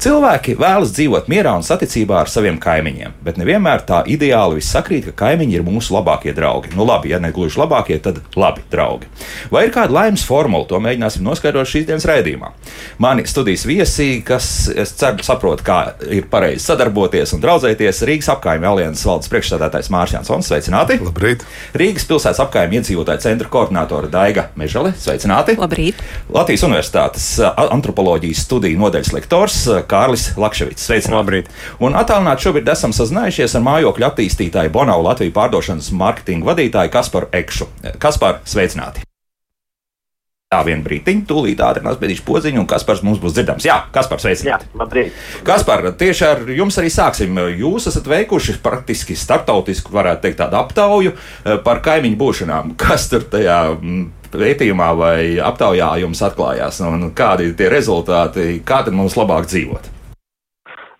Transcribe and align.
Cilvēki 0.00 0.54
vēlas 0.56 0.94
dzīvot 0.96 1.26
mierā 1.28 1.50
un 1.58 1.64
saticībā 1.66 2.22
ar 2.22 2.30
saviem 2.32 2.56
kaimiņiem, 2.56 3.18
bet 3.20 3.36
nevienmēr 3.36 3.82
tā 3.84 3.98
ideāli 4.08 4.56
viss 4.56 4.72
sakrīt, 4.72 5.10
ka 5.10 5.26
kaimiņi 5.26 5.58
ir 5.58 5.64
mūsu 5.66 5.92
labākie 5.92 6.32
draugi. 6.32 6.70
Nu, 6.72 6.86
labi, 6.88 7.10
ja 7.12 7.18
ne 7.20 7.28
gluži 7.36 7.60
labākie, 7.60 7.98
tad 8.00 8.22
labi 8.32 8.64
draugi. 8.72 9.10
Vai 9.52 9.66
ir 9.66 9.74
kāda 9.74 9.92
laimes 9.92 10.24
formula? 10.24 10.64
To 10.70 10.80
mēģināsim 10.80 11.20
noskaidrot 11.26 11.68
šīs 11.68 11.84
dienas 11.90 12.06
raidījumā. 12.08 12.48
Mani 13.04 13.26
studijas 13.28 13.66
viesi, 13.68 14.06
kas, 14.24 14.70
es 14.72 14.94
ceru, 14.96 15.20
saprot, 15.26 15.60
kā 15.66 15.92
ir 16.08 16.30
pareizi 16.32 16.64
sadarboties 16.64 17.36
un 17.36 17.44
draudzēties, 17.44 18.00
Rīgas 18.08 18.32
apkaimē 18.32 18.72
alianses 18.72 19.04
valdes 19.04 19.28
priekšstādātājs 19.34 19.92
Mārcis 19.92 20.16
Jansons. 20.16 20.48
Sveicināti! 20.48 20.96
Labrīt! 21.04 21.44
Rīgas 21.76 22.08
pilsētas 22.08 22.40
apkaimē 22.46 22.80
iedzīvotāju 22.80 23.26
centra 23.26 23.52
koordinātore 23.52 24.08
Daiga 24.08 24.48
Mežale. 24.56 24.96
Sveicināti! 24.96 25.60
Labrīt! 25.60 26.00
Latvijas 26.32 26.64
Universitātes 26.70 27.30
antropoloģijas 27.44 28.46
studiju 28.48 28.80
nodaļas 28.80 29.14
lektors 29.18 29.60
Kārlis 29.90 30.30
Lakševits. 30.40 30.86
Sveicināti! 30.86 31.18
Labrīt! 31.20 31.52
Un 31.82 31.98
attālināti 31.98 32.46
šobrīd 32.46 32.72
esam 32.72 32.94
sazinājušies 32.96 33.58
ar 33.58 33.66
mājokļu 33.66 34.08
attīstītāju 34.10 34.74
Bonau 34.74 35.02
Latviju 35.04 35.34
pārdošanas 35.36 35.92
marketinga 35.92 36.52
vadītāju 36.52 36.96
Kasparu 36.96 37.32
Ekšu. 37.42 37.70
Kaspar, 38.00 38.42
sveicināti! 38.48 39.09
Tā 40.50 40.64
vien 40.66 40.80
brītiņu, 40.82 41.20
tūlīt 41.30 41.60
ātri 41.62 41.84
nospēdīšu 41.84 42.24
podziņu, 42.26 42.58
un 42.58 42.66
Kaspars 42.66 43.04
mums 43.06 43.20
būs 43.22 43.36
dzirdams. 43.36 43.62
Jā, 43.68 43.76
Kaspars, 43.94 44.24
sveicināti! 44.24 44.66
Jā, 44.66 44.78
labrīt! 44.80 45.18
Kaspar, 45.46 45.84
tieši 45.94 46.24
ar 46.26 46.40
jums 46.50 46.74
arī 46.80 46.88
sāksim. 46.90 47.36
Jūs 47.54 47.84
esat 47.86 48.08
veikuši 48.10 48.56
praktiski 48.64 49.14
starptautisku, 49.14 49.92
varētu 49.94 50.24
teikt, 50.24 50.40
tādu 50.40 50.56
aptauju 50.58 51.12
par 51.62 51.78
kaimiņu 51.84 52.18
būšanām. 52.18 52.72
Kas 52.82 53.04
tur 53.12 53.28
tajā 53.30 53.60
pētījumā 54.32 54.88
vai 54.98 55.20
aptaujā 55.38 55.92
jums 56.02 56.22
atklājās, 56.26 56.80
un 56.82 57.12
kādi 57.14 57.46
ir 57.52 57.54
tie 57.60 57.68
rezultāti, 57.70 58.46
kā 58.66 58.80
tad 58.88 58.96
mums 58.98 59.14
labāk 59.20 59.46
dzīvot? 59.52 59.86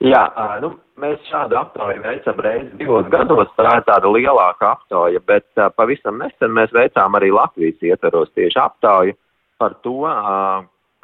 Jā, 0.07 0.21
nu, 0.63 0.77
mēs 1.03 1.25
šādu 1.27 1.59
aptauju 1.59 2.05
veicam 2.05 2.39
reizi 2.47 2.71
divos 2.85 3.11
gados. 3.11 3.51
Tā 3.59 3.75
ir 3.81 3.83
tāda 3.91 4.15
lielāka 4.15 4.77
aptauja, 4.77 5.25
bet 5.27 5.51
pavisam 5.75 6.23
nesen 6.23 6.55
mēs 6.55 6.71
veicām 6.71 7.19
arī 7.19 7.33
Latvijas 7.35 7.83
ietvaros 7.91 8.31
tieši 8.39 8.63
aptauju 8.63 9.17
par 9.61 9.77
to, 9.85 10.01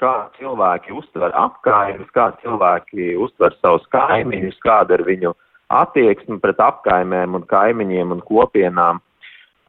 kā 0.00 0.12
cilvēki 0.36 0.94
uztver 0.96 1.32
apkaimes, 1.36 2.08
kā 2.16 2.30
cilvēki 2.42 3.14
uztver 3.20 3.56
savus 3.60 3.84
kaimiņus, 3.94 4.58
kāda 4.64 4.98
ir 4.98 5.04
viņu 5.06 5.32
attieksme 5.72 6.38
pret 6.42 6.60
apkaimēm 6.62 7.36
un 7.38 7.46
kaimiņiem 7.50 8.12
un 8.16 8.24
kopienām. 8.26 9.00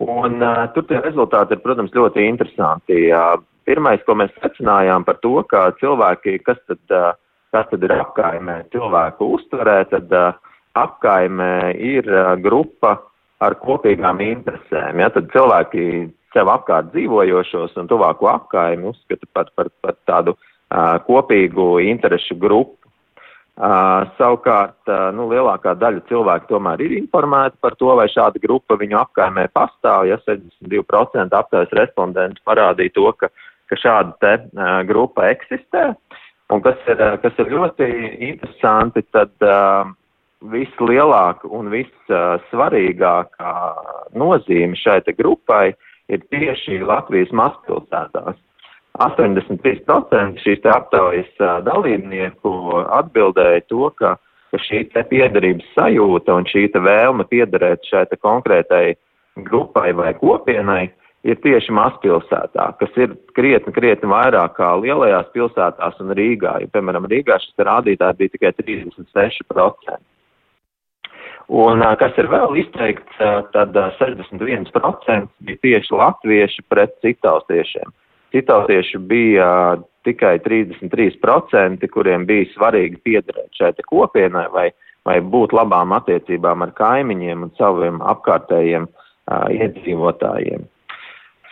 Un, 0.03 0.41
uh, 0.45 0.67
tur 0.75 0.85
tie 0.85 0.99
rezultāti 1.01 1.55
ir, 1.55 1.63
protams, 1.63 1.95
ļoti 1.95 2.27
interesanti. 2.29 3.07
Uh, 3.09 3.39
pirmais, 3.65 4.03
ko 4.05 4.13
mēs 4.19 4.35
secinājām 4.43 5.07
par 5.07 5.17
to, 5.23 5.39
ka 5.49 5.71
cilvēki, 5.79 6.37
kas 6.45 6.59
tad, 6.69 6.83
uh, 6.93 7.15
kas 7.55 7.65
tad 7.71 7.85
ir 7.87 7.95
apkaimē, 7.95 8.59
cilvēku 8.75 9.31
uztverē, 9.39 9.79
tad 9.89 10.13
uh, 10.13 10.37
apkaimē 10.77 11.73
ir 11.81 12.05
uh, 12.13 12.35
grupa 12.43 12.99
ar 13.41 13.57
kopīgām 13.63 14.21
interesēm. 14.21 15.01
Ja? 15.01 15.09
Tad 15.15 15.31
cilvēki 15.33 15.87
sev 16.35 16.49
apkārt 16.51 16.91
dzīvojošos 16.93 17.77
un 17.79 17.89
tuvāko 17.89 18.29
apkaimi 18.31 18.89
uzskata 18.91 19.29
par, 19.33 19.51
par, 19.55 19.71
par 19.83 19.95
tādu 20.09 20.35
uh, 20.35 20.97
kopīgu 21.07 21.77
interešu 21.87 22.37
grupu. 22.41 22.75
Uh, 23.57 24.05
savukārt, 24.19 24.77
uh, 24.85 25.07
nu, 25.17 25.25
lielākā 25.31 25.73
daļa 25.81 26.03
cilvēku 26.11 26.45
tomēr 26.51 26.83
ir 26.85 26.91
informēta 26.99 27.57
par 27.63 27.73
to, 27.79 27.89
vai 27.97 28.05
šāda 28.13 28.37
grupa 28.43 28.77
viņu 28.77 28.99
apkaimē 28.99 29.47
pastāv. 29.49 30.05
Ja 30.11 30.19
72% 30.27 31.33
aptaujas 31.33 31.73
respondentu 31.79 32.43
parādīja 32.45 32.93
to, 32.99 33.07
ka, 33.17 33.31
ka 33.71 33.79
šāda 33.81 34.13
te 34.21 34.33
uh, 34.43 34.83
grupa 34.85 35.31
eksistē. 35.33 35.89
Un 36.53 36.61
kas 36.63 36.77
ir, 36.87 37.01
kas 37.23 37.41
ir 37.41 37.49
ļoti 37.51 37.87
interesanti, 38.29 39.01
tad 39.11 39.33
uh, 39.41 39.89
vislielākā 40.53 41.49
un 41.49 41.71
vissvarīgākā 41.73 43.53
nozīme 44.21 44.77
šai 44.77 45.01
grupai 45.17 45.73
ir 46.11 46.23
tieši 46.31 46.81
Latvijas 46.87 47.31
mazpilsētās. 47.35 48.37
83% 48.97 50.41
šīs 50.41 50.63
aptaujas 50.73 51.41
dalībnieku 51.67 52.53
atbildēja 52.97 53.65
to, 53.69 53.91
ka, 53.99 54.15
ka 54.51 54.61
šī 54.65 54.87
piederības 55.11 55.67
sajūta 55.75 56.39
un 56.39 56.47
šī 56.49 56.65
vēlme 56.73 57.27
piederēt 57.29 57.85
šai 57.85 58.07
konkrētai 58.17 58.95
grupai 59.45 59.91
vai 59.93 60.15
kopienai 60.17 60.87
ir 61.27 61.37
tieši 61.43 61.73
mazpilsētā, 61.75 62.67
kas 62.79 62.97
ir 62.97 63.13
krietni, 63.37 63.73
krietni 63.75 64.09
vairāk 64.09 64.57
kā 64.57 64.73
lielajās 64.81 65.29
pilsētās 65.35 66.01
un 66.01 66.13
Rīgā. 66.17 66.57
Jo, 66.63 66.69
piemēram, 66.73 67.07
Rīgā 67.11 67.37
šis 67.43 67.65
rādītājs 67.67 68.19
bija 68.21 68.33
tikai 68.33 68.53
36%. 68.61 69.99
Un, 71.47 71.79
kas 71.99 72.17
ir 72.19 72.27
vēl 72.27 72.57
izteikts, 72.59 73.21
tad 73.53 73.77
61% 74.01 75.29
bija 75.47 75.61
tieši 75.63 75.95
latvieši 75.95 76.65
pret 76.67 76.97
citaustiešiem. 77.05 77.93
Citautieši 78.35 78.99
bija 79.07 79.77
tikai 80.03 80.37
33%, 80.43 81.87
kuriem 81.93 82.25
bija 82.27 82.49
svarīgi 82.51 82.99
piederēt 83.03 83.55
šai 83.55 83.71
kopienai 83.87 84.45
vai, 84.51 84.67
vai 85.07 85.21
būt 85.23 85.55
labām 85.55 85.95
attiecībām 85.95 86.67
ar 86.67 86.75
kaimiņiem 86.75 87.47
un 87.47 87.55
saviem 87.55 88.03
apkārtējiem 88.03 88.89
uh, 88.91 89.47
iedzīvotājiem. 89.55 90.67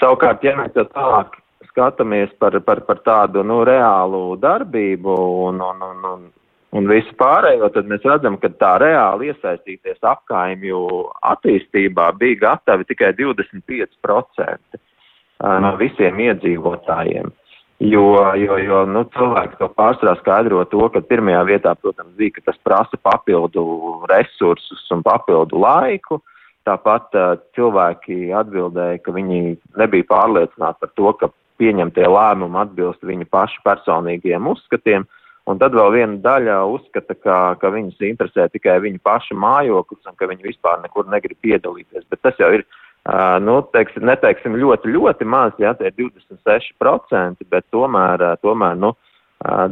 Savukārt, 0.01 0.44
ja 0.44 0.57
mēs 0.59 0.75
tālāk 0.75 1.39
skatāmies 1.72 2.35
par, 2.39 2.59
par, 2.67 2.84
par 2.88 3.00
tādu 3.07 3.44
nu, 3.47 3.61
reālu 3.67 4.35
darbību 4.39 5.16
un, 5.47 5.63
un, 5.63 5.85
un, 5.89 6.09
un 6.11 6.25
un 6.75 6.89
visu 6.91 7.13
pārējo, 7.19 7.69
tad 7.73 7.87
mēs 7.89 8.03
redzam, 8.07 8.37
ka 8.41 8.51
tā 8.59 8.75
reāli 8.83 9.31
iesaistīties 9.31 10.01
apkaimju 10.03 10.81
attīstībā 11.31 12.09
bija 12.19 12.41
gatavi 12.43 12.87
tikai 12.89 13.13
25% 13.19 14.83
no 15.63 15.73
visiem 15.79 16.21
iedzīvotājiem. 16.27 17.31
Jo, 17.83 18.05
jo, 18.39 18.55
jo 18.63 18.85
nu, 18.87 19.01
cilvēki 19.11 19.57
to 19.59 19.67
pārsvarā 19.75 20.13
skaidro 20.21 20.61
to, 20.71 20.85
ka 20.93 21.01
pirmajā 21.03 21.41
vietā, 21.49 21.73
protams, 21.75 22.13
bija, 22.19 22.37
ka 22.37 22.45
tas 22.51 22.61
prasa 22.63 22.99
papildu 23.03 23.65
resursus 24.11 24.85
un 24.95 25.03
papildu 25.03 25.59
laiku. 25.59 26.21
Tāpat 26.65 27.17
uh, 27.19 27.33
cilvēki 27.53 28.31
atbildēja, 28.33 29.01
ka 29.03 29.11
viņi 29.13 29.57
nebija 29.77 30.07
pārliecināti 30.09 30.81
par 30.81 30.93
to, 30.97 31.11
ka 31.19 31.29
pieņemtie 31.61 32.07
lēmumi 32.09 32.57
atbilst 32.63 33.03
viņu 33.05 33.27
pašu 33.29 33.59
personīgiem 33.67 34.47
uzskatiem. 34.49 35.03
Uh, 35.03 35.24
Un 35.45 35.59
tad 35.61 35.75
vēl 35.78 35.91
viena 35.94 36.17
daļa 36.23 36.61
uzskata, 36.73 37.13
ka, 37.22 37.38
ka 37.61 37.69
viņus 37.73 38.01
interesē 38.07 38.47
tikai 38.50 38.79
viņu 38.81 38.97
pašu 39.06 39.38
mājoklis 39.38 40.07
un 40.09 40.17
ka 40.17 40.29
viņi 40.31 40.47
vispār 40.47 40.79
nekur 40.81 41.06
negrib 41.11 41.38
piedalīties. 41.45 42.07
Bet 42.09 42.23
tas 42.25 42.39
jau 42.41 42.50
ir, 42.57 42.63
nu, 43.45 43.59
teiksim, 43.75 44.07
neteiksim 44.09 44.57
ļoti, 44.57 44.89
ļoti 44.95 45.28
maz, 45.29 45.53
ja 45.61 45.75
tie 45.78 45.91
ir 45.91 46.09
26%, 46.09 47.45
bet 47.53 47.67
tomēr, 47.75 48.25
tomēr 48.41 48.81
nu, 48.81 48.95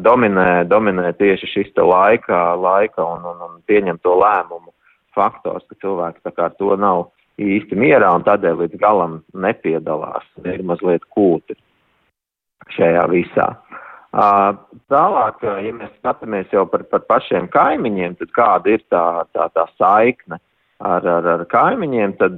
dominē, 0.06 0.64
dominē 0.70 1.10
tieši 1.18 1.50
šis 1.50 1.74
laika, 1.78 2.54
laika 2.54 3.02
un, 3.16 3.26
un, 3.34 3.42
un 3.48 3.60
pieņemto 3.66 4.14
lēmumu 4.22 4.74
faktors, 5.18 5.66
ka 5.70 5.82
cilvēki 5.82 6.22
tā 6.22 6.34
kā 6.38 6.50
to 6.60 6.78
nav 6.78 7.08
īsti 7.42 7.78
mierā 7.80 8.14
un 8.14 8.26
tādēļ 8.26 8.62
līdz 8.62 8.78
galam 8.82 9.22
nepiedalās, 9.34 10.26
ir 10.46 10.62
mazliet 10.62 11.06
kūti 11.10 11.58
šajā 12.78 13.08
visā. 13.10 13.48
Tālāk, 14.14 15.42
ja 15.42 15.72
mēs 15.74 15.94
skatāmies 15.98 16.52
jau 16.54 16.68
par, 16.70 16.84
par 16.92 17.02
pašiem 17.10 17.48
kaimiņiem, 17.54 18.20
tad 18.20 18.34
kāda 18.36 18.76
ir 18.76 18.84
tā, 18.94 19.06
tā, 19.34 19.48
tā 19.56 19.66
saikne 19.80 20.38
ar, 20.78 21.02
ar, 21.02 21.30
ar 21.32 21.46
kaimiņiem, 21.50 22.14
tad, 22.20 22.38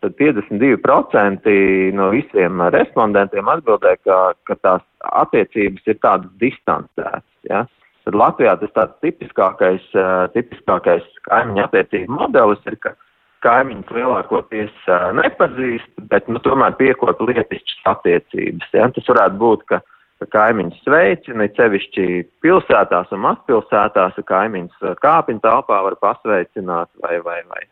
tad 0.00 0.16
52% 0.16 1.52
no 1.98 2.08
visiem 2.14 2.64
respondentiem 2.72 3.52
atbildēja, 3.52 4.00
ka, 4.08 4.18
ka 4.48 4.58
tās 4.64 4.88
attiecības 5.20 5.92
ir 5.92 6.00
tādas 6.00 6.32
distancētas. 6.40 7.28
Ja? 7.50 7.66
Tad 8.06 8.16
Latvijā 8.16 8.56
tas 8.64 8.72
tāds 8.74 8.98
tipiskākais, 9.04 9.84
tipiskākais 10.32 11.04
kaimiņu 11.28 11.66
attiecību 11.68 12.22
modelis 12.22 12.64
ir, 12.72 12.80
ka 12.80 12.96
kaimiņus 13.44 13.92
lielākoties 13.92 14.90
nepazīst, 15.20 15.92
bet 16.08 16.24
nu, 16.32 16.40
tomēr 16.40 16.72
piekopja 16.80 17.34
lietišķas 17.34 17.88
attiecības. 17.98 18.76
Ja? 18.80 18.88
Tas 18.96 19.12
varētu 19.12 19.42
būt, 19.44 19.68
ka 19.68 19.84
ka 20.22 20.28
kaimiņš 20.30 20.80
sveicina, 20.84 21.48
cevišķi 21.56 22.06
pilsētās 22.44 23.10
un 23.14 23.24
mazpilsētās, 23.26 24.14
ka 24.20 24.24
kaimiņš 24.28 24.94
kāpiņu 25.02 25.42
telpā 25.44 25.80
var 25.88 25.98
pasveicināt 26.02 26.90
vai, 27.02 27.18
vai, 27.24 27.40
vai, 27.50 27.62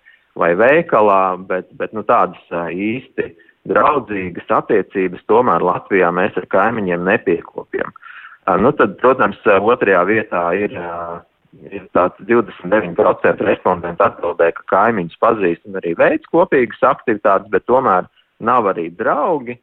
vai 0.40 0.50
veikalā, 0.58 1.22
bet, 1.50 1.70
bet 1.78 1.94
nu, 1.96 2.04
tādas 2.06 2.42
īsti 2.74 3.30
draudzīgas 3.70 4.50
attiecības 4.60 5.24
tomēr 5.30 5.64
Latvijā 5.64 6.10
mēs 6.14 6.36
ar 6.40 6.48
kaimiņiem 6.50 7.04
nepiekopjam. 7.06 7.92
Nu, 8.60 8.72
tad, 8.74 8.96
protams, 9.02 9.38
otrajā 9.46 10.00
vietā 10.08 10.44
ir, 10.58 10.74
ir 11.70 11.88
tāds 11.94 12.18
29% 12.26 13.46
respondentu 13.46 14.06
atbildēja, 14.06 14.56
ka 14.58 14.70
kaimiņus 14.74 15.20
pazīst 15.22 15.66
un 15.68 15.78
arī 15.82 15.94
veids 15.98 16.32
kopīgas 16.32 16.82
aktivitātes, 16.94 17.52
bet 17.52 17.68
tomēr 17.70 18.08
nav 18.40 18.72
arī 18.72 18.88
draugi 18.96 19.60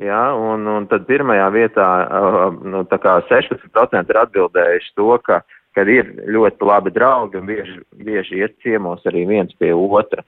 Ja, 0.00 0.30
un, 0.32 0.64
un 0.64 0.86
tad 0.88 1.04
pirmajā 1.08 1.46
vietā 1.52 1.86
nu, 2.64 2.84
16% 2.88 4.12
ir 4.12 4.18
atbildējuši 4.22 4.92
to, 4.96 5.10
ka, 5.26 5.42
ka 5.76 5.84
ir 5.84 6.14
ļoti 6.24 6.68
labi 6.68 6.92
draugi 6.94 7.40
un 7.40 7.48
bieži, 7.50 7.76
bieži 8.06 8.40
iet 8.40 8.54
ciemos 8.64 9.04
arī 9.10 9.26
viens 9.28 9.52
pie 9.60 9.74
otra. 9.76 10.24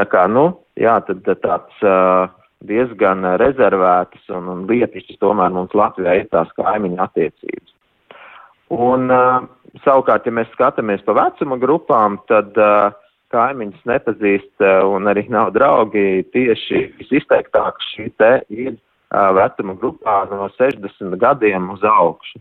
Tā 0.00 0.06
kā, 0.08 0.24
nu, 0.32 0.46
jā, 0.80 0.94
tad, 1.04 1.20
tad 1.26 1.42
tāds 1.44 1.82
diezgan 2.64 3.26
rezervētas 3.42 4.32
un, 4.32 4.48
un 4.48 4.62
lietišķas 4.70 5.20
tomēr 5.20 5.52
mums 5.52 5.76
Latvijā 5.76 6.14
ir 6.22 6.30
tās 6.32 6.48
kaimiņu 6.56 7.02
attiecības. 7.04 7.74
Un 8.72 9.12
savukārt, 9.84 10.24
ja 10.24 10.32
mēs 10.32 10.48
skatāmies 10.54 11.04
pa 11.04 11.12
vecuma 11.18 11.58
grupām, 11.60 12.16
tad 12.30 12.56
uh, 12.56 12.94
kaimiņus 13.32 13.84
nepazīst 13.88 14.64
un 14.88 15.10
arī 15.10 15.26
nav 15.32 15.52
draugi, 15.56 16.24
tieši 16.32 16.84
visizteiktāk 17.00 17.80
šī 17.90 18.08
te 18.20 18.32
ir 18.52 18.78
vecuma 19.12 19.76
grupā 19.78 20.22
no 20.30 20.48
60 20.56 21.18
gadiem 21.20 21.70
uz 21.74 21.84
augšu. 21.84 22.40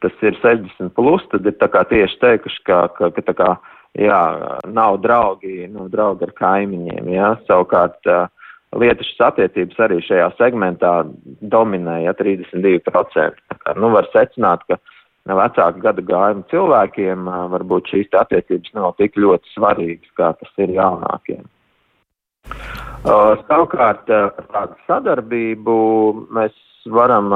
Tas 0.00 0.12
ir 0.24 0.36
60 0.40 0.94
plus, 0.96 1.24
tad 1.30 1.46
ir 1.46 1.56
tieši 1.60 2.18
teikuši, 2.22 2.62
ka, 2.64 2.78
ka, 2.96 3.10
ka 3.12 3.34
kā, 3.36 3.50
jā, 4.00 4.20
nav 4.72 5.00
draugi, 5.04 5.68
nu, 5.68 5.90
draugi 5.92 6.24
ar 6.24 6.32
kaimiņiem, 6.38 7.10
jā, 7.12 7.34
savukārt 7.48 8.08
lietišas 8.80 9.26
attiecības 9.28 9.82
arī 9.84 9.98
šajā 10.06 10.30
segmentā 10.38 10.94
dominēja 11.52 12.14
32%. 12.16 13.44
Tā 13.50 13.58
kā, 13.60 13.76
nu, 13.76 13.92
var 13.92 14.08
secināt, 14.14 14.64
ka 14.70 14.78
vecāku 15.28 15.82
gadu 15.84 16.04
gājumu 16.06 16.46
cilvēkiem 16.50 17.28
varbūt 17.52 17.92
šīs 17.92 18.14
attiecības 18.22 18.72
nav 18.78 18.94
tik 18.98 19.18
ļoti 19.20 19.52
svarīgas, 19.54 20.14
kā 20.16 20.32
tas 20.40 20.62
ir 20.64 20.72
jaunākiem. 20.78 21.44
Savukārt 23.04 24.10
par 24.10 24.46
tādu 24.52 24.76
sadarbību 24.86 25.74
mēs 26.36 26.52
varam 26.92 27.32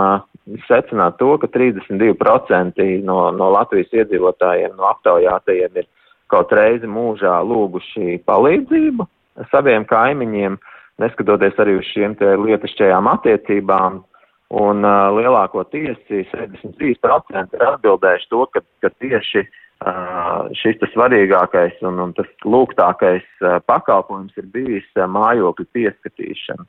secināt 0.68 1.16
to, 1.16 1.30
ka 1.40 1.48
32% 1.48 2.84
no, 3.04 3.18
no 3.32 3.50
Latvijas 3.54 3.92
iedzīvotājiem, 3.96 4.76
no 4.76 4.90
aptaujātajiem 4.90 5.80
ir 5.80 5.88
kaut 6.28 6.52
reizi 6.52 6.88
mūžā 6.90 7.38
lūguši 7.48 8.20
palīdzību 8.28 9.08
saviem 9.50 9.86
kaimiņiem, 9.88 10.58
neskatoties 11.00 11.56
arī 11.58 11.78
uz 11.80 11.88
šiem 11.94 12.14
te 12.20 12.36
lietišķajām 12.36 13.08
attiecībām. 13.16 14.02
Un 14.54 14.84
uh, 14.86 15.08
lielākoties 15.16 15.96
63% 16.06 17.56
ir 17.56 17.62
atbildējuši 17.66 18.28
to, 18.30 18.42
ka, 18.52 18.60
ka 18.84 18.90
tieši 19.02 19.40
uh, 19.40 19.54
šis 20.60 20.80
svarīgākais 20.92 21.82
un, 21.84 21.98
un 22.00 22.14
tas 22.16 22.30
lūgtākais 22.44 23.26
pakalpojums 23.66 24.32
ir 24.40 24.46
bijis 24.54 24.86
mājokļu 24.94 25.66
pieskatīšana. 25.76 26.64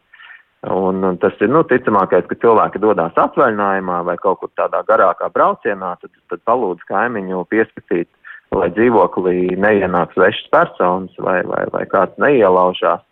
Un, 0.66 1.04
un 1.06 1.18
tas 1.22 1.36
ir, 1.46 1.52
nu, 1.54 1.62
ticamākais, 1.70 2.26
ka 2.26 2.36
cilvēki 2.42 2.82
dodas 2.82 3.14
atvaļinājumā 3.22 4.00
vai 4.08 4.16
kaut 4.18 4.40
kur 4.42 4.50
tādā 4.58 4.82
garākā 4.88 5.30
braucienā, 5.30 5.92
tad, 6.02 6.10
tad 6.32 6.42
palūdz 6.50 6.82
kaimiņu 6.90 7.44
pieskatīt, 7.54 8.10
lai 8.56 8.72
dzīvoklī 8.74 9.54
neienāk 9.62 10.16
svešas 10.16 10.50
personas 10.50 11.22
vai, 11.22 11.44
vai, 11.46 11.62
vai 11.70 11.84
kāds 11.92 12.18
neielaužās 12.18 13.04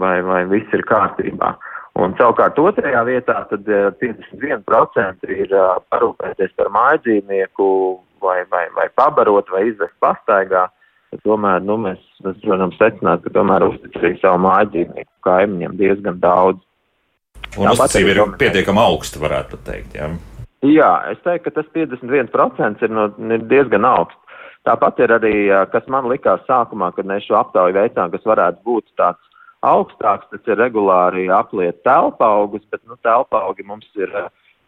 vai, 0.00 0.16
vai 0.24 0.46
viss 0.48 0.72
ir 0.72 0.86
kārtībā. 0.88 1.58
Un 1.98 2.14
savukārt 2.14 2.58
otrajā 2.62 3.00
vietā 3.08 3.40
tad 3.50 3.66
51% 3.66 5.26
eh, 5.26 5.32
ir 5.34 5.54
uh, 5.54 5.78
parūpēties 5.90 6.52
par 6.58 6.70
mājdzīvnieku 6.74 7.66
vai, 8.22 8.42
vai, 8.52 8.66
vai 8.76 8.86
pabarot 8.94 9.50
vai 9.50 9.64
izvest 9.72 9.96
pastaigā. 10.02 10.68
Tomēr 11.24 11.64
nu, 11.64 11.78
mēs, 11.80 11.98
mēs 12.22 12.42
varam 12.46 12.70
secināt, 12.76 13.24
ka 13.24 13.32
tomēr 13.34 13.64
uzticīgi 13.66 14.20
savu 14.20 14.42
mājdzīvnieku 14.44 15.10
kaimiņiem 15.26 15.76
diezgan 15.80 16.20
daudz. 16.22 16.62
Un 17.56 17.72
uzticība 17.72 18.14
ir 18.14 18.22
pietiekami 18.38 18.82
augsta, 18.82 19.22
varētu 19.22 19.56
pat 19.56 19.64
teikt. 19.66 19.96
Jā. 19.98 20.10
jā, 20.68 20.92
es 21.14 21.22
teiktu, 21.24 21.48
ka 21.48 21.62
tas 21.62 21.70
51% 21.74 22.84
ir, 22.84 22.94
no, 22.94 23.08
ir 23.34 23.46
diezgan 23.50 23.88
augsts. 23.88 24.36
Tāpat 24.68 25.00
ir 25.00 25.14
arī, 25.16 25.34
kas 25.72 25.86
man 25.90 26.10
likās 26.12 26.44
sākumā, 26.46 26.92
kad 26.94 27.08
mēs 27.08 27.24
šo 27.24 27.38
aptauju 27.40 27.74
veicām, 27.78 28.12
kas 28.12 28.26
varētu 28.28 28.60
būt 28.68 28.90
tāds 29.00 29.22
augstāks, 29.66 30.28
tas 30.30 30.50
ir 30.50 30.60
regulāri 30.60 31.28
apliet 31.32 31.82
telpa 31.86 32.28
augus, 32.38 32.62
bet 32.70 32.82
nu, 32.86 32.98
telpa 33.02 33.42
augi 33.48 33.66
mums 33.66 33.88
ir, 33.98 34.12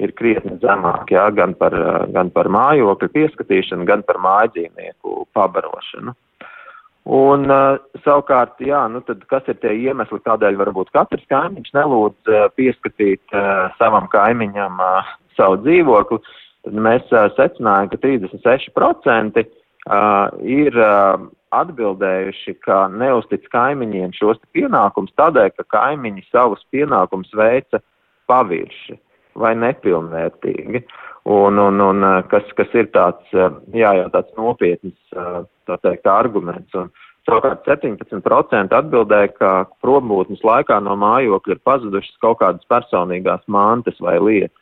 ir 0.03 0.15
krietni 0.19 0.57
zemāk, 0.63 1.13
jā, 1.15 1.29
gan 1.37 1.55
par, 1.59 1.77
gan 2.15 2.33
par 2.35 2.51
mājokļu 2.51 3.13
pieskatīšanu, 3.15 3.87
gan 3.89 4.03
par 4.07 4.21
mājdzīvnieku 4.23 5.27
pabarošanu. 5.37 6.17
Un 7.11 7.47
uh, 7.49 7.79
savukārt, 8.05 8.61
jā, 8.63 8.83
nu 8.93 9.01
tad 9.07 9.23
kas 9.31 9.47
ir 9.49 9.57
tie 9.63 9.73
iemesli, 9.87 10.21
kādēļ 10.27 10.59
varbūt 10.61 10.93
katrs 10.95 11.25
kaimiņš 11.33 11.73
nelūdz 11.75 12.35
pieskatīt 12.59 13.35
savam 13.81 14.07
kaimiņam 14.13 14.83
savu 15.39 15.63
dzīvokli, 15.65 16.21
tad 16.67 16.77
mēs 16.77 17.09
secinājām, 17.39 17.89
ka 17.89 18.01
36% 18.05 19.41
uh, 19.41 20.29
ir 20.45 20.77
atbildējuši, 21.55 22.55
ka 22.65 22.85
neuztic 22.95 23.47
kaimiņiem 23.53 24.15
šos 24.17 24.41
pienākumus 24.55 25.15
tādēļ, 25.19 25.53
ka 25.57 25.67
kaimiņi 25.77 26.27
savus 26.31 26.63
pienākumus 26.75 27.33
veica 27.37 27.83
pavirši 28.31 28.99
vai 29.41 29.55
nepilnvērtīgi. 29.59 30.85
Un, 31.31 31.59
un, 31.61 31.83
un 31.85 32.07
kas, 32.31 32.47
kas 32.57 32.73
ir 32.75 32.89
tāds, 32.95 33.27
jā, 33.35 33.93
jā, 33.99 34.07
tāds 34.15 34.33
nopietns, 34.39 34.97
tā 35.13 35.79
teikt, 35.85 36.11
arguments. 36.11 36.75
Un, 36.79 36.93
Savukārt 37.29 37.67
17% 37.69 38.73
atbildēja, 38.75 39.29
ka 39.37 39.51
prombūtnes 39.85 40.41
laikā 40.43 40.79
no 40.83 40.95
mājokļa 40.99 41.53
ir 41.53 41.61
pazudušas 41.69 42.17
kaut 42.25 42.39
kādas 42.41 42.65
personīgās 42.73 43.45
mantas 43.47 44.01
vai 44.01 44.15
lietas, 44.19 44.57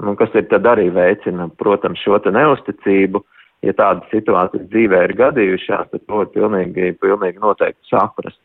un 0.00 0.16
kas 0.18 0.32
ir 0.34 0.46
tad 0.48 0.64
arī 0.66 0.88
veicina, 0.96 1.50
protams, 1.60 2.00
šo 2.00 2.16
neusticību. 2.24 3.20
Uh, 3.20 3.39
ja 3.66 3.74
tādas 3.76 4.08
situācijas 4.12 4.68
dzīvē 4.72 5.02
ir 5.08 5.16
gadījušās, 5.18 5.90
tad 5.92 6.06
to 6.06 6.22
ir 6.24 6.30
pilnīgi, 6.36 6.94
pilnīgi 7.02 7.42
noteikti 7.42 7.92
saprast. 7.92 8.40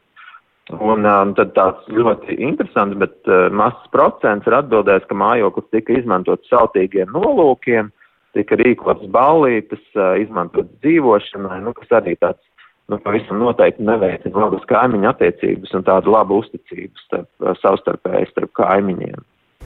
Un 0.74 1.06
um, 1.06 1.34
tad 1.38 1.52
tāds 1.54 1.86
ļoti 1.94 2.40
interesants, 2.42 2.98
bet 2.98 3.30
uh, 3.30 3.52
mazs 3.54 3.86
procents 3.94 4.48
ir 4.50 4.56
atbildējis, 4.58 5.06
ka 5.06 5.18
mājoklis 5.22 5.70
tika 5.76 5.94
izmantots 5.94 6.50
sautīgiem 6.50 7.14
nolūkiem, 7.14 7.92
tika 8.34 8.58
rīkots 8.64 9.06
ballītes, 9.14 9.84
uh, 9.94 10.16
izmantots 10.18 10.74
dzīvošanai, 10.82 11.60
nu, 11.68 11.76
kas 11.78 11.94
arī 12.02 12.16
tāds, 12.18 12.42
nu, 12.90 12.98
pavisam 13.06 13.44
noteikti 13.44 13.86
neveicina 13.86 14.48
labas 14.48 14.66
kaimiņu 14.72 15.12
attiecības 15.12 15.78
un 15.78 15.86
tādu 15.86 16.18
labu 16.18 16.42
uzticību 16.42 17.06
starp, 17.06 17.30
savstarpēji 17.62 18.34
starp 18.34 18.56
kaimiņiem. 18.58 19.22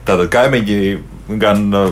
Tātad 0.08 0.30
kaimiņi 0.32 0.78
gan 1.40 1.66
uh, 1.76 1.90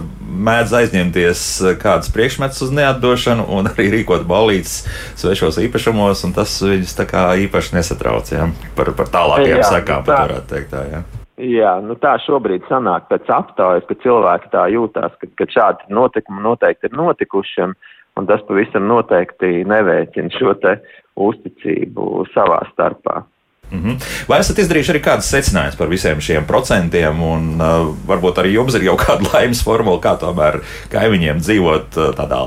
mēdz 0.49 0.75
aizņemties 0.81 1.43
uh, 1.63 1.75
kādas 1.81 2.11
priekšmetus 2.15 2.65
uz 2.67 2.73
neatdošanu, 2.75 3.47
un 3.59 3.71
arī 3.71 3.91
rīkot 3.99 4.27
balīdzes 4.29 4.89
svešos 5.21 5.61
īpašumos, 5.67 6.25
un 6.27 6.35
tas 6.37 6.57
viņus 6.65 6.97
tā 6.99 7.07
kā 7.11 7.29
īpaši 7.45 7.77
nesatrauc 7.79 8.33
ja? 8.35 8.49
par, 8.79 8.93
par 8.99 9.13
tālākajām 9.15 9.65
sekām, 9.69 10.05
pat 10.09 10.25
varētu 10.27 10.53
teikt 10.55 10.75
tā. 10.75 10.85
Ja? 10.93 11.05
Jā, 11.39 11.77
nu 11.85 11.95
tā 12.03 12.17
šobrīd 12.25 12.65
sanāk 12.67 13.07
pēc 13.13 13.29
aptaujas, 13.31 13.87
ka 13.87 13.95
cilvēki 14.03 14.51
tā 14.51 14.65
jūtās, 14.75 15.13
ka, 15.21 15.29
ka 15.39 15.47
šādi 15.55 15.93
notikumi 15.95 16.43
noteikti 16.43 16.91
ir 16.91 16.97
notikuši, 16.99 17.61
un, 17.69 17.77
un 18.19 18.27
tas 18.27 18.43
pavisam 18.49 18.89
noteikti 18.91 19.63
neveicina 19.71 20.35
šo 20.35 20.57
te 20.59 20.81
uzticību 21.15 22.27
savā 22.35 22.59
starpā. 22.73 23.23
Mm 23.71 23.81
-hmm. 23.83 24.27
Vai 24.29 24.39
esat 24.41 24.59
izdarījuši 24.59 24.93
arī 24.93 25.01
kādas 25.05 25.29
secinājumus 25.29 25.77
par 25.79 25.89
visiem 25.89 26.21
šiem 26.21 26.47
procentiem, 26.47 27.23
un 27.23 27.61
uh, 27.61 27.93
varbūt 28.09 28.41
arī 28.41 28.55
jums 28.55 28.75
ir 28.75 28.83
jau 28.83 28.97
kāda 28.97 29.29
laimes 29.35 29.61
formula, 29.65 30.01
kā 30.01 30.17
tomēr 30.17 30.61
kaimiņiem 30.93 31.39
dzīvot 31.45 31.89
uh, 31.97 32.15
tādā 32.21 32.41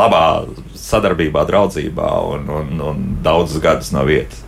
labā 0.00 0.44
sadarbībā, 0.74 1.46
draudzībā 1.46 2.10
un, 2.32 2.48
un, 2.48 2.80
un 2.80 2.96
daudzus 3.22 3.62
gadus 3.62 3.92
no 3.92 4.04
vietas? 4.04 4.44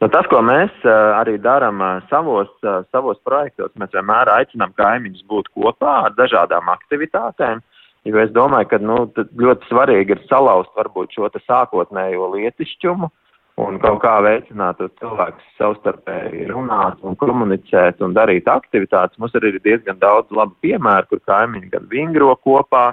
Nu, 0.00 0.08
tas, 0.08 0.26
ko 0.28 0.42
mēs 0.42 0.70
uh, 0.84 0.92
arī 1.20 1.38
darām 1.40 1.80
uh, 1.80 2.02
savos, 2.10 2.48
uh, 2.62 2.84
savos 2.92 3.16
projektos, 3.24 3.70
mēs 3.80 3.92
vienmēr 3.92 4.28
aicinām 4.28 4.72
kaimiņus 4.76 5.24
būt 5.24 5.48
kopā 5.56 5.94
ar 6.06 6.12
dažādām 6.18 6.68
aktivitātēm. 6.68 7.62
Jo 8.04 8.18
es 8.20 8.30
domāju, 8.30 8.68
ka 8.68 8.78
nu, 8.78 8.96
ļoti 9.16 9.64
svarīgi 9.70 10.10
ir 10.12 10.20
salauzt 10.28 10.76
varbūt 10.76 11.16
šo 11.16 11.30
sākotnējo 11.48 12.34
lietišķumu, 12.36 13.04
uh, 13.04 13.23
un 13.60 13.78
kaut 13.82 14.00
kā 14.02 14.16
veicināt 14.24 14.82
cilvēkus 14.98 15.46
savstarpēji 15.60 16.48
runāt 16.50 17.02
un 17.06 17.16
komunicēt 17.20 18.02
un 18.02 18.16
darīt 18.16 18.48
aktivitātes. 18.50 19.18
Mums 19.22 19.36
arī 19.38 19.54
ir 19.54 19.62
diezgan 19.64 20.00
daudz 20.02 20.32
labu 20.34 20.56
piemēru, 20.64 21.10
kur 21.10 21.22
kaimiņi 21.30 21.70
gan 21.72 21.86
vingro 21.90 22.34
kopā, 22.42 22.92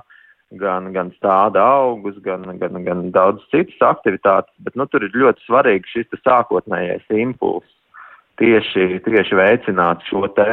gan, 0.62 0.92
gan 0.94 1.10
stāda 1.18 1.64
augus, 1.82 2.18
gan, 2.26 2.46
gan, 2.62 2.82
gan 2.86 3.08
daudz 3.16 3.44
citas 3.54 3.82
aktivitātes, 3.90 4.54
bet 4.62 4.78
nu, 4.78 4.86
tur 4.86 5.08
ir 5.08 5.16
ļoti 5.18 5.48
svarīgi 5.48 5.96
šis 5.96 6.22
sākotnējais 6.22 7.08
impulss 7.24 7.78
tieši, 8.42 9.02
tieši 9.06 9.38
veicināt 9.38 10.06
šo 10.10 10.26
te 10.36 10.48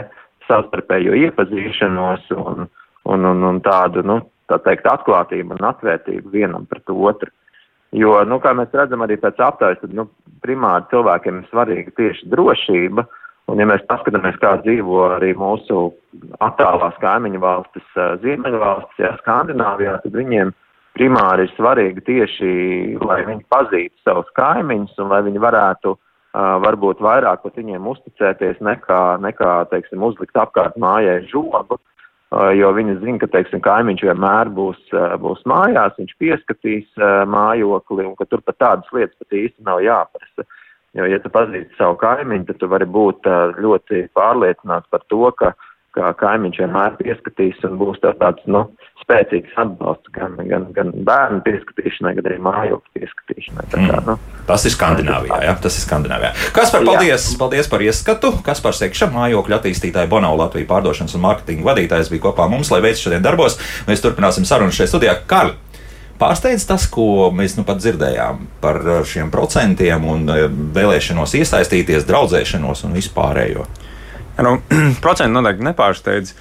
savstarpējo 0.48 1.16
iepazīšanos 1.26 2.30
un, 2.36 2.68
un, 3.08 3.28
un, 3.32 3.44
un 3.50 3.60
tādu, 3.64 4.04
nu, 4.06 4.20
tā 4.48 4.60
teikt, 4.64 4.88
atklātību 4.88 5.56
un 5.56 5.68
atvērtību 5.72 6.32
vienam 6.32 6.64
pret 6.68 6.88
otru. 6.94 7.32
Jo, 7.96 8.18
nu, 8.28 8.36
kā 8.44 8.52
mēs 8.56 8.74
redzam 8.76 9.00
arī 9.04 9.16
pēc 9.20 9.38
aptaujas, 9.40 9.80
tad 9.80 9.94
nu, 9.96 10.08
primāri 10.44 10.84
cilvēkiem 10.90 11.40
ir 11.40 11.48
svarīga 11.48 11.94
tieši 11.96 12.28
drošība. 12.34 13.06
Un, 13.48 13.62
ja 13.62 13.64
mēs 13.64 13.80
paskatāmies, 13.88 14.36
kā 14.42 14.58
dzīvo 14.60 15.06
arī 15.14 15.30
mūsu 15.38 15.86
attālās 16.44 16.98
kaimiņu 17.00 17.40
valstis, 17.40 17.86
Ziemeļvalstis, 18.20 18.98
jā, 19.00 19.14
Skandināvijā, 19.22 19.94
tad 20.02 20.18
viņiem 20.20 20.52
primāri 20.98 21.46
ir 21.46 21.54
svarīgi 21.54 22.04
tieši, 22.04 22.50
lai 23.00 23.22
viņi 23.24 23.46
pazītu 23.48 24.04
savus 24.04 24.28
kaimiņus 24.36 25.00
un 25.00 25.08
lai 25.14 25.22
viņi 25.24 25.40
varētu 25.40 25.94
uh, 25.94 26.58
varbūt 26.64 27.00
vairāk 27.00 27.46
pat 27.46 27.56
viņiem 27.56 27.88
uzticēties 27.88 28.60
nekā, 28.68 29.02
nekā 29.24 29.52
teiksim, 29.72 30.04
uzlikt 30.04 30.36
apkārt 30.36 30.76
mājai 30.76 31.22
žogu, 31.32 31.80
jo 32.58 32.70
viņi 32.76 32.98
zina, 33.00 33.18
ka, 33.22 33.30
teiksim, 33.32 33.62
kaimiņš 33.64 34.04
vienmēr 34.10 34.50
būs, 34.52 34.80
uh, 34.92 35.16
būs 35.22 35.44
mājās, 35.48 35.96
viņš 36.00 36.16
pieskatīs 36.20 37.04
mājokli 37.30 38.06
un 38.06 38.16
ka 38.18 38.28
tur 38.28 38.44
pat 38.44 38.58
tādas 38.60 38.92
lietas 38.92 39.16
pat 39.18 39.38
īsti 39.42 39.64
nav 39.68 39.82
jāprasa. 39.84 40.48
Jo, 40.96 41.04
ja 41.04 41.18
tu 41.20 41.30
pazīsti 41.30 41.76
savu 41.76 41.98
kaimiņu, 42.00 42.46
tad 42.48 42.58
tu 42.60 42.68
vari 42.72 42.86
būt 42.88 43.26
ļoti 43.60 44.06
pārliecināts 44.16 44.88
par 44.90 45.02
to, 45.12 45.28
ka, 45.36 45.52
ka 45.96 46.12
kaimiņš 46.20 46.60
vienmēr 46.62 46.96
pieskatīs 47.00 47.60
un 47.66 47.78
būs 47.80 48.00
tāds, 48.02 48.44
nu, 48.50 48.64
spēcīgs 49.02 49.54
atbalsts 49.58 50.10
gan, 50.14 50.34
gan, 50.50 50.66
gan 50.76 50.90
bērnu 51.06 51.40
pieskatīšanai, 51.46 52.14
gan 52.18 52.28
arī 52.28 52.38
mājokļu 52.44 52.98
pieskatīšanai. 52.98 53.66
Tā 53.72 53.84
kā, 53.86 54.00
nu, 54.06 54.16
tas 54.48 54.66
ir 54.68 54.74
Skandināvijā. 54.74 55.38
Ja? 55.46 55.54
Tas 55.62 55.78
ir 55.78 55.86
Skandināvijā. 55.86 56.32
Kas 56.56 56.74
par 56.74 56.84
paldies, 56.86 57.30
jā. 57.30 57.38
paldies 57.40 57.70
par 57.72 57.84
ieskatu? 57.84 58.32
Kas 58.46 58.60
par 58.64 58.76
sekša 58.76 59.10
mājokļu 59.14 59.58
attīstītāju 59.58 60.12
Bonau 60.12 60.34
Latviju 60.38 60.68
pārdošanas 60.68 61.16
un 61.16 61.24
mārketinga 61.24 61.70
vadītājs 61.70 62.12
bija 62.12 62.28
kopā 62.28 62.50
mums, 62.52 62.72
lai 62.74 62.82
veids 62.84 63.02
šodien 63.04 63.24
darbos. 63.24 63.58
Mēs 63.88 64.04
turpināsim 64.04 64.46
sarunu 64.48 64.74
šajā 64.74 64.92
studijā. 64.92 65.16
Karli! 65.30 65.56
Pārsteidz 66.18 66.64
tas, 66.66 66.88
ko 66.90 67.28
mēs 67.30 67.54
nu 67.54 67.62
pat 67.66 67.78
dzirdējām 67.78 68.40
par 68.62 68.80
šiem 69.06 69.28
procentiem 69.30 70.02
un 70.02 70.24
e, 70.34 70.48
vēlēšanos 70.74 71.36
iesaistīties, 71.38 72.08
draudzēšanos 72.08 72.82
un 72.88 72.96
vispārējo. 72.98 73.68
Nu, 74.44 74.58
procenti 75.04 75.34
noteikti 75.34 75.66
nepārsteidz. 75.66 76.34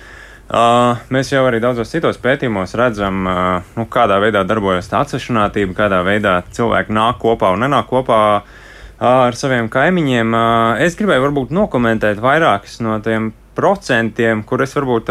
Uh, 0.47 0.95
mēs 1.11 1.33
jau 1.33 1.41
arī 1.43 1.59
daudzos 1.59 1.89
citos 1.91 2.19
pētījumos 2.23 2.71
redzam, 2.79 3.25
uh, 3.27 3.65
nu, 3.75 3.83
kādā 3.91 4.15
veidā 4.23 4.45
darbojas 4.47 4.87
tā 4.87 5.01
atsevišķinātība, 5.03 5.75
kādā 5.75 5.99
veidā 6.07 6.37
cilvēki 6.55 6.95
nāk 6.95 7.19
kopā 7.19 7.49
un 7.51 7.65
nenāk 7.65 7.89
kopā 7.89 8.19
uh, 8.37 8.53
ar 9.01 9.35
saviem 9.35 9.67
kaimiņiem. 9.73 10.31
Uh, 10.31 10.85
es 10.85 10.95
gribēju 10.95 11.25
varbūt 11.25 11.51
nokomentēt 11.57 12.23
vairākas 12.23 12.79
no 12.85 12.95
tiem 13.03 13.33
procentiem, 13.57 14.43
kur 14.45 14.61
es 14.61 14.75
varbūt 14.77 15.07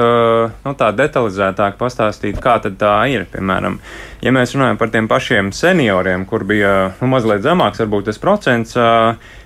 nu, 0.63 0.73
tā 0.79 0.93
detalizētāk 0.95 1.75
pastāstītu, 1.81 2.39
kā 2.39 2.61
tā 2.63 2.93
ir. 3.11 3.25
Piemēram, 3.33 3.81
ja 4.23 4.33
mēs 4.35 4.55
runājam 4.55 4.79
par 4.79 4.93
tiem 4.95 5.09
pašiem 5.11 5.51
senioriem, 5.51 6.23
kur 6.31 6.47
bija 6.47 6.93
nu, 7.01 7.11
mazliet 7.11 7.43
zemāks, 7.43 7.83
varbūt 7.83 8.07
tas 8.13 8.23
procents. 8.23 8.77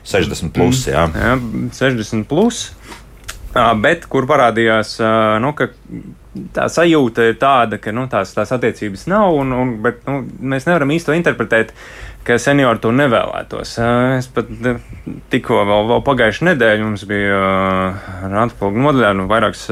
60 0.05 0.53
plus, 0.53 0.85
jā. 0.93 1.07
jā 1.17 1.33
60 1.81 2.29
plus. 2.29 2.67
Bet 3.55 4.05
kur 4.07 4.29
parādījās, 4.31 4.95
nu, 5.43 5.51
ka 5.59 5.73
tā 6.55 6.69
sajūta 6.71 7.25
ir 7.27 7.39
tāda, 7.41 7.81
ka 7.83 7.91
nu, 7.95 8.05
tās, 8.11 8.31
tās 8.37 8.53
attiecības 8.55 9.09
nav, 9.11 9.35
un, 9.41 9.51
un, 9.57 9.73
bet 9.83 10.05
nu, 10.07 10.21
mēs 10.53 10.69
nevaram 10.69 10.93
īsti 10.95 11.17
interpretēt, 11.19 11.73
ka 12.27 12.37
seniori 12.39 12.79
to 12.83 12.93
nevēlētos. 12.95 13.73
Es 14.21 14.29
pat 14.31 14.53
tikko 15.33 15.65
vēl, 15.67 15.89
vēl 15.91 16.05
pagājušajā 16.07 16.51
nedēļā 16.53 16.87
mums 16.87 17.05
bija 17.11 17.41
Rāntpilsnes 18.31 18.87
nodaļā 18.87 19.13
nu, 19.19 19.27
vairākas 19.31 19.67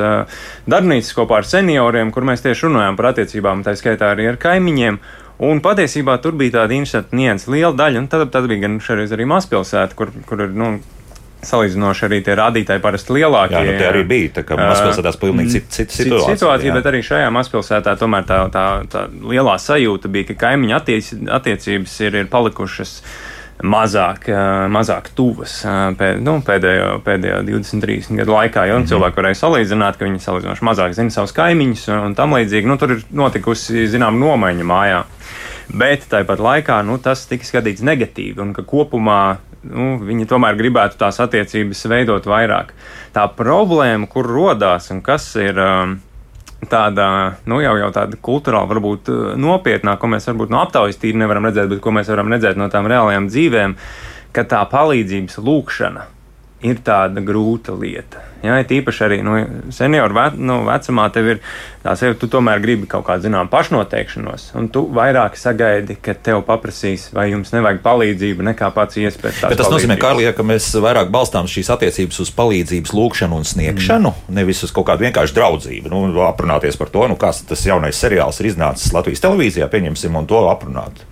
darbnīcas 0.66 1.14
kopā 1.14 1.38
ar 1.42 1.48
senioriem, 1.48 2.10
kur 2.14 2.26
mēs 2.26 2.42
tieši 2.42 2.66
runājām 2.66 2.98
par 2.98 3.12
attiecībām, 3.12 3.62
tā 3.66 3.76
skaitā 3.78 4.10
arī 4.16 4.30
ar 4.32 4.42
kaimiņiem. 4.42 4.98
Un 5.46 5.60
patiesībā 5.62 6.16
tur 6.18 6.34
bija 6.34 6.56
tāda 6.64 6.74
interesanta 6.74 7.14
nianses 7.14 7.46
liela 7.52 7.76
daļa, 7.78 8.00
un 8.02 8.08
tad, 8.10 8.26
tad 8.34 8.48
bija 8.50 8.64
gan 8.64 8.80
šoreiz 8.82 9.12
arī 9.14 9.28
mazpilsēta, 9.30 9.94
kur, 9.94 10.10
kur 10.26 10.48
ir 10.48 10.56
nu, 10.58 10.78
Salīdzinoši 11.46 12.04
arī 12.08 12.18
tie 12.26 12.34
rādītāji 12.34 12.82
parasti 12.82 13.14
lielākie. 13.14 13.54
Jā, 13.54 13.62
nu, 13.68 13.74
tie 13.78 13.86
arī 13.92 14.02
bija. 14.10 14.30
Tā 14.40 14.42
kā 14.46 14.58
mazpilsētās 14.58 15.18
pilnīgi 15.22 15.52
cita, 15.54 15.70
cita 15.76 15.94
situācija. 15.94 16.34
situācija 16.34 16.74
bet 16.74 16.88
arī 16.90 17.02
šajā 17.06 17.28
mazpilsētā 17.36 17.94
tomēr 18.00 18.26
tā, 18.26 18.38
tā, 18.54 18.64
tā 18.90 19.04
lielā 19.06 19.54
sajūta 19.62 20.10
bija, 20.10 20.32
ka 20.32 20.38
kaimiņu 20.42 20.74
attiec, 20.74 21.10
attiecības 21.38 21.94
ir, 22.08 22.18
ir 22.24 22.30
palikušas 22.32 22.96
mazāk, 23.62 24.26
mazāk 24.74 25.12
tuvas 25.18 25.60
pēd, 25.98 26.20
nu, 26.26 26.38
pēdējo, 26.46 26.90
pēdējo 27.06 27.40
20, 27.46 27.86
30 27.86 28.22
gadu 28.22 28.34
laikā. 28.34 28.66
Jo 28.66 28.78
mm 28.78 28.82
-hmm. 28.82 28.90
cilvēki 28.90 29.22
varēja 29.22 29.40
salīdzināt, 29.44 29.98
ka 29.98 30.10
viņi 30.10 30.24
salīdzinoši 30.26 30.66
mazāk 30.70 30.94
zina 30.98 31.14
savus 31.14 31.34
kaimiņus 31.38 31.88
un, 31.88 31.98
un 32.10 32.14
tam 32.18 32.34
līdzīgi. 32.34 32.66
Nu, 32.66 32.76
tur 32.76 32.98
ir 32.98 33.04
notikusi, 33.10 33.86
zinām, 33.86 34.18
nomaiņa 34.18 34.64
mājā. 34.64 35.02
Bet 35.68 36.06
tāpat 36.08 36.40
laikā 36.40 36.82
nu, 36.82 36.98
tas 36.98 37.26
tika 37.28 37.44
skatīts 37.44 37.84
negatīvi 37.84 38.40
un 38.40 38.54
ka 38.56 38.62
kopumā 38.62 39.36
nu, 39.66 39.96
viņi 40.04 40.28
tomēr 40.30 40.58
gribētu 40.58 40.98
tās 41.00 41.20
attiecības 41.24 41.86
veidot 41.90 42.28
vairāk. 42.28 42.74
Tā 43.14 43.24
problēma, 43.38 44.08
kur 44.10 44.28
rodās 44.28 44.90
un 44.94 45.02
kas 45.04 45.30
ir. 45.40 45.58
Um, 45.58 45.98
tāda, 46.58 47.04
nu, 47.46 47.60
jau, 47.62 47.76
jau 47.78 47.88
tāda 47.94 48.18
kultūrāla, 48.18 48.66
varbūt 48.66 49.10
uh, 49.14 49.18
nopietnā, 49.38 49.94
ko 49.94 50.10
mēs 50.10 50.26
varbūt 50.26 50.50
no 50.50 50.58
aptaujas 50.64 50.98
tīri 50.98 51.20
nevaram 51.20 51.46
redzēt, 51.46 51.70
bet 51.70 51.82
ko 51.84 51.94
mēs 51.94 52.10
varam 52.10 52.34
redzēt 52.34 52.58
no 52.58 52.66
tām 52.72 52.90
reālajām 52.90 53.30
dzīvēm, 53.30 53.76
ka 54.34 54.42
tā 54.50 54.64
palīdzības 54.72 55.38
lūkšana 55.38 56.08
ir 56.64 56.80
tāda 56.84 57.22
grūta 57.24 57.74
lieta. 57.78 58.24
Jā, 58.38 58.54
ja, 58.54 58.64
tīpaši 58.70 59.02
arī 59.02 59.16
nu, 59.26 59.34
senioru 59.74 60.14
ve, 60.14 60.24
nu, 60.38 60.60
vecumā 60.68 61.08
tev 61.10 61.26
ir 61.32 61.40
tā 61.82 61.96
sevi, 61.98 62.14
tu 62.20 62.28
tomēr 62.30 62.60
gribi 62.62 62.86
kaut 62.90 63.02
kādu 63.08 63.26
zinām 63.26 63.50
pašnoteikšanos, 63.50 64.44
un 64.60 64.68
tu 64.70 64.84
vairāk 64.94 65.34
sagaidi, 65.38 65.96
ka 66.02 66.14
tev 66.14 66.44
paprasīs, 66.46 67.08
vai 67.14 67.28
jums 67.32 67.50
nevajag 67.54 67.82
palīdzību, 67.82 68.46
nekā 68.52 68.70
pats 68.76 69.00
iespējas. 69.02 69.42
Bet 69.42 69.58
tas 69.58 69.72
nozīmē, 69.74 69.98
Kārlija, 69.98 70.36
ka 70.38 70.46
mēs 70.46 70.70
vairāk 70.78 71.10
balstām 71.14 71.50
šīs 71.50 71.72
attiecības 71.74 72.22
uz 72.22 72.32
palīdzības 72.38 72.94
lūgšanu 72.94 73.42
un 73.42 73.50
sniegšanu, 73.50 74.14
mm. 74.14 74.38
nevis 74.38 74.62
uz 74.68 74.74
kaut 74.74 74.86
kādu 74.92 75.08
vienkāršu 75.08 75.34
draudzību. 75.34 75.90
Nu, 75.90 76.06
aprunāties 76.28 76.78
par 76.78 76.94
to, 76.94 77.08
nu, 77.10 77.18
kāds 77.18 77.42
tas 77.48 77.66
jaunais 77.66 77.98
seriāls 77.98 78.38
ir 78.38 78.52
iznācis 78.52 78.94
Latvijas 78.94 79.26
televīzijā, 79.26 79.66
pieņemsim, 79.74 80.14
un 80.14 80.30
to 80.30 80.46
aprunāt. 80.46 81.07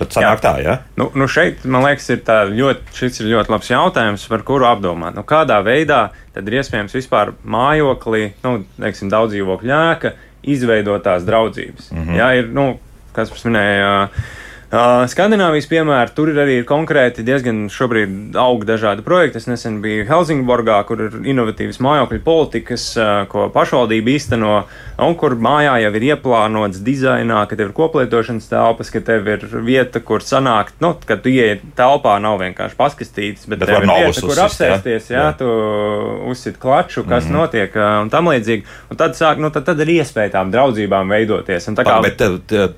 Tad 0.00 0.16
sanāk 0.16 0.40
tā, 0.40 0.54
ja? 0.64 0.78
Nu, 0.96 1.10
nu 1.18 1.28
šeit, 1.28 1.64
man 1.68 1.84
liekas, 1.84 2.08
ir 2.14 2.22
ļoti, 2.56 2.94
šis 2.96 3.20
ir 3.20 3.30
ļoti 3.34 3.52
labs 3.52 3.70
jautājums, 3.70 4.26
par 4.32 4.44
kuru 4.48 4.68
apdomāt. 4.70 5.14
Nu, 5.18 5.26
kādā 5.28 5.60
veidā 5.66 6.06
tad 6.34 6.48
ir 6.48 6.60
iespējams 6.60 6.96
vispār 6.96 7.34
mājoklī, 7.44 8.30
nu, 8.46 8.62
teiksim, 8.80 9.12
daudz 9.12 9.34
dzīvokļu 9.34 9.74
ēka, 9.76 10.14
izveidot 10.48 11.04
tās 11.04 11.26
draudzības? 11.28 11.90
Mm 11.92 12.04
-hmm. 12.04 12.16
Jā, 12.16 12.30
ir, 12.40 12.48
nu, 12.56 12.70
kas 13.16 13.32
minēja. 13.44 13.90
Uh, 14.08 14.38
Uh, 14.70 15.00
Skandināvijas 15.10 15.66
piemēra, 15.66 16.12
tur 16.14 16.28
ir 16.30 16.36
arī 16.38 16.52
konkrēti 16.62 17.24
diezgan 17.26 17.64
šobrīd 17.74 18.36
aug 18.38 18.62
dažādi 18.62 19.02
projekti. 19.02 19.40
Es 19.40 19.48
nesen 19.50 19.80
biju 19.82 20.04
Helsingborgā, 20.06 20.76
kur 20.86 21.00
ir 21.08 21.16
inovatīvas 21.26 21.80
mājokļu 21.82 22.20
politikas, 22.22 22.84
uh, 22.94 23.08
ko 23.26 23.48
pašvaldība 23.50 24.12
īsteno, 24.12 24.52
un 25.02 25.16
kur 25.18 25.34
mājā 25.42 25.72
jau 25.82 25.90
ir 25.98 26.06
ieplānots 26.12 26.84
dizainā, 26.86 27.40
ka 27.50 27.58
tev 27.58 27.72
ir 27.72 27.74
koplietošanas 27.80 28.46
telpas, 28.52 28.92
ka 28.94 29.02
tev 29.08 29.26
ir 29.32 29.42
vieta, 29.66 30.04
kur 30.06 30.22
sanākt, 30.22 30.78
nu, 30.78 30.92
ka 31.02 31.18
tu 31.18 31.34
ieej 31.34 31.56
telpā, 31.74 32.14
nav 32.22 32.38
vienkārši 32.44 32.78
paskastīts, 32.78 33.50
bet, 33.50 33.64
bet 33.64 33.72
tev 33.72 33.88
ir 33.88 33.90
vieta, 33.90 34.22
kur 34.22 34.42
apsēsties, 34.44 35.10
jā, 35.10 35.26
jā, 35.26 35.34
tu 35.42 35.50
uzsit 36.30 36.62
klaču, 36.62 37.02
kas 37.02 37.26
mm 37.26 37.32
-hmm. 37.32 37.40
notiek 37.42 37.74
uh, 37.74 37.88
un 38.04 38.14
tam 38.14 38.30
līdzīgi. 38.30 38.62
Un 38.94 39.02
tad 39.02 39.18
sāk, 39.18 39.42
nu, 39.42 39.50
tad, 39.50 39.66
tad 39.66 39.82
ir 39.82 39.92
iespēja 39.98 40.36
tām 40.38 40.54
draudzībām 40.54 41.10
veidoties. 41.10 41.66
Tā 41.74 41.82
kā... 41.82 41.98
Bet 42.06 42.22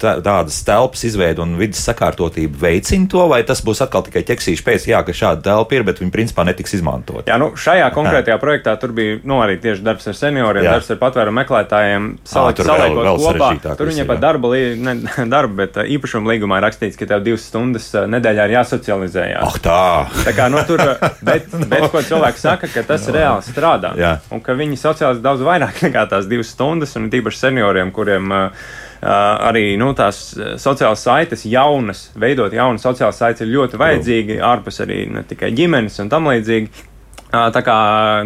tādas 0.01 0.65
telpas 0.65 1.05
izveida 1.05 1.45
un 1.45 1.59
vidas 1.61 1.82
sakārtotība 1.83 2.61
veicina 2.67 3.09
to, 3.11 3.25
vai 3.31 3.43
tas 3.47 3.63
būs 3.65 3.83
atkal 3.85 4.05
tikai 4.07 4.25
ķeksīši 4.29 4.65
pēc, 4.67 4.87
jā, 4.91 5.03
ka 5.07 5.15
šāda 5.17 5.45
telpa 5.49 5.77
ir, 5.77 5.87
bet 5.87 6.03
viņi 6.03 6.15
principā 6.15 6.47
netiks 6.49 6.77
izmantot. 6.79 7.27
Jā, 7.29 7.39
nu 7.41 7.53
šajā 7.59 7.89
konkrētajā 7.95 8.37
jā. 8.37 8.43
projektā 8.43 8.75
tur 8.81 8.95
bija 8.97 9.19
nu, 9.29 9.41
arī 9.45 9.59
tieši 9.63 9.85
darbs 9.87 10.09
ar 10.11 10.19
senioriem, 10.19 10.67
jā. 10.67 10.77
darbs 10.77 10.93
ar 10.95 11.01
patvērumu 11.03 11.41
meklētājiem, 11.43 12.09
salikt, 12.29 12.63
saliekot 12.67 13.03
vēl, 13.03 13.21
vēl 13.23 13.41
kopā. 13.41 13.77
Tur 13.79 13.93
viņa 13.93 14.07
pat 14.09 14.23
darba, 14.23 14.53
ne, 14.89 14.97
darba, 15.35 15.59
bet 15.65 15.81
īpašuma 15.97 16.35
līgumā 16.35 16.61
rakstīts, 16.65 16.99
ka 17.01 17.09
tev 17.11 17.25
divas 17.27 17.47
stundas 17.51 17.89
nedēļā 18.13 18.49
ir 18.49 18.57
jāsocializējās. 18.59 19.49
Ah, 19.49 19.59
tā! 19.65 19.81
tā 20.27 20.37
kā, 20.37 20.49
nu, 20.53 20.63
tur, 20.69 20.85
bet, 21.25 21.51
bet 21.73 21.89
ko 21.93 22.05
cilvēks 22.07 22.47
saka, 22.47 22.71
ka 22.73 22.85
tas 22.87 23.09
reāli 23.13 23.45
strādā. 23.47 23.95
Jā. 23.99 24.15
Un 24.33 24.43
ka 24.45 24.57
viņi 24.59 24.79
socializē 24.81 25.25
daudz 25.25 25.45
vairāk 25.47 25.83
nekā 25.87 26.07
tās 26.11 26.31
divas 26.31 26.53
stundas, 26.55 26.97
un 27.01 27.11
tīpaši 27.13 27.47
senioriem, 27.47 27.93
kuriem 27.95 28.33
uh, 28.33 28.67
arī 29.03 29.75
nu, 29.81 29.91
tās 29.99 30.23
sociālās 30.63 31.03
saites, 31.03 31.43
jaunas, 31.51 32.07
veidot 32.15 32.55
jaunas 32.55 32.85
sociālās 32.87 33.19
saites 33.19 33.43
ir 33.43 33.53
ļoti 33.57 33.81
vajadzīgi, 33.81 34.39
ārpus 34.47 34.83
arī 34.85 35.05
ne 35.11 35.27
tikai 35.27 35.51
ģimenes 35.59 35.99
un 36.05 36.13
tam 36.13 36.31
līdzīgi. 36.31 36.89
Tā 37.33 37.63
kā 37.65 37.75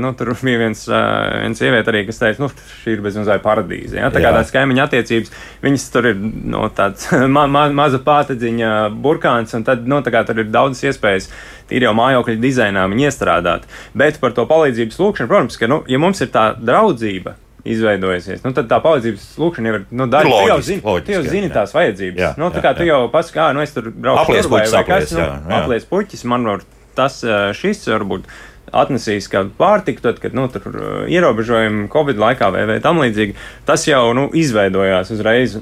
nu, 0.03 0.11
tur 0.19 0.33
bija 0.47 0.59
viens, 0.65 0.83
viens 0.91 1.61
sieviete 1.63 1.93
arī, 1.93 2.03
kas 2.09 2.19
teica, 2.19 2.43
nu, 2.43 2.49
šī 2.83 2.97
ir 2.97 3.05
bezmazliet 3.05 3.45
paradīze. 3.45 4.01
Ja? 4.01 4.11
Tā 4.11 4.19
kā 4.19 4.33
tādas 4.35 4.51
kaimiņa 4.55 4.89
attiecības, 4.89 5.33
viņas 5.63 5.87
tur 5.95 6.11
ir 6.11 6.19
nu, 6.19 6.65
tāds 6.75 7.07
ma, 7.37 7.47
ma, 7.47 7.69
maza 7.71 8.03
pātedziņa 8.03 8.73
burkāns, 9.05 9.55
un 9.57 9.65
tad 9.69 9.87
nu, 9.87 10.03
tur 10.03 10.43
ir 10.43 10.51
daudzas 10.51 10.91
iespējas 10.91 11.31
tīri 11.71 11.87
jau 11.87 11.95
mājokļa 11.97 12.37
dizainā 12.43 12.85
viņu 12.91 13.07
iestrādāt. 13.07 13.71
Bet 13.95 14.19
par 14.21 14.35
to 14.35 14.45
palīdzības 14.51 15.01
lūkšanu, 15.01 15.31
protams, 15.31 15.61
ka, 15.61 15.71
nu, 15.71 15.85
ja 15.89 16.03
mums 16.03 16.21
ir 16.27 16.35
tā 16.35 16.51
draudzība, 16.59 17.39
izveidojusies. 17.75 18.43
Nu, 18.45 18.53
tad 18.57 18.69
tā 18.71 18.79
palīdzības 18.85 19.29
lūkšana 19.43 19.71
jau 19.71 19.79
ir 19.79 19.85
nu, 19.91 20.09
daļa 20.13 20.33
no 20.33 20.41
tā, 20.41 20.59
zini, 20.67 20.83
loģiski, 20.85 21.15
jau 21.15 21.23
zini 21.27 21.49
jā. 21.49 21.53
tās 21.59 21.75
vajadzības. 21.77 22.23
Jā, 22.23 22.33
nu, 22.41 22.51
tā 22.55 22.63
kā 22.65 22.73
jā, 22.73 22.79
tu 22.81 22.89
jau 22.89 23.01
pats 23.13 23.33
kā, 23.35 23.49
nu, 23.57 23.63
es 23.65 23.75
tur 23.75 23.89
braucu 23.93 24.23
aplies 24.25 24.51
puķis, 24.51 24.75
vai 24.77 24.85
kas, 24.89 25.15
nu, 25.17 25.57
aplies 25.61 25.89
puķis, 25.91 26.27
man 26.31 26.47
var 26.51 26.67
tas, 26.99 27.21
šis 27.59 27.85
varbūt 27.93 28.29
atnesīs 28.77 29.29
kādu 29.31 29.53
pārtiku, 29.59 30.03
tad, 30.05 30.21
kad 30.23 30.35
nu, 30.37 30.47
tur 30.53 30.67
ierobežojumi 31.11 31.89
Covid 31.93 32.23
laikā 32.23 32.51
vai, 32.55 32.65
vai 32.71 32.79
tam 32.85 33.01
līdzīgi, 33.03 33.37
tas 33.69 33.87
jau 33.89 34.09
nu, 34.17 34.29
izveidojās 34.35 35.13
uzreiz. 35.15 35.61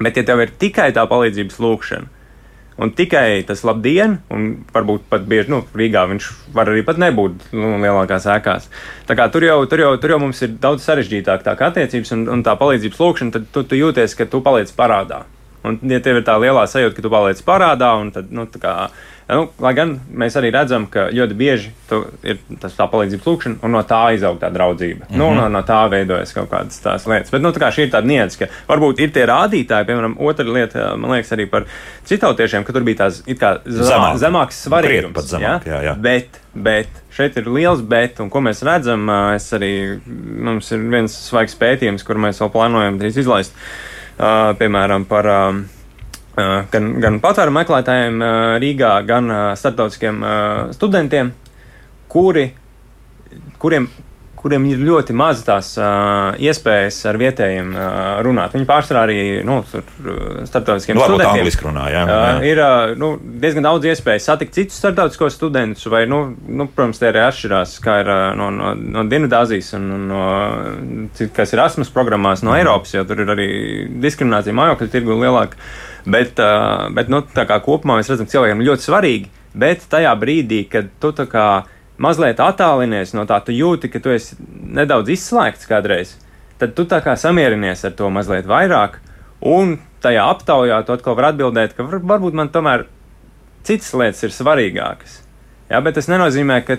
Bet, 0.00 0.18
ja 0.18 0.26
tev 0.26 0.42
ir 0.42 0.50
tikai 0.58 0.88
tā 0.94 1.04
palīdzības 1.08 1.60
lūkšana, 1.62 2.13
Un 2.74 2.90
tikai 2.90 3.44
tas 3.46 3.60
labdien, 3.62 4.16
un 4.34 4.48
varbūt 4.74 5.04
pat 5.10 5.26
bieži 5.30 5.52
nu, 5.52 5.60
Rīgā 5.78 6.02
viņš 6.10 6.30
var 6.56 6.72
arī 6.72 6.82
pat 6.86 6.98
nebūt 6.98 7.52
nu, 7.54 7.76
lielākās 7.78 8.26
ēkās. 8.34 8.66
Tā 9.06 9.14
kā 9.14 9.28
tur 9.30 9.46
jau, 9.46 9.60
tur 9.70 9.84
jau, 9.84 9.92
tur 10.02 10.16
jau 10.16 10.18
mums 10.24 10.42
ir 10.42 10.56
daudz 10.58 10.82
sarežģītāk 10.88 11.46
tā 11.46 11.54
kā 11.58 11.70
attiecības 11.70 12.10
un, 12.16 12.26
un 12.34 12.42
tā 12.46 12.56
palīdzības 12.58 12.98
lūkšana, 13.04 13.34
tad 13.36 13.46
tu, 13.54 13.62
tu 13.70 13.78
jūties, 13.78 14.18
ka 14.18 14.26
tu 14.26 14.42
paliec 14.42 14.74
parādā. 14.74 15.22
Un, 15.64 15.78
ja 15.88 16.00
tev 16.02 16.18
ir 16.18 16.26
tā 16.26 16.34
lielā 16.42 16.66
sajūta, 16.68 16.98
ka 16.98 17.04
tu 17.06 17.12
paliec 17.14 17.38
parādā, 17.46 17.94
un 18.00 18.10
tad, 18.12 18.34
nu, 18.34 18.48
tā 18.50 18.60
kā 18.60 18.74
Nu, 19.24 19.46
lai 19.64 19.70
gan 19.72 19.94
mēs 20.12 20.34
arī 20.36 20.50
redzam, 20.52 20.84
ka 20.92 21.06
ļoti 21.14 21.36
bieži 21.38 21.70
ir 22.28 22.40
tas 22.60 22.74
tā 22.76 22.84
palīdzības 22.92 23.28
lūkšana, 23.28 23.56
un 23.64 23.72
no 23.72 23.80
tā 23.88 24.00
izaug 24.16 24.36
tā 24.40 24.50
draudzība. 24.52 25.06
Mm 25.06 25.14
-hmm. 25.14 25.20
nu, 25.20 25.28
no, 25.38 25.46
no 25.48 25.62
tā 25.64 25.78
veidojas 25.90 26.34
kaut 26.36 26.50
kādas 26.50 26.82
tās 26.84 27.06
lietas. 27.08 27.30
Bet 27.32 27.42
nu, 27.42 27.52
tā 27.56 27.70
šī 27.72 27.86
ir 27.86 27.92
tāda 27.94 28.06
nianses, 28.06 28.38
ka 28.38 28.46
varbūt 28.68 29.00
ir 29.00 29.12
tie 29.12 29.24
rādītāji, 29.26 29.86
piemēram, 29.88 30.16
otra 30.18 30.44
lieta, 30.44 30.96
man 30.96 31.10
liekas, 31.10 31.32
arī 31.32 31.46
par 31.50 31.64
citautiešiem, 32.04 32.64
ka 32.64 32.72
tur 32.72 32.82
bija 32.82 32.96
tās 32.96 33.22
zemāk, 33.24 34.18
zemāks 34.20 34.60
svarīgums. 34.68 35.30
Zemāk, 35.30 35.64
jā? 35.64 35.72
Jā, 35.72 35.82
jā. 35.82 35.94
Bet, 35.96 36.40
bet 36.54 36.88
šeit 37.10 37.36
ir 37.36 37.48
liels 37.48 37.80
bet, 37.80 38.20
un 38.20 38.30
ko 38.30 38.40
mēs 38.40 38.62
redzam, 38.62 39.08
es 39.34 39.52
arī, 39.52 40.00
mums 40.36 40.72
ir 40.72 40.78
viens 40.78 41.12
svaigs 41.28 41.56
pētījums, 41.56 42.04
kur 42.04 42.16
mēs 42.16 42.40
vēl 42.40 42.52
plānojam 42.52 42.98
drīz 42.98 43.16
izlaist, 43.16 43.56
uh, 44.18 44.52
piemēram, 44.58 45.04
par. 45.08 45.26
Uh, 45.26 45.73
gan, 46.36 46.90
gan 47.02 47.20
patvērumu 47.22 47.60
meklētājiem 47.60 48.22
Rīgā, 48.62 48.92
gan 49.06 49.30
starptautiskiem 49.58 50.20
studentiem, 50.74 51.32
kuri, 52.10 52.48
kuriem, 53.62 53.88
kuriem 54.44 54.66
ir 54.68 54.80
ļoti 54.84 55.14
maz 55.16 55.40
tās 55.46 55.70
uh, 55.80 56.34
iespējas 56.36 56.98
ar 57.08 57.16
vietējiem 57.16 57.70
uh, 57.72 57.84
runāt. 58.26 58.52
Viņi 58.52 58.66
pārsvarā 58.68 59.06
arī 59.06 59.20
nu, 59.46 59.62
starptautiskiem 59.64 60.98
nu, 60.98 61.06
studentiem. 61.08 61.48
Runā, 61.64 61.86
jā, 61.88 62.02
jā. 62.04 62.18
Uh, 62.18 62.44
ir 62.44 62.60
uh, 62.60 62.92
nu, 63.00 63.14
diezgan 63.40 63.64
daudz 63.64 63.88
iespēju 63.88 64.20
satikt 64.20 64.58
citus 64.58 64.76
starptautiskos 64.82 65.38
studentus, 65.38 65.86
vai, 65.88 66.02
nu, 66.10 66.20
nu, 66.44 66.68
protams, 66.68 67.00
tie 67.00 67.08
arī 67.08 67.22
atšķirās, 67.24 67.78
kā 67.84 67.96
ir 68.02 68.12
uh, 68.12 68.26
no, 68.36 68.50
no, 68.52 68.74
no 68.76 69.06
Dienvidāzijas 69.08 69.72
un 69.78 69.88
no, 70.10 70.24
kas 71.32 71.54
ir 71.54 71.62
Erasmus 71.62 71.92
programmās 71.94 72.44
no 72.44 72.52
mm. 72.52 72.60
Eiropas, 72.60 72.92
jo 72.98 73.06
tur 73.08 73.24
ir 73.24 73.32
arī 73.32 73.48
diskriminācija 74.04 74.56
mājokļu 74.60 74.92
tirgu 74.92 75.16
lielāka. 75.24 75.56
Bet, 76.04 76.36
uh, 76.36 76.90
bet 76.92 77.08
nu, 77.08 77.24
kopumā 77.64 77.96
mēs 77.96 78.12
redzam, 78.12 78.28
cilvēkiem 78.28 78.60
ļoti 78.68 78.90
svarīgi. 78.90 79.32
Bet 79.54 79.86
tajā 79.88 80.12
brīdī, 80.18 80.64
kad 80.68 80.92
tu 81.00 81.14
kā, 81.30 81.48
mazliet 82.02 82.40
attālinies 82.42 83.14
no 83.14 83.26
tā, 83.28 83.40
tu 83.44 83.54
jūti, 83.54 83.90
ka 83.92 84.02
tu 84.02 84.12
esi 84.14 84.38
nedaudz 84.74 85.12
izslēgts 85.14 85.68
kādreiz, 85.70 86.16
tad 86.58 86.74
tu 86.78 86.86
tā 86.90 87.00
kā 87.04 87.16
samierinies 87.18 87.84
ar 87.86 87.94
to 87.98 88.10
mazliet 88.12 88.48
vairāk. 88.50 89.00
Un 89.44 89.76
tajā 90.04 90.24
aptaujā 90.32 90.80
tu 90.86 90.94
atkal 90.94 91.16
vari 91.18 91.32
atbildēt, 91.34 91.76
ka 91.76 91.84
var, 91.86 92.00
varbūt 92.14 92.36
man 92.38 92.50
tomēr 92.54 92.86
citas 93.66 93.92
lietas 93.96 94.24
ir 94.24 94.34
svarīgākas. 94.34 95.20
Jā, 95.70 95.80
bet 95.84 95.96
tas 95.98 96.08
nenozīmē, 96.10 96.60
ka 96.64 96.78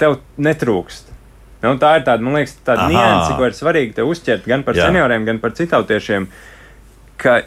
tev 0.00 0.18
netrūkst. 0.40 1.12
Nu, 1.64 1.76
tā 1.80 1.94
ir 1.98 2.04
tāda, 2.04 2.20
man 2.24 2.36
liekas, 2.36 2.58
tāda 2.64 2.90
nianse, 2.92 3.36
ko 3.38 3.46
ir 3.48 3.56
svarīgi 3.56 3.94
te 3.96 4.04
uzķert 4.04 4.48
gan 4.48 4.64
par 4.66 4.76
Jā. 4.76 4.90
senioriem, 4.90 5.24
gan 5.24 5.40
par 5.40 5.54
citautiešiem. 5.56 6.26
Ka 7.20 7.38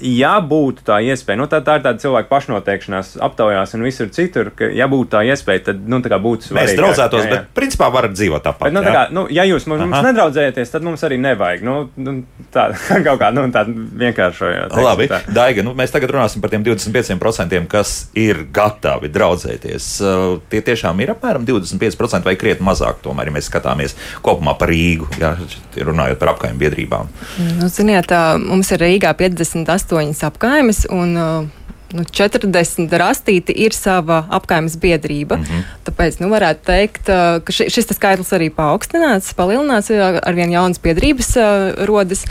ja 0.00 0.36
būtu 0.44 0.84
tā 0.86 0.98
iespēja, 1.04 1.38
nu, 1.40 1.46
tā, 1.50 1.62
tā 1.64 1.78
ir 1.78 1.84
tāda 1.84 2.00
cilvēka 2.02 2.28
pašnoteikšanās 2.28 3.14
aptaujās 3.24 3.72
un 3.76 3.84
visur 3.86 4.10
citur, 4.12 4.50
ka, 4.56 4.68
ja 4.74 4.88
būtu 4.92 5.10
tā 5.14 5.22
iespēja, 5.30 5.70
tad, 5.70 5.82
nu, 5.88 6.00
tā 6.04 6.12
kā 6.12 6.18
būtu 6.22 6.50
svarīgi. 6.50 6.74
Mēs 6.74 6.80
draudzētos, 6.80 7.22
jā, 7.22 7.28
jā. 7.30 7.32
bet, 7.32 7.46
principā, 7.56 7.88
varat 7.94 8.12
dzīvot 8.16 8.44
tāpat. 8.44 8.68
Bet, 8.68 8.76
nu, 8.76 8.82
tā 8.84 8.92
kā, 8.92 9.04
nu, 9.16 9.24
ja 9.32 9.46
jūs 9.48 9.66
mums, 9.70 9.86
mums 9.86 10.04
nedraudzējaties, 10.04 10.72
tad 10.74 10.84
mums 10.86 11.04
arī 11.06 11.18
nevajag. 11.22 11.64
Nu, 11.66 11.76
nu 11.96 12.16
tā 12.52 12.66
kaut 13.06 13.22
kā, 13.22 13.30
nu, 13.36 13.46
tā 13.54 13.64
vienkāršojot. 13.66 14.76
Labi, 14.86 15.08
tā. 15.12 15.22
Daiga, 15.32 15.64
nu, 15.66 15.72
mēs 15.78 15.94
tagad 15.94 16.12
runāsim 16.12 16.44
par 16.44 16.52
tiem 16.52 16.66
25%, 16.66 17.62
kas 17.72 17.94
ir 18.18 18.44
gatavi 18.52 19.10
draudzēties. 19.12 19.88
Uh, 20.04 20.26
tie 20.52 20.60
tiešām 20.66 21.00
ir 21.04 21.14
apmēram 21.16 21.48
25% 21.48 22.26
vai 22.26 22.36
krietni 22.36 22.68
mazāk, 22.68 23.00
tomēr, 23.04 23.30
ja 23.30 23.38
mēs 23.38 23.48
skatāmies 23.48 23.96
kopumā 24.24 24.56
par 24.60 24.70
Rīgu, 24.72 25.08
jā, 25.20 25.32
runājot 25.80 26.20
par 26.20 26.34
apkaimju 26.34 26.60
biedrībām. 26.60 27.10
Nu, 27.56 27.70
ziniet, 27.72 28.12
mums 28.44 28.70
ir 28.74 28.82
Rīgā 28.82 29.12
58 29.16 29.76
astoņas. 29.86 30.86
Un, 30.90 31.14
uh, 31.16 31.66
nu, 31.94 32.04
40 32.04 32.98
rastīti 32.98 33.54
ir 33.54 33.76
sava 33.76 34.24
apgājumas 34.30 34.76
biedrība. 34.82 35.38
Mm 35.38 35.44
-hmm. 35.44 35.62
Tāpēc 35.86 36.20
nu, 36.20 36.30
varētu 36.32 36.66
teikt, 36.66 37.08
uh, 37.08 37.42
ka 37.44 37.52
šis 37.52 37.92
skaitlis 37.94 38.32
arī 38.32 38.50
paaugstināts, 38.50 39.34
palielināts, 39.34 39.90
ar 40.22 40.34
vien 40.34 40.50
jaunas 40.50 40.78
biedrības 40.78 41.36
uh, 41.36 41.86
rodas. 41.86 42.24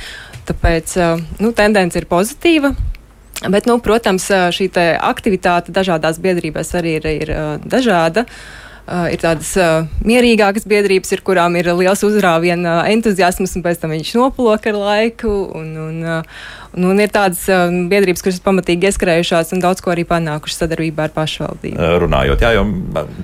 Tāpēc 0.46 1.18
nu, 1.40 1.52
tendence 1.52 1.98
ir 1.98 2.06
pozitīva. 2.06 2.76
Bet, 3.50 3.66
nu, 3.66 3.80
protams, 3.80 4.30
šī 4.30 4.70
aktivitāte 5.02 5.72
dažādās 5.72 6.20
biedrībās 6.22 6.76
arī 6.76 6.96
ir, 7.02 7.08
ir 7.08 7.60
dažāda. 7.66 8.22
Uh, 8.22 8.66
Uh, 8.86 9.08
ir 9.10 9.18
tādas 9.18 9.50
uh, 9.58 9.88
mierīgākas 10.06 10.68
biedrības, 10.70 11.10
ir, 11.16 11.24
kurām 11.26 11.56
ir 11.58 11.72
liels 11.74 12.04
uzrāviena 12.06 12.84
uh, 12.84 12.90
entuziasms, 12.94 13.56
un 13.58 13.64
pēc 13.66 13.80
tam 13.82 13.96
viņš 13.96 14.12
noplok 14.14 14.68
ar 14.70 14.78
laiku. 14.78 15.32
Un, 15.58 15.72
un, 15.82 15.96
uh, 16.06 16.44
un 16.76 17.00
ir 17.00 17.12
tādas 17.14 17.44
uh, 17.52 17.70
biedrības, 17.90 18.24
kuras 18.26 18.42
pamatīgi 18.44 18.90
ieskrējušās 18.90 19.54
un 19.56 19.64
daudz 19.64 19.84
ko 19.84 19.94
arī 19.94 20.06
panākušas 20.10 20.64
sadarbībā 20.66 21.08
ar 21.08 21.14
pašvaldību. 21.16 21.78
Uh, 21.80 21.96
runājot, 22.04 22.44
jā, 22.44 22.52
jo 22.58 22.66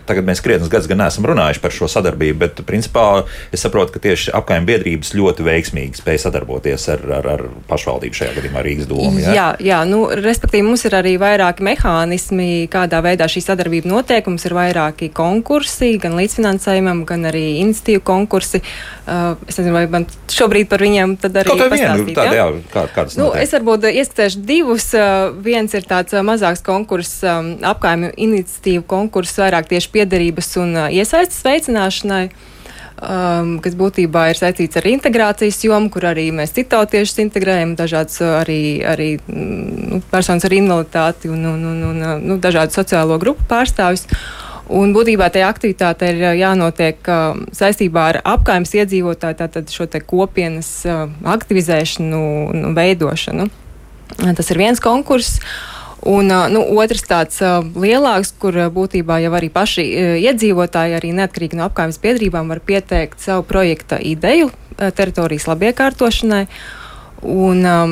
tagad 0.10 0.28
mēs 0.28 0.44
krietnes 0.44 0.72
gadus 0.72 0.90
gan 0.92 1.02
neesam 1.04 1.28
runājuši 1.28 1.64
par 1.64 1.76
šo 1.76 1.90
sadarbību, 1.92 2.40
bet 2.42 2.62
principā 2.68 3.26
es 3.52 3.64
saprotu, 3.66 3.96
ka 3.96 4.04
tieši 4.04 4.34
apkaimē 4.38 4.68
biedrības 4.70 5.14
ļoti 5.18 5.46
veiksmīgi 5.48 6.02
spēj 6.02 6.22
sadarboties 6.26 6.88
ar, 6.96 7.06
ar, 7.20 7.30
ar 7.36 7.46
pašvaldību 7.70 8.20
šajā 8.22 8.36
gadījumā 8.38 8.64
Rīgas 8.66 8.90
domu. 8.90 9.20
Jā, 9.22 9.36
jā, 9.36 9.48
jā 9.72 9.82
nu, 9.90 10.04
respektīvi 10.16 10.66
mums 10.68 10.86
ir 10.88 10.96
arī 10.98 11.16
vairāki 11.22 11.66
mehānismi, 11.66 12.50
kādā 12.72 13.02
veidā 13.04 13.28
šī 13.32 13.44
sadarbība 13.46 13.92
notiek. 13.92 14.28
Mums 14.32 14.48
ir 14.48 14.56
vairāki 14.56 15.12
konkursi 15.16 15.96
gan 16.02 16.16
līdzfinansējumam, 16.20 17.04
gan 17.10 17.28
arī 17.32 17.46
iniciatīvu 17.62 18.04
konkursi. 18.08 18.62
Uh, 19.02 19.36
es 19.50 19.60
nezinu, 19.60 19.76
vai 19.76 19.86
man 19.92 20.08
šobrīd 20.32 20.70
par 20.72 20.84
viņiem 20.84 21.18
tad 21.22 21.42
arī 21.42 21.56
ir 21.58 21.64
pastāstīt. 21.74 22.14
Tāda, 22.18 22.38
jā, 22.38 22.48
kā, 22.72 22.86
kādas 22.96 23.18
nu, 23.20 23.32
es 23.42 23.54
varbūt 23.56 23.88
ieskatēšu 23.90 24.44
divus. 24.48 24.92
Uh, 24.96 25.32
viens 25.44 25.74
ir 25.78 25.86
tāds 25.88 26.16
uh, 26.16 26.24
mazāks 26.26 26.64
konkurss, 26.66 27.22
um, 27.26 27.54
apkaimju 27.72 28.14
iniciatīvu 28.16 28.86
konkurss 28.90 29.40
vairāk 29.42 29.70
tieši 29.72 29.92
piederības 29.96 30.56
un 30.62 30.76
uh, 30.78 30.88
iesaistas 30.94 31.44
veicināšanai. 31.48 32.26
Um, 33.02 33.56
kas 33.64 33.74
būtībā 33.74 34.28
ir 34.30 34.38
saistīts 34.38 34.78
ar 34.78 34.86
integrācijas 34.86 35.58
jomu, 35.66 35.90
kur 35.90 36.06
arī 36.12 36.28
mēs 36.38 36.54
citautiešus 36.54 37.24
integrējam, 37.24 37.74
dažādas 37.80 38.20
uh, 38.22 38.36
arī, 38.44 38.62
arī 38.86 39.16
mm, 39.18 39.88
nu, 39.90 40.02
personas 40.12 40.46
ar 40.46 40.54
invaliditāti 40.54 41.32
un, 41.34 41.42
un, 41.50 41.66
un, 41.72 41.82
un 41.88 42.06
nu, 42.22 42.38
dažādu 42.44 42.78
sociālo 42.78 43.18
grupu 43.22 43.48
pārstāvjus. 43.50 44.06
Un 44.72 44.94
būtībā 44.96 45.28
tajā 45.34 45.50
aktivitāte 45.52 46.08
ir 46.14 46.22
jānotiek 46.40 47.10
uh, 47.12 47.42
saistībā 47.56 48.06
ar 48.14 48.20
apkaimes 48.38 48.72
iedzīvotāju, 48.78 49.38
tātad 49.42 49.74
šo 49.74 49.88
kopienas 50.08 50.70
uh, 50.88 51.10
aktivizēšanu 51.28 52.22
un 52.54 52.74
veidošanu. 52.78 53.50
Tas 54.22 54.52
ir 54.52 54.60
viens 54.60 54.80
konkurss. 54.84 55.42
Un 56.08 56.34
nu, 56.50 56.64
otrs 56.82 57.04
tāds 57.06 57.38
lielāks, 57.78 58.32
kur 58.42 58.56
būtībā 58.74 59.20
jau 59.22 59.36
arī 59.38 59.52
paši 59.54 59.84
iedzīvotāji, 60.26 60.96
arī 60.98 61.12
neatkarīgi 61.14 61.60
no 61.60 61.68
apgājumas 61.68 62.02
biedrībām, 62.02 62.50
var 62.50 62.64
pieteikt 62.66 63.22
savu 63.22 63.46
projekta 63.46 64.00
ideju 64.02 64.50
teritorijas 64.98 65.46
labiekārtošanai. 65.52 66.48
Uh, 66.48 66.81
Un 67.22 67.62
um, 67.70 67.92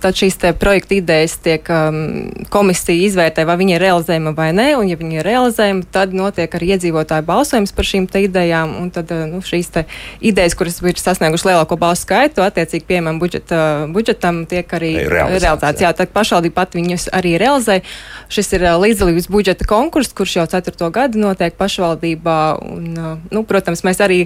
tad 0.00 0.16
šīs 0.16 0.38
projekta 0.56 0.96
idejas 0.96 1.34
tiek 1.44 1.66
um, 1.68 2.30
komisija 2.48 3.04
izvērtē, 3.04 3.44
vai 3.44 3.58
viņi 3.60 3.74
ir 3.76 3.82
realizējama 3.84 4.32
vai 4.36 4.48
nē. 4.56 4.68
Un, 4.80 4.88
ja 4.88 4.96
viņi 4.96 5.18
ir 5.20 5.26
realizējama, 5.28 5.84
tad 5.92 6.14
notiek 6.16 6.56
arī 6.56 6.70
iedzīvotāju 6.72 7.26
balsojums 7.28 7.74
par 7.76 7.88
šīm 7.88 8.06
idejām. 8.16 8.72
Un 8.80 8.88
tad 8.94 9.12
uh, 9.12 9.26
nu, 9.28 9.42
šīs 9.44 9.68
idejas, 10.24 10.56
kuras 10.56 10.80
ir 10.80 10.96
sasniegušas 10.96 11.44
lielāko 11.50 11.76
balsu 11.76 12.06
skaitu, 12.06 12.40
attiecīgi 12.46 12.86
pieejamam 12.88 13.20
budžeta, 13.20 13.60
budžetam, 13.92 14.46
tiek 14.48 14.72
arī 14.72 14.94
realizētas. 15.04 15.84
Jā, 15.84 15.92
tad 15.92 16.14
pašvaldība 16.16 16.62
pat 16.62 16.78
viņus 16.78 17.10
arī 17.12 17.36
realizē. 17.42 17.82
Šis 18.32 18.54
ir 18.56 18.64
uh, 18.64 18.78
līdzdalības 18.80 19.28
budžeta 19.28 19.68
konkurss, 19.68 20.16
kurš 20.16 20.38
jau 20.40 20.48
ceturto 20.48 20.88
gadu 20.94 21.20
notiek 21.20 21.52
pašvaldībā. 21.60 22.40
Un, 22.72 22.88
uh, 22.96 23.12
nu, 23.28 23.44
protams, 23.44 23.84
mēs 23.84 24.00
arī 24.00 24.22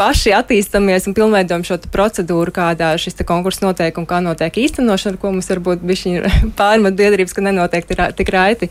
paši 0.00 0.32
attīstamies 0.40 1.04
un 1.10 1.20
pilnveidojam 1.20 1.68
šo 1.68 1.82
procedūru, 1.92 2.54
kādā 2.54 2.94
šis 2.96 3.20
konkurss 3.28 3.60
notiek 3.60 3.73
notiek 3.74 3.98
un 3.98 4.06
kā 4.06 4.20
notiek 4.22 4.62
īstenošana, 4.64 5.18
ko 5.18 5.34
mums 5.34 5.50
varbūt 5.50 5.82
bija 5.82 6.30
pārmet 6.60 6.94
biedrības, 6.98 7.34
ka 7.34 7.42
nenotiek 7.44 7.90
tik 7.90 8.30
raiti. 8.34 8.70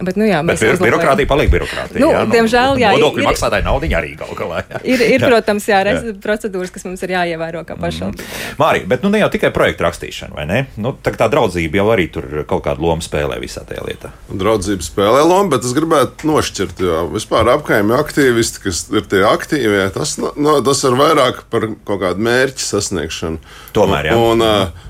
Bet, 0.00 0.16
nu, 0.16 0.24
jā, 0.24 0.40
Bet 0.46 0.56
uzlabojam. 0.56 0.84
birokrātija 0.86 1.28
paliek 1.28 1.50
birokrātija. 1.52 2.00
Nu, 2.00 2.10
jā, 2.14 2.20
diemžēl, 2.32 2.78
jā, 2.80 2.90
Nodokļu 2.96 3.20
ir- 3.20 3.26
maksātāji 3.28 3.64
naudiņa 3.66 3.96
arī 4.00 4.12
galā. 4.16 4.62
jā. 4.70 4.80
Ir, 4.94 5.00
ir 5.04 5.20
Jā. 5.20 5.28
protams, 5.28 5.66
jā, 5.68 5.80
rez, 5.84 6.02
procedūras, 6.24 6.70
kas 6.72 6.84
mums 6.88 7.02
ir 7.04 7.12
jāievēro 7.14 7.60
kā 7.68 7.76
pašvaldībai. 7.76 8.38
Mārija, 8.58 8.86
bet 8.88 9.02
nu 9.04 9.10
ne 9.12 9.20
jau 9.20 9.28
tikai 9.30 9.50
projektu 9.52 9.84
rakstīšana, 9.84 10.32
vai 10.34 10.46
ne? 10.48 10.60
Nu, 10.80 10.94
tā, 11.04 11.12
tā 11.20 11.28
draudzība 11.30 11.80
jau 11.82 11.86
arī 11.92 12.08
tur 12.12 12.24
kaut 12.48 12.64
kādu 12.64 12.80
lomu 12.86 13.04
spēlē 13.04 13.36
visā 13.42 13.62
tajā 13.68 13.84
lietā. 13.86 14.10
Draudzība 14.32 14.86
spēlē 14.86 15.20
lomu, 15.28 15.50
bet 15.52 15.64
es 15.68 15.74
gribētu 15.76 16.24
nošķirt, 16.30 16.80
jo 16.80 17.02
vispār 17.12 17.52
apkaimē 17.58 18.00
aktīvisti, 18.00 18.62
kas 18.64 18.86
ir 18.94 19.04
tie 19.10 19.20
aktīvie, 19.28 19.84
tas, 19.94 20.16
no, 20.22 20.32
no, 20.36 20.56
tas 20.64 20.80
ir 20.88 20.96
vairāk 20.96 21.44
par 21.52 21.68
kaut 21.84 22.00
kādu 22.00 22.24
mērķu 22.24 22.64
sasniegšanu. 22.64 23.38
Tomēr, 23.76 24.10
jā. 24.10 24.16
Un, 24.16 24.44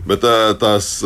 bet 0.06 0.22
tās, 0.62 1.02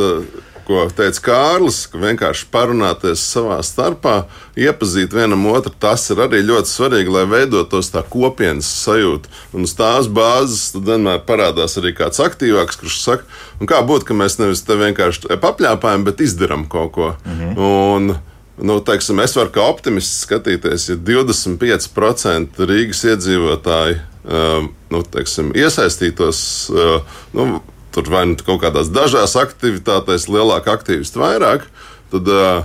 ko 0.66 0.84
teica 0.96 1.22
Kārlis, 1.28 1.84
ka 1.90 2.00
vienkārši 2.02 2.48
parunāties 2.52 3.22
savā 3.34 3.58
starpā, 3.64 4.24
iepazīt 4.58 5.14
vienam 5.16 5.46
otru, 5.52 5.72
tas 5.80 6.06
ir 6.12 6.22
arī 6.24 6.42
ļoti 6.44 6.70
svarīgi, 6.70 7.14
lai 7.14 7.24
veidotos 7.30 7.92
tā 7.94 8.04
kopienas 8.08 8.68
sajūta. 8.84 9.32
Un 9.54 9.68
uz 9.68 9.74
tās 9.78 10.10
bāzes 10.10 10.74
tad 10.74 10.88
vienmēr 10.90 11.24
parādās 11.28 11.78
arī 11.80 11.94
kāds 11.96 12.22
aktīvāks, 12.24 12.80
kurš 12.80 13.00
saka, 13.02 13.42
kā 13.68 13.80
būtu, 13.86 14.10
ka 14.10 14.18
mēs 14.18 14.38
nevis 14.42 14.64
te 14.66 14.78
vienkārši 14.80 15.40
papļāpājam, 15.42 16.06
bet 16.06 16.24
izdarām 16.24 16.68
kaut 16.70 16.94
ko. 16.98 17.16
Mhm. 17.24 17.58
Un, 17.58 18.16
Nu, 18.54 18.76
teiksim, 18.86 19.18
es 19.18 19.32
varu 19.34 19.50
kā 19.50 19.64
optimists 19.66 20.20
skatīties, 20.22 20.84
ja 20.92 20.94
25% 20.94 22.60
Rīgas 22.70 23.00
iedzīvotāji 23.10 23.96
uh, 23.98 24.68
nu, 24.94 25.00
teiksim, 25.10 25.50
iesaistītos 25.58 26.42
uh, 26.70 27.16
nu, 27.34 27.48
tur 27.94 28.10
vai 28.10 28.24
nu 28.26 28.38
kaut 28.42 28.62
kādās 28.64 28.90
dažās 28.92 29.36
aktivitātēs, 29.38 30.26
lielāka 30.30 30.74
aktīvisti 30.74 31.20
vairāk, 31.20 31.68
tad 32.12 32.30
uh, 32.30 32.64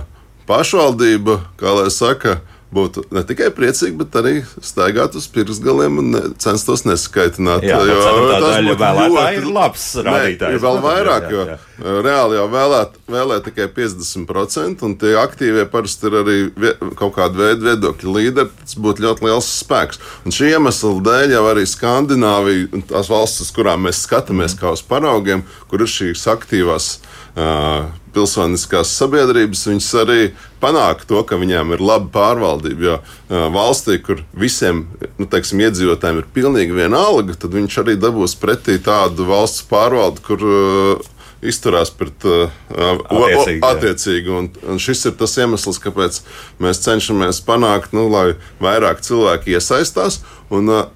pašvaldība, 0.50 1.38
kā 1.60 1.74
lai 1.78 1.90
saka, 1.94 2.40
būtu 2.74 3.02
ne 3.10 3.22
tikai 3.26 3.48
priecīga, 3.54 3.96
bet 3.98 4.16
arī 4.20 4.32
staigāt 4.62 5.16
uz 5.18 5.26
pirkstgaliem 5.34 5.98
un 6.02 6.10
ne, 6.14 6.22
censtos 6.42 6.84
neskaitināt. 6.86 7.64
Jā, 7.66 7.80
jo 7.82 7.96
ceturtā 7.98 8.38
tas 8.44 8.60
būtu 8.66 8.90
ļoti- 9.16 9.52
labs 9.56 9.86
rādītājs. 10.06 10.54
Ir 10.54 10.62
vēl 10.62 10.80
vairāk, 10.84 11.26
jā, 11.26 11.32
jo 11.34 11.46
jā. 11.48 11.56
uh, 11.58 11.98
reāli 12.06 12.38
jau 12.38 12.46
vēlēt, 12.54 12.96
vēlē 13.10 13.38
tikai 13.48 13.66
50%, 13.74 14.84
un 14.86 14.96
tie 15.00 15.14
aktīvie 15.18 15.66
parasti 15.72 16.06
ir 16.10 16.18
arī 16.22 16.38
vie, 16.54 16.74
kaut 17.00 17.16
kāda 17.18 17.42
veida 17.42 17.70
viedokļu 17.72 18.16
līderi. 18.16 18.54
Tas 18.62 18.78
būtu 18.78 19.06
ļoti 19.06 19.26
liels 19.26 19.50
spēks. 19.64 20.00
Un 20.24 20.36
šī 20.36 20.52
iemesla 20.54 20.94
dēļ 21.10 21.36
jau 21.36 21.44
arī 21.50 21.66
Skandināvija 21.66 22.70
un 22.76 22.86
tās 22.86 23.10
valstis, 23.10 23.50
kurām 23.54 23.88
mēs 23.88 24.04
skatāmies 24.06 24.54
kā 24.58 24.76
uz 24.76 24.84
paraugiem, 24.86 25.42
kur 25.70 25.82
ir 25.82 25.90
šīs 25.90 26.26
aktīvās. 26.30 27.00
Uh, 27.30 27.90
Pilsoniskās 28.14 28.92
sabiedrības 28.98 29.66
viņas 29.68 29.90
arī 30.02 30.18
panāk 30.62 31.04
to, 31.08 31.22
ka 31.26 31.38
viņām 31.40 31.74
ir 31.76 31.84
laba 31.84 32.10
pārvaldība. 32.14 32.84
Jo 32.86 32.96
uh, 32.98 33.46
valstī, 33.54 34.00
kur 34.04 34.24
visiem 34.36 34.84
nu, 35.18 35.28
teiksim, 35.30 35.62
iedzīvotājiem 35.66 36.20
ir 36.22 36.28
pilnīgi 36.34 36.76
vienalga, 36.76 37.38
tad 37.38 37.56
viņš 37.56 37.80
arī 37.84 37.96
dabūs 38.00 38.36
pretī 38.40 38.80
tādu 38.82 39.28
valsts 39.30 39.64
pārvaldi, 39.70 40.24
kur 40.26 40.44
uh, 40.46 41.08
izturās 41.40 41.92
pret 41.96 42.26
uh, 42.28 42.52
Attiecīgi, 42.70 43.58
jā. 43.60 43.70
attiecīgi. 43.72 44.34
Un, 44.36 44.50
un 44.68 44.80
šis 44.82 45.06
ir 45.08 45.16
tas 45.20 45.36
iemesls, 45.40 45.80
kāpēc 45.82 46.20
mēs 46.62 46.82
cenšamies 46.84 47.40
panākt, 47.46 47.94
nu, 47.96 48.08
lai 48.12 48.34
vairāk 48.62 49.04
cilvēki 49.06 49.56
iesaistās. 49.56 50.20
Un, 50.52 50.68
uh, 50.68 50.88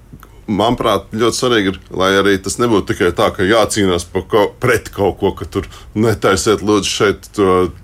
Manuprāt, 0.45 1.07
ļoti 1.09 1.39
svarīgi 1.39 1.71
ir, 1.71 1.77
lai 1.97 2.11
arī 2.19 2.35
tas 2.45 2.59
nebūtu 2.61 2.91
tikai 2.91 3.07
tā, 3.17 3.31
ka 3.33 3.47
jācīnās 3.47 4.05
ko, 4.13 4.43
pret 4.61 4.91
kaut 4.93 5.17
ko, 5.17 5.31
ka 5.33 5.47
tur 5.49 5.65
netaisiet, 5.97 6.61
lūdzu, 6.61 6.91
šeit 6.91 7.29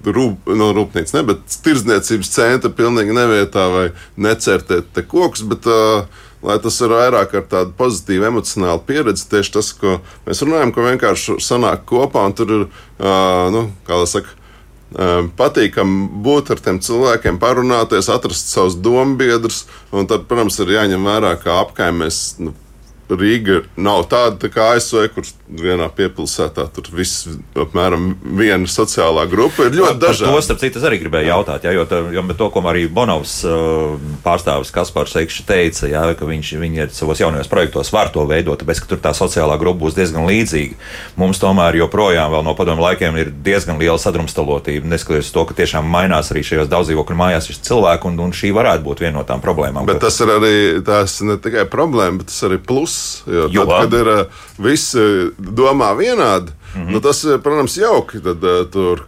rūp, 0.05 0.51
no 0.59 0.67
rūpnīcas, 0.77 1.15
ne, 1.17 1.23
bet 1.31 1.57
tirdzniecības 1.65 2.29
centra 2.35 2.69
pilnīgi 2.77 3.17
nevietā 3.17 3.65
vai 3.73 3.87
necertiet 4.13 4.91
te 4.93 5.01
kokus, 5.01 5.41
bet 5.49 5.65
uh, 5.65 6.05
lai 6.45 6.59
tas 6.61 6.77
ir 6.81 6.93
vairāk 6.93 7.33
ar 7.37 7.47
tādu 7.49 7.73
pozitīvu 7.77 8.29
emocionālu 8.29 8.85
pieredzi. 8.85 9.25
Tieši 9.31 9.55
tas, 9.57 9.71
ko 9.77 9.97
mēs 10.27 10.43
runājam, 10.45 10.73
ka 10.75 10.85
vienkārši 10.85 11.39
sanāk 11.41 11.87
kopā 11.89 12.27
un 12.29 12.37
tur 12.37 12.53
ir, 12.59 12.67
uh, 13.01 13.49
nu, 13.53 13.67
kā 13.89 13.97
lai 14.03 14.09
saka, 14.09 14.37
patīkami 14.91 16.07
būt 16.23 16.51
ar 16.51 16.63
tiem 16.63 16.79
cilvēkiem, 16.83 17.39
parunāties, 17.39 18.09
atrast 18.11 18.51
savus 18.51 18.75
domu 18.75 19.15
biedrus. 19.19 19.65
Un 19.95 20.09
tad, 20.09 20.27
protams, 20.27 20.59
ir 20.59 20.73
jāņem 20.75 21.07
vērā, 21.07 21.35
ka 21.39 21.61
apkaimēs 21.61 22.19
nu, 22.43 22.55
Rīga 23.11 23.61
nav 23.75 24.05
tāda 24.11 24.37
tā 24.39 24.49
kā 24.53 24.71
ASV, 24.77 25.07
kur 25.15 25.25
vienā 25.51 25.87
piepilsētā 25.91 26.67
tur 26.71 26.87
viss 26.95 27.27
apmēram 27.59 28.13
viena 28.37 28.69
sociālā 28.71 29.25
grupa 29.31 29.67
ir 29.67 29.75
ļoti 29.75 29.87
Par 29.89 29.97
to, 29.99 30.05
dažāda. 30.05 30.43
starp 30.45 30.61
citu, 30.61 30.79
es 30.79 30.87
arī 30.87 31.01
gribēju 31.01 31.27
jautāt, 31.27 31.65
jā, 31.67 31.73
jo, 31.75 31.83
tā, 31.89 31.99
jo 32.15 32.23
to, 32.37 32.49
ko 32.53 32.63
arī 32.71 32.85
Bonovs 32.91 33.41
uh, 33.47 33.97
pārstāvis 34.23 34.71
Kaspars 34.71 35.17
Ekšs 35.19 35.43
teica, 35.49 35.89
jā, 35.91 36.03
ka 36.17 36.29
viņš 36.29 36.53
viņi 36.61 36.83
ir 36.85 36.93
savos 36.95 37.19
jaunajos 37.19 37.51
projektos 37.51 37.91
var 37.91 38.11
to 38.13 38.23
veidot, 38.29 38.61
tāpēc, 38.61 38.83
ka 38.83 38.91
tur 38.93 39.01
tā 39.03 39.11
sociālā 39.17 39.57
grupa 39.59 39.83
būs 39.83 39.97
diezgan 39.97 40.27
līdzīga. 40.29 40.79
Mums 41.19 41.41
tomēr 41.41 41.81
joprojām 41.81 42.31
vēl 42.31 42.45
no 42.47 42.55
padomu 42.55 42.85
laikiem 42.85 43.19
ir 43.19 43.33
diezgan 43.43 43.81
liela 43.81 43.99
sadrumstalotība, 44.01 44.87
neskatoties 44.87 45.33
to, 45.35 45.45
ka 45.49 45.57
tiešām 45.57 45.87
mainās 45.91 46.31
arī 46.31 46.45
šajos 46.47 46.71
daudzdzīvokļu 46.71 47.19
mājās 47.19 47.49
šis 47.51 47.61
cilvēks, 47.67 48.07
un, 48.07 48.19
un 48.23 48.35
šī 48.35 48.53
varētu 48.55 48.85
būt 48.87 49.03
viena 49.03 49.19
no 49.19 49.25
tām 49.27 49.43
problēmām. 49.43 49.89
Bet 49.89 50.01
tas 50.03 50.19
ir 50.23 50.31
arī 50.31 50.55
tas 50.85 51.19
ne 51.25 51.37
tikai 51.41 51.67
problēma, 51.71 52.21
bet 52.21 52.31
tas 52.31 52.41
arī 52.47 52.61
pluss. 53.01 53.23
Jo, 53.25 53.49
Jo. 53.51 53.65
tad, 53.65 53.89
kad 53.89 53.93
ir 53.99 54.07
uh, 54.07 54.25
viss 54.57 54.95
uh, 54.95 55.31
domā 55.37 55.91
vienādi, 55.97 56.51
mm 56.51 56.81
-hmm. 56.81 56.91
nu, 56.91 56.99
tas, 57.01 57.23
uh, 57.25 57.39
protams, 57.41 57.77
jauki. 57.77 58.21
Tad 58.21 58.41
tur, 58.71 59.05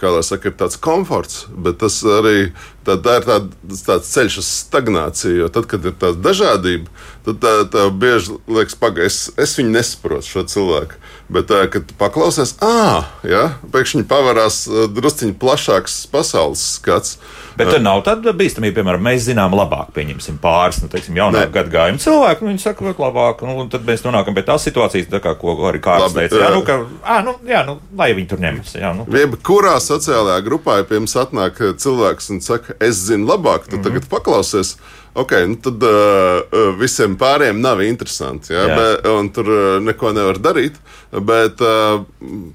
kā 0.00 0.14
lai 0.14 0.22
saka, 0.22 0.48
ir 0.48 0.54
tāds 0.54 0.78
komforts, 0.80 1.46
bet 1.56 1.78
tas 1.78 2.02
arī 2.04 2.52
tā, 2.86 2.96
tā 3.02 3.16
ir 3.20 3.26
tād, 3.28 3.48
tāds 3.86 4.12
ceļš 4.12 4.38
uz 4.42 4.50
stagnāciju. 4.62 5.38
Jo 5.44 5.50
tad, 5.52 5.68
kad 5.70 5.84
ir 5.88 5.96
tāda 5.98 6.20
dažādība, 6.30 6.90
tad 7.26 7.40
tā, 7.42 7.54
tā 7.72 7.86
bieži 7.94 8.38
liekas, 8.50 8.78
pagaidi, 8.78 9.10
es, 9.10 9.18
es 9.40 9.56
viņu 9.58 9.74
nesaprotu 9.76 10.28
šo 10.28 10.46
cilvēku. 10.50 11.00
Bet, 11.32 11.50
uh, 11.54 11.64
kad 11.72 11.86
tu 11.88 11.96
paklausies, 11.96 12.56
ah, 12.64 13.08
ja, 13.24 13.54
pēkšņi 13.72 14.04
pavērās 14.10 14.64
uh, 14.68 14.84
drusciņš 14.92 15.38
plašāks 15.40 15.94
pasaules 16.12 16.64
skats. 16.76 17.16
Bet 17.56 17.70
tur 17.72 17.80
nav 17.84 18.02
tāda 18.04 18.34
bīstamība, 18.36 18.80
piemēram, 18.80 19.04
mēs 19.06 19.26
zinām 19.28 19.54
labāk, 19.56 19.92
pieņemsim 19.96 20.38
pāris, 20.42 20.82
nu, 20.82 20.90
teiksim, 20.92 21.16
jaunāku 21.20 21.48
Nē. 21.48 21.54
gadu 21.54 21.72
gājumu 21.72 22.02
cilvēku, 22.02 22.44
nu, 22.44 22.52
viņi 22.52 22.62
saka, 22.64 22.84
vēl 22.84 22.96
labāk, 23.00 23.44
nu, 23.48 23.56
un 23.64 23.72
tad 23.72 23.84
mēs 23.88 24.04
nonākam 24.06 24.36
pie 24.36 24.44
tās 24.48 24.64
situācijas, 24.68 25.10
tā 25.12 25.20
kā, 25.24 25.34
ko 25.40 25.56
arī 25.68 25.80
Kārlis 25.84 26.16
teica, 26.16 26.40
jā, 26.40 26.50
nu, 26.52 26.62
ka, 26.64 26.78
ā, 27.04 27.18
nu, 27.24 27.36
jā, 27.48 27.60
nu, 27.68 27.76
lai 27.96 28.10
viņi 28.16 28.30
tur 28.32 28.40
ņemas, 28.42 28.72
jā, 28.80 28.92
nu. 28.96 29.06
Jebkurā 29.12 29.76
sociālajā 29.84 30.40
grupā, 30.48 30.78
ja 30.80 30.88
pie 30.88 30.98
jums 31.00 31.16
atnāk 31.20 31.60
cilvēks 31.84 32.32
un 32.32 32.40
saka, 32.44 32.71
es 32.80 33.04
zinu 33.06 33.26
labāk, 33.26 33.66
tad 33.66 33.72
mm 33.72 33.78
-hmm. 33.78 33.84
tagad 33.84 34.08
paklausies. 34.08 34.76
Ok, 35.14 35.32
nu 35.48 35.56
tad 35.60 35.82
uh, 35.84 36.78
visiem 36.80 37.16
pārējiem 37.20 37.60
nav 37.60 37.82
interesanti. 37.82 38.52
Ja, 38.52 38.64
bet, 38.76 39.06
un 39.06 39.28
tur 39.28 39.48
uh, 39.48 39.82
neko 39.84 40.12
nevar 40.12 40.38
darīt. 40.38 40.78
Bet 41.12 41.60
uh, 41.60 42.04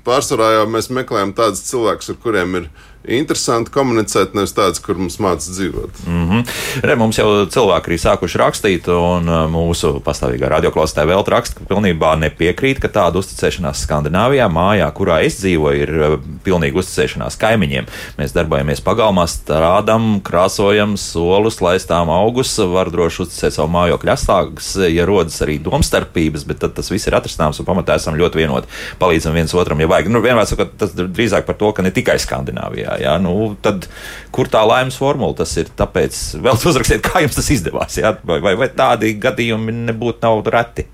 pārsvarā 0.05 0.53
jau 0.55 0.65
mēs 0.65 0.89
meklējam 0.89 1.33
tādus 1.37 1.61
cilvēkus, 1.69 2.09
ar 2.09 2.15
kuriem 2.23 2.55
ir 2.55 2.69
interesanti 3.07 3.71
komunicēt, 3.73 4.35
nevis 4.37 4.53
tādus, 4.57 4.81
kur 4.83 4.99
mums 4.99 5.17
mācās 5.23 5.49
dzīvot. 5.55 6.03
Mm 6.07 6.25
-hmm. 6.29 6.55
Re, 6.83 6.95
mums 6.95 7.17
jau 7.17 7.27
cilvēki 7.45 7.91
arī 7.91 7.97
sākuši 8.01 8.41
rakstīt, 8.41 8.87
un 8.91 9.29
uh, 9.29 9.45
mūsu 9.51 9.99
pastāvīgā 10.03 10.49
radioklausītāja 10.51 11.07
vēl 11.07 11.25
raksta, 11.27 11.59
ka 11.59 11.67
pilnībā 11.73 12.15
nepiekrīt, 12.19 12.79
ka 12.79 12.87
tāda 12.87 13.19
uzticēšanās 13.21 13.83
Skandināvijā, 13.85 14.47
mājā, 14.49 14.91
kurā 14.93 15.21
es 15.25 15.39
dzīvoju, 15.41 15.81
ir 15.81 15.91
uh, 15.97 16.19
pilnīga 16.43 16.79
uzticēšanās 16.79 17.37
kaimiņiem. 17.37 17.85
Mēs 18.17 18.33
darbojamies 18.33 18.81
pagalmā, 18.81 19.27
strādājam, 19.27 20.21
krāsojam 20.21 20.97
solus, 20.97 21.61
laistām 21.61 22.09
augus, 22.09 22.57
var 22.57 22.91
droši 22.91 23.21
uzticēt 23.21 23.53
savu 23.53 23.71
mājokļu 23.75 24.11
astāgus, 24.11 24.75
ja 24.75 25.05
rodas 25.05 25.41
arī 25.41 25.59
domstarpības, 25.63 26.45
bet 26.47 26.59
tad 26.59 26.75
tas 26.77 26.91
viss 26.91 27.07
ir 27.07 27.15
atrastāms 27.17 27.59
un 27.59 27.65
pamatā 27.65 27.95
esam 27.95 28.17
ļoti 28.19 28.41
vienoti. 28.41 28.67
Palīdzam 28.99 29.33
viens 29.37 29.53
otram, 29.53 29.79
ja 29.79 29.87
vajag. 29.87 30.09
Nu, 30.11 30.21
vienmēr 30.23 30.47
sakot, 30.49 30.73
tas 30.79 30.93
drīzāk 30.97 31.47
par 31.47 31.57
to, 31.59 31.71
ka 31.75 31.85
ne 31.85 31.91
tikai 31.95 32.17
Skandināvijā. 32.21 32.96
Jā, 33.01 33.15
nu, 33.21 33.53
tad, 33.63 33.87
kur 34.33 34.49
tā 34.51 34.63
laimes 34.67 34.97
formula 34.99 35.37
tas 35.37 35.53
ir? 35.61 35.71
Tāpēc 35.77 36.19
vēl 36.43 36.61
uzrakstiet, 36.71 37.03
kā 37.05 37.23
jums 37.23 37.37
tas 37.39 37.49
izdevās. 37.53 37.97
Jā? 38.01 38.15
Vai, 38.27 38.39
vai, 38.43 38.55
vai 38.59 38.69
tādi 38.73 39.15
gadījumi 39.21 39.75
nebūtu 39.87 40.25
nav 40.25 40.45
reti? 40.53 40.87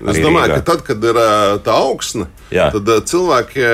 Es 0.00 0.16
domāju, 0.24 0.54
ka 0.56 0.62
tad, 0.64 0.82
kad 0.86 1.02
ir 1.04 1.18
tā 1.64 1.74
augsne, 1.76 2.24
Jā. 2.48 2.70
tad 2.72 2.88
cilvēki 3.10 3.66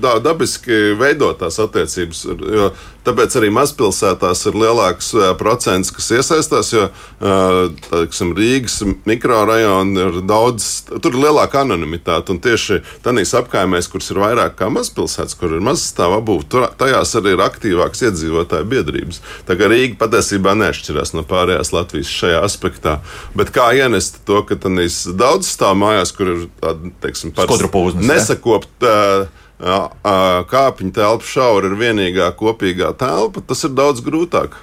da, 0.00 0.14
dabiski 0.24 0.94
veido 0.96 1.28
tās 1.36 1.58
attiecības. 1.60 2.22
Jo, 2.56 2.70
tāpēc 3.06 3.36
arī 3.38 3.50
mazpilsētās 3.54 4.44
ir 4.48 4.58
lielāks 4.58 5.10
ā, 5.16 5.32
procents, 5.38 5.92
kas 5.94 6.10
iesaistās. 6.18 6.72
Jo 6.74 6.88
ā, 6.88 7.34
teiksim, 7.88 8.34
Rīgas 8.36 8.80
mikrorajona 9.08 10.08
ir 10.08 10.20
daudz, 10.28 10.68
tur 10.90 11.14
ir 11.14 11.26
lielāka 11.26 11.62
anonimitāte. 11.64 12.34
Un 12.34 12.40
tieši 12.44 12.80
tādās 13.04 13.34
apkaimēs, 13.38 13.90
kuras 13.92 14.10
ir 14.12 14.20
vairāk 14.22 14.56
kā 14.60 14.70
mazpilsētas, 14.72 15.36
kur 15.38 15.56
ir 15.56 15.64
mazstāvā 15.64 16.20
būvniecība, 16.24 16.72
tajās 16.80 17.14
arī 17.20 17.34
ir 17.36 17.44
aktīvākas 17.44 18.04
iedzīvotāju 18.08 18.68
biedrības. 18.72 19.20
Tā 19.48 19.58
kā 19.58 19.68
Rīga 19.70 19.98
patiesībā 20.00 20.56
neatšķirās 20.58 21.14
no 21.16 21.24
pārējās 21.28 21.72
Latvijas 21.74 22.10
šajā 22.10 22.42
aspektā. 22.44 22.98
Bet 23.38 23.52
kā 23.54 23.70
ienest 23.78 24.22
to, 24.28 24.42
ka 24.48 24.58
tādās 24.60 25.04
daudz 25.14 25.48
stāv 25.52 25.78
mājās, 25.80 26.12
kur 26.16 26.34
ir 26.34 26.44
tāda, 26.60 26.92
teiksim, 27.04 27.34
Skudru 27.34 27.70
pūznes, 27.72 28.06
ne? 28.06 28.18
Kāpņu 29.60 30.92
telpa 30.94 31.24
šaura 31.24 31.70
ir 31.70 31.76
vienīgā 31.78 32.30
kopīgā 32.38 32.92
telpa, 32.98 33.40
tas 33.40 33.64
ir 33.64 33.74
daudz 33.76 34.02
grūtāk. 34.02 34.56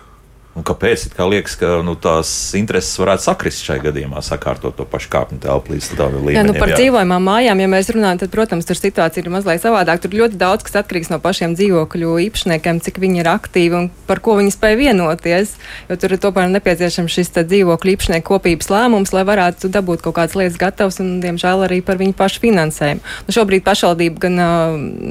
Un 0.52 0.66
kāpēc? 0.68 1.06
Kā 1.16 1.24
liekas, 1.32 1.54
ka 1.56 1.78
nu, 1.86 1.94
tās 1.96 2.28
intereses 2.60 2.98
varētu 3.00 3.24
sakrist 3.24 3.64
šai 3.64 3.78
gadījumā, 3.86 4.20
sakārtot 4.26 4.76
to 4.76 4.84
pašu 4.84 5.08
kāpņu 5.14 5.40
telpu 5.46 5.72
līdz 5.72 5.86
tādam 5.94 6.26
līmenim. 6.26 6.36
Jā, 6.36 6.44
nu 6.44 6.56
par 6.58 6.74
jā. 6.74 6.80
dzīvojamām 6.82 7.24
mājām, 7.24 7.62
ja 7.64 7.70
mēs 7.72 7.92
runājam, 7.96 8.20
tad, 8.20 8.34
protams, 8.34 8.68
tur 8.68 8.76
situācija 8.76 9.24
ir 9.24 9.32
mazliet 9.32 9.64
savādāk. 9.64 10.02
Tur 10.04 10.18
ļoti 10.20 10.36
daudz 10.42 10.66
kas 10.68 10.76
atkarīgs 10.82 11.08
no 11.14 11.22
pašiem 11.24 11.56
dzīvokļu 11.56 12.18
īpašniekiem, 12.26 12.82
cik 12.84 13.00
viņi 13.00 13.24
ir 13.24 13.30
aktīvi 13.32 13.80
un 13.80 13.88
par 14.10 14.20
ko 14.26 14.36
viņi 14.42 14.52
spēj 14.58 14.76
vienoties. 14.82 15.56
Jo 15.88 15.96
tur 16.04 16.18
ir 16.18 16.22
tomēr 16.28 16.52
nepieciešams 16.58 17.16
šis 17.16 17.32
dzīvokļu 17.40 17.96
īpašnieku 17.96 18.28
kopības 18.34 18.68
lēmums, 18.74 19.16
lai 19.16 19.24
varētu 19.32 19.72
dabūt 19.72 20.04
kaut 20.04 20.20
kādas 20.20 20.36
lietas 20.36 20.60
gatavas 20.60 21.00
un, 21.00 21.22
diemžēl, 21.24 21.64
arī 21.70 21.80
par 21.80 21.96
viņu 22.02 22.18
pašu 22.20 22.44
finansējumu. 22.44 23.08
Nu, 23.24 23.38
šobrīd 23.40 23.64
pašvaldība 23.64 24.28
gan 24.28 24.44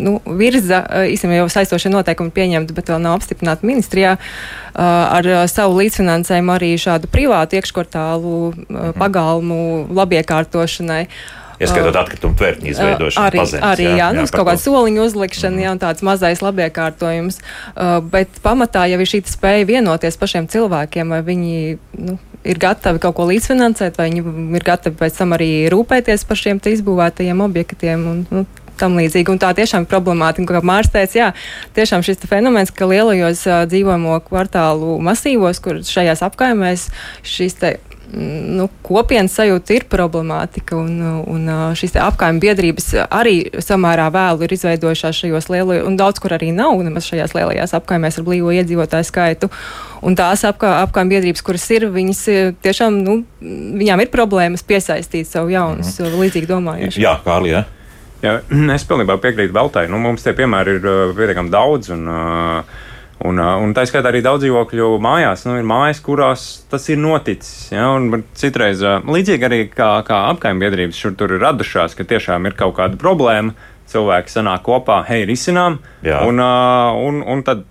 nu, 0.04 0.18
virza, 0.36 0.84
īstenībā 1.08 1.40
jau 1.40 1.50
saistošie 1.56 1.96
noteikumi 1.96 2.36
pieņemti, 2.36 2.76
bet 2.76 2.92
vēl 2.92 3.00
nav 3.08 3.16
apstiprināti 3.22 3.72
ministrijā 3.72 4.18
ar 4.74 5.29
savu 5.50 5.78
līdzfinansējumu 5.80 6.54
arī 6.54 6.72
šādu 6.80 7.10
privātu 7.12 7.60
iekškvartālu 7.60 8.38
mhm. 8.54 8.96
pagalmu 9.00 9.60
labiekārtošanai. 10.00 11.04
Ieskaitot 11.60 11.96
atkritumu 12.00 12.36
tvērtņu 12.40 12.70
izveidošanu. 12.72 13.26
Arī, 13.26 13.40
pazemes, 13.42 13.64
arī 13.68 13.84
jā, 13.84 13.96
jā, 13.98 14.06
nu, 14.16 14.22
kaut 14.32 14.46
kāda 14.48 14.62
soliņa 14.62 15.02
uzlikšana, 15.04 15.52
mm. 15.52 15.64
jā, 15.66 15.72
un 15.74 15.80
tāds 15.82 16.04
mazais 16.08 16.40
labiekārtojums. 16.40 17.36
Uh, 17.74 17.98
bet 18.14 18.40
pamatā 18.44 18.86
jau 18.88 18.96
ir 19.02 19.10
šī 19.10 19.20
spēja 19.28 19.66
vienoties 19.68 20.16
pašiem 20.20 20.48
cilvēkiem, 20.48 21.12
vai 21.12 21.20
viņi 21.26 21.58
nu, 22.00 22.16
ir 22.48 22.60
gatavi 22.60 23.02
kaut 23.02 23.18
ko 23.18 23.28
līdzfinansēt, 23.28 24.00
vai 24.00 24.08
viņi 24.08 24.24
ir 24.56 24.64
gatavi 24.64 24.96
pēc 25.02 25.20
tam 25.20 25.36
arī 25.36 25.50
rūpēties 25.72 26.24
par 26.28 26.40
šiem 26.40 26.62
izbūvētajiem 26.72 27.44
objektiem. 27.44 28.08
Un, 28.08 28.24
nu, 28.32 28.46
tam 28.80 28.96
līdzīgi. 29.00 29.34
Un 29.34 29.42
tā 29.42 29.52
tiešām 29.56 29.86
ir 29.86 29.92
problemātika. 29.92 30.56
Kā 30.56 30.64
Mārcis 30.66 30.94
teica, 30.94 31.18
jā, 31.18 31.28
tiešām 31.76 32.04
šis 32.06 32.24
fenomens, 32.30 32.72
ka 32.74 32.88
lielajos 32.90 33.44
dzīvojamo 33.70 34.18
kvartālu 34.26 34.98
masīvos, 35.04 35.62
kur 35.62 35.84
šajās 35.86 36.24
apkaimēs 36.26 36.88
šīs 37.26 37.60
te 37.60 37.76
nu, 38.12 38.66
kopienas 38.82 39.34
sajūta 39.38 39.74
ir 39.76 39.86
problemātika, 39.90 40.78
un, 40.78 40.98
un 41.30 41.46
šīs 41.78 41.96
apgājuma 42.00 42.42
biedrības 42.42 42.88
arī 43.06 43.34
samērā 43.62 44.08
vēlu 44.14 44.46
ir 44.46 44.54
izveidojušās 44.56 45.22
šajos 45.22 45.50
lielajos, 45.52 45.86
un 45.88 45.98
daudz 46.00 46.22
kur 46.22 46.34
arī 46.36 46.50
nav 46.56 46.80
nemaz 46.82 47.08
šajās 47.10 47.34
lielajās 47.36 47.74
apgājumēs 47.78 48.20
ar 48.20 48.26
blīvo 48.26 48.54
iedzīvotāju 48.58 49.08
skaitu. 49.08 49.50
Un 50.06 50.16
tās 50.18 50.44
apgājuma 50.48 51.10
biedrības, 51.12 51.44
kuras 51.44 51.66
ir, 51.74 51.90
viņas 51.92 52.22
tiešām, 52.64 53.02
nu, 53.04 53.20
viņām 53.40 54.04
ir 54.04 54.12
problēmas 54.12 54.64
piesaistīt 54.66 55.28
savu 55.28 55.52
jaunus, 55.54 55.92
mm. 56.00 56.16
līdzīgi 56.24 56.50
domājušus. 56.50 57.02
Jā, 57.04 57.18
Kārli, 57.26 57.54
jā. 57.54 57.66
Jā, 58.24 58.38
es 58.76 58.86
pilnībā 58.88 59.18
piekrītu 59.22 59.56
Veltai. 59.56 59.88
Nu, 59.90 60.00
mums 60.02 60.24
tie 60.26 60.36
piemēri 60.36 60.78
ir 60.78 60.88
pietiekami 61.16 61.52
daudz. 61.52 61.92
Un, 61.96 62.06
uh, 62.10 62.86
Un, 63.20 63.36
un 63.36 63.74
tā 63.76 63.82
skaitā 63.84 64.08
arī 64.08 64.22
daudz 64.24 64.46
dzīvokļu 64.46 64.94
mājās, 65.04 65.42
nu, 65.44 65.58
ir 65.60 65.66
mājas, 65.68 65.98
kurās 66.00 66.44
tas 66.72 66.86
ir 66.88 66.96
noticis. 66.96 67.66
Ja, 67.68 67.90
un 67.92 68.22
citreiz, 68.32 68.80
līdzīgi 68.80 69.44
arī 69.44 69.58
kā, 69.68 69.90
kā 70.08 70.22
apkaimbiedrības 70.30 70.96
šur 70.96 71.18
tur 71.20 71.34
ir 71.36 71.44
radušās, 71.44 71.92
ka 71.98 72.06
tiešām 72.08 72.48
ir 72.48 72.56
kaut 72.56 72.78
kāda 72.78 72.96
problēma, 73.00 73.52
cilvēki 73.92 74.32
sanāk 74.32 74.64
kopā, 74.64 75.02
hei, 75.10 75.26
risinām. 75.28 75.76
Un, 76.24 76.40
un, 76.40 77.20
un 77.20 77.44
tad 77.44 77.66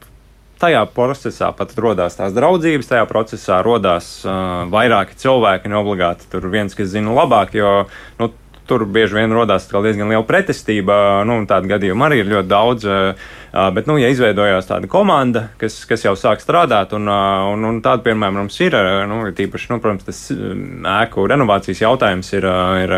tajā 0.62 0.84
procesā 0.94 1.50
pat 1.56 1.74
radās 1.80 2.20
tās 2.20 2.36
draudzības, 2.36 2.92
tajā 2.92 3.08
procesā 3.10 3.62
radās 3.66 4.12
uh, 4.28 4.68
vairāki 4.70 5.18
cilvēki, 5.18 5.72
ne 5.72 5.80
obligāti 5.80 6.30
tur 6.30 6.46
viens, 6.52 6.76
kas 6.78 6.92
zina 6.94 7.16
labāk, 7.16 7.56
jo 7.58 7.72
nu, 8.20 8.30
tur 8.70 8.86
bieži 8.86 9.18
vien 9.20 9.34
radās 9.36 9.68
diezgan 9.70 10.14
liela 10.14 10.26
pretestība. 10.28 10.96
Nu, 11.28 11.42
tādu 11.50 11.72
gadījumu 11.74 12.08
arī 12.08 12.24
ir 12.24 12.34
ļoti 12.34 12.52
daudz. 12.54 12.90
Uh, 12.90 13.38
Bet, 13.50 13.88
nu, 13.90 13.96
ja 13.98 14.12
izveidojās 14.14 14.68
tāda 14.70 14.86
komanda, 14.90 15.48
kas, 15.58 15.80
kas 15.90 16.04
jau 16.06 16.12
sāk 16.20 16.42
strādāt, 16.44 16.92
un, 16.94 17.10
un, 17.10 17.64
un 17.66 17.80
tāda, 17.82 18.04
piemēram, 18.06 18.44
mums 18.44 18.60
ir, 18.62 18.78
nu, 19.10 19.24
tīpaši, 19.34 19.72
nu, 19.72 19.80
protams, 19.82 20.06
tas 20.06 20.20
ēku 20.30 21.26
renovācijas 21.32 21.82
jautājums 21.82 22.30
ir, 22.38 22.46
ir, 22.84 22.96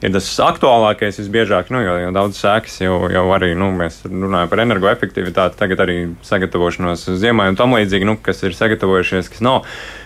ir 0.00 0.14
tas 0.16 0.30
aktuālākais 0.46 1.20
visbiežāk, 1.20 1.68
nu, 1.74 1.84
jo, 1.84 1.98
jo 2.06 2.14
daudz 2.16 2.40
sēkas 2.40 2.80
jau, 2.80 2.96
jau 3.12 3.26
arī, 3.36 3.52
nu, 3.60 3.68
mēs 3.76 4.00
runājam 4.08 4.52
par 4.54 4.64
energoefektivitāti, 4.64 5.60
tagad 5.60 5.84
arī 5.84 5.98
sagatavošanos 6.24 7.04
ziemai 7.20 7.50
un 7.52 7.60
tam 7.60 7.76
līdzīgi, 7.76 8.08
nu, 8.08 8.16
kas 8.24 8.40
ir 8.48 8.56
sagatavojušies, 8.56 9.28
kas 9.34 9.44
nav. 9.44 9.66
Uh, 9.66 10.00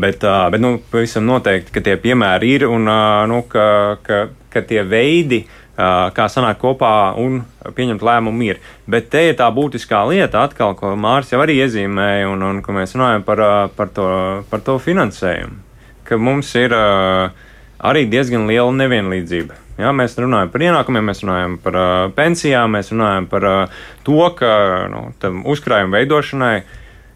bet, 0.00 0.24
uh, 0.24 0.46
bet 0.52 0.60
nu, 0.60 0.76
pavisam 0.90 1.26
noteikti, 1.28 1.72
ka 1.74 1.82
tie 1.84 1.96
piemēri 2.00 2.54
ir 2.58 2.66
un 2.68 2.88
uh, 2.90 3.22
nu, 3.30 3.42
ka, 3.48 3.66
ka, 4.04 4.20
ka 4.52 4.62
tie 4.68 4.82
veidi, 4.84 5.44
uh, 5.46 6.10
kā 6.14 6.26
sanākt 6.28 6.60
kopā 6.62 7.14
un 7.20 7.40
pieņemt 7.76 8.04
lēmumu 8.04 8.48
ir. 8.48 8.60
Bet 8.90 9.08
te 9.14 9.24
ir 9.30 9.38
tā 9.40 9.48
būtiskā 9.54 10.02
lieta, 10.10 10.44
atkal, 10.44 10.76
ko 10.78 10.92
Mārcis 10.98 11.36
jau 11.36 11.42
arī 11.44 11.58
iezīmēja, 11.64 12.28
un, 12.32 12.44
un 12.50 12.62
ko 12.64 12.76
mēs 12.76 12.96
runājam 12.98 13.24
par, 13.26 13.44
par, 13.76 13.90
to, 13.96 14.08
par 14.50 14.64
to 14.66 14.78
finansējumu. 14.82 15.60
Ka 16.04 16.20
mums 16.20 16.50
ir 16.60 16.74
arī 16.76 18.04
diezgan 18.12 18.44
liela 18.50 18.72
nevienlīdzība. 18.76 19.62
Ja, 19.80 19.90
mēs 19.90 20.14
runājam 20.20 20.52
par 20.52 20.62
ienākumiem, 20.62 21.08
mēs 21.10 21.24
runājam 21.24 21.56
par 21.62 21.76
uh, 21.80 21.92
pensijām, 22.14 22.76
mēs 22.76 22.92
runājam 22.92 23.24
par 23.26 23.46
uh, 23.48 23.80
to, 24.06 24.20
ka 24.38 24.50
nu, 24.92 25.08
uzkrājuma 25.50 25.98
veidošanai 25.98 26.58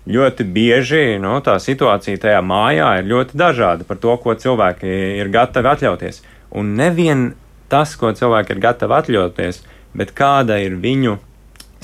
ļoti 0.08 0.46
bieži 0.48 1.18
nu, 1.20 1.36
tā 1.44 1.58
situācija 1.60 2.20
tajā 2.22 2.40
mājā 2.44 2.94
ir 3.00 3.10
ļoti 3.10 3.38
dažāda 3.38 3.84
par 3.88 4.00
to, 4.00 4.14
ko 4.22 4.34
cilvēki 4.34 4.88
ir 5.20 5.30
gatavi 5.32 5.72
atļauties. 5.74 6.22
Un 6.56 6.74
nevien 6.78 7.32
tas, 7.68 7.92
ko 8.00 8.14
cilvēki 8.16 8.56
ir 8.56 8.62
gatavi 8.64 8.96
atļauties, 9.02 9.62
bet 9.98 10.14
kāda 10.16 10.56
ir 10.64 10.78
viņu 10.80 11.18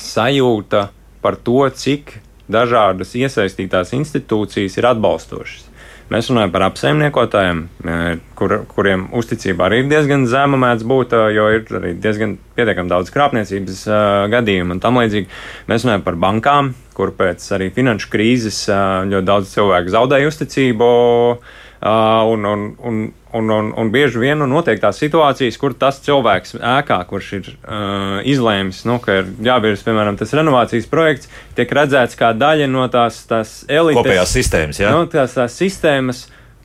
sajūta 0.01 0.89
par 1.25 1.37
to, 1.37 1.61
cik 1.69 2.19
dažādas 2.51 3.15
iesaistītās 3.17 3.95
institūcijas 3.97 4.79
ir 4.81 4.89
atbalstošas. 4.91 5.69
Mēs 6.13 6.29
runājam 6.29 6.51
par 6.53 6.67
apsaimniekotājiem, 6.67 7.61
e, 7.65 7.99
kur, 8.37 8.59
kuriem 8.69 9.07
uzticība 9.17 9.69
arī 9.69 9.81
ir 9.81 9.89
diezgan 9.89 10.27
zema 10.29 10.59
mēdz 10.61 10.85
būt, 10.91 11.15
e, 11.17 11.23
jo 11.33 11.47
ir 11.57 11.71
arī 11.79 11.95
diezgan 11.97 12.37
pietiekami 12.55 12.93
daudz 12.93 13.11
krāpniecības 13.11 13.81
uh, 13.89 13.97
gadījumu 14.31 14.77
un 14.77 14.83
tam 14.85 15.01
līdzīgi. 15.01 15.27
Mēs 15.71 15.83
runājam 15.87 16.05
par 16.07 16.19
bankām, 16.23 16.69
kur 16.95 17.11
pēc 17.19 17.43
arī 17.57 17.71
finanšu 17.75 18.13
krīzes 18.13 18.61
ļoti 19.11 19.27
daudz 19.27 19.51
cilvēku 19.57 19.91
zaudēja 19.97 20.31
uzticību. 20.31 20.91
Uh, 21.85 22.25
Un, 22.25 22.45
un, 22.45 22.77
un, 22.81 23.13
un, 23.33 23.51
un, 23.51 23.73
un 23.77 23.91
bieži 23.91 24.17
vien 24.23 24.39
nu, 24.41 24.47
notiek 24.49 24.79
tās 24.81 24.97
situācijas, 25.03 25.59
kur 25.61 25.75
tas 25.77 25.99
cilvēks 26.01 26.57
ēkā, 26.57 26.97
kurš 27.11 27.29
ir 27.37 27.51
uh, 27.51 28.23
izlēmis, 28.25 28.87
nu, 28.89 28.97
ka 29.05 29.19
ir 29.21 29.29
jāvirza, 29.45 29.85
piemēram, 29.85 30.17
tas 30.17 30.33
renovācijas 30.33 30.89
projekts, 30.89 31.29
tiek 31.59 31.75
redzēts 31.77 32.17
kā 32.17 32.33
daļa 32.33 32.71
no 32.73 32.87
tās, 32.89 33.19
tās 33.29 33.53
elites. 33.69 34.01
Kopējās 34.01 34.33
sistēmas, 34.33 34.81
jā. 34.81 34.95
Nu, 34.97 35.05
tās, 35.13 35.37
tās 35.37 35.59
sistēmas, 35.61 36.23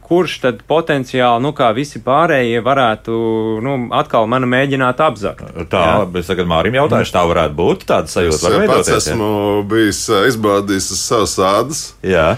kurš 0.08 0.38
tad 0.46 0.62
potenciāli, 0.72 1.44
nu, 1.44 1.52
kā 1.58 1.68
visi 1.76 2.00
pārējie, 2.06 2.64
varētu 2.66 3.18
nu, 3.66 3.76
atkal 4.00 4.30
mani 4.32 4.48
mēģināt 4.50 5.04
apzakt. 5.04 5.52
Tā, 5.68 5.84
jā. 5.84 5.98
bet 6.16 6.32
tagad 6.32 6.48
Mārim 6.50 6.80
jautājuši, 6.80 7.14
tā 7.18 7.26
varētu 7.30 7.60
būt 7.60 7.84
tāda 7.92 8.10
sajūta. 8.10 8.56
Es 8.56 8.72
pats 8.72 8.94
esmu 9.02 9.28
ja? 9.28 9.68
bijis 9.76 10.06
izbaudījis 10.32 10.90
savas 11.04 11.36
ādas. 11.52 11.84
Jā. 12.08 12.30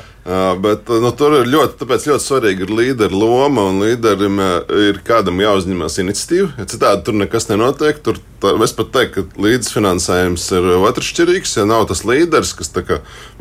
Bet 0.62 0.86
nu, 1.01 1.10
tur 1.17 1.34
ir 1.39 1.47
ļoti, 1.49 1.88
ļoti 1.89 2.21
svarīga 2.21 2.67
līdera 2.69 3.17
loma, 3.17 3.63
un 3.71 3.79
līderim 3.81 4.38
ir 4.77 4.99
kādam 5.05 5.41
jāuzņemas 5.41 5.97
iniciatīva. 6.03 6.67
Citādi 6.69 7.07
tur 7.07 7.17
nekas 7.17 7.49
nenotiek. 7.49 7.97
Tur, 8.05 8.19
tā, 8.43 8.53
es 8.62 8.75
pat 8.77 8.91
teiktu, 8.93 9.25
ka 9.25 9.41
līdzfinansējums 9.47 10.45
ir 10.60 10.69
otršķirīgs. 10.77 11.57
Ja 11.57 11.65
nav 11.69 11.88
tas 11.89 12.05
līderis, 12.05 12.53
kas 12.60 12.69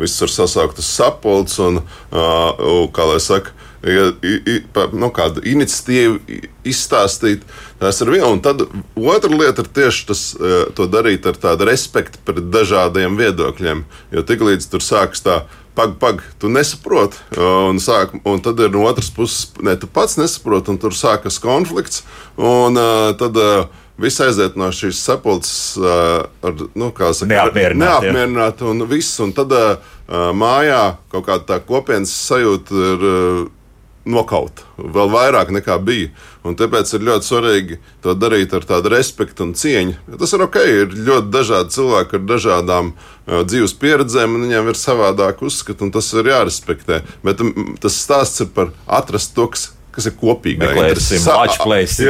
visus 0.01 0.25
var 0.25 0.33
sasaukt 0.39 0.81
uz 0.81 0.89
sapulces 0.89 1.61
un, 1.61 1.83
kā 2.11 3.09
lai 3.13 3.21
saka, 3.21 3.53
ja, 3.85 4.09
i, 4.25 4.59
pa, 4.73 4.89
nu, 4.97 5.13
kādu 5.13 5.45
iniciatīvu 5.45 6.41
izstāstīt. 6.65 7.45
Tas 7.81 8.01
ir 8.01 8.17
viena. 8.17 8.33
Un 8.33 8.41
tad 8.45 8.65
otra 8.97 9.37
lieta 9.37 9.67
ir 9.67 9.73
tieši 9.77 10.09
tas, 10.09 10.27
to 10.77 10.89
darīt 10.89 11.29
ar 11.29 11.37
tādu 11.45 11.69
respektu 11.69 12.25
pret 12.25 12.49
dažādiem 12.49 13.21
viedokļiem. 13.21 13.85
Jo 14.17 14.25
tiklīdz 14.25 14.73
tur 14.73 14.85
sākas 14.85 15.29
tā 15.29 15.43
pag, 15.75 15.97
pag, 16.01 16.23
tu 16.41 16.51
nesaproti. 16.53 17.21
Un, 17.41 17.81
sāk, 17.83 18.17
un 18.27 18.41
tad 18.45 18.61
ir 18.63 18.73
no 18.75 18.87
otras 18.89 19.11
puses, 19.15 19.51
ne, 19.65 19.77
tu 19.81 19.91
pats 19.91 20.19
nesaproti, 20.21 20.73
un 20.73 20.81
tur 20.81 20.97
sākas 20.97 21.41
konflikts. 21.43 22.05
Un, 22.37 22.79
uh, 22.81 23.13
tad, 23.21 23.39
uh, 23.39 23.69
Viss 24.01 24.21
aiziet 24.25 24.55
no 24.57 24.71
šīs 24.73 24.97
sapulces 25.05 25.75
uh, 25.77 26.23
ar 26.25 26.55
nu, 26.73 26.87
saka, 26.89 27.29
neapmierināti. 27.29 28.07
Neapmierināti 28.09 28.65
un 28.71 28.87
viss. 28.89 29.19
Un 29.21 29.35
tad 29.37 29.53
uh, 29.53 29.75
mājā 30.33 30.95
kaut 31.13 31.27
kāda 31.27 31.45
tā 31.51 31.59
kopienas 31.67 32.15
sajūta 32.31 32.85
ir. 32.95 33.09
Uh, 33.11 33.49
nokaut 34.09 34.63
vēl 34.79 35.11
vairāk 35.13 35.51
nekā 35.53 35.77
bija. 35.85 36.11
Un 36.47 36.57
tāpēc 36.57 36.95
ir 36.97 37.05
ļoti 37.05 37.27
svarīgi 37.27 37.79
to 38.05 38.15
darīt 38.17 38.55
ar 38.57 38.65
tādu 38.69 38.93
respektu 38.95 39.45
un 39.45 39.53
cieņu. 39.59 39.99
Tas 40.21 40.33
ir 40.33 40.45
ok, 40.47 40.57
ir 40.65 40.95
ļoti 40.97 41.33
dažādi 41.35 41.77
cilvēki 41.77 42.17
ar 42.17 42.25
dažādām 42.31 42.93
uh, 42.95 43.43
dzīves 43.45 43.77
pieredzēm, 43.81 44.39
un 44.39 44.47
viņiem 44.47 44.73
ir 44.73 44.81
savādāk 44.81 45.45
uzskati, 45.45 45.85
un 45.85 45.93
tas 45.93 46.09
ir 46.17 46.33
jārespektē. 46.33 47.03
Bet 47.27 47.45
um, 47.45 47.75
tas 47.83 48.01
stāsts 48.01 48.47
ir 48.47 48.49
par 48.57 48.73
atrast 48.89 49.37
to, 49.37 49.51
kas 49.53 49.69
kas 49.95 50.09
ir 50.11 50.17
kopīga 50.21 50.69
Meklēsim 50.71 51.25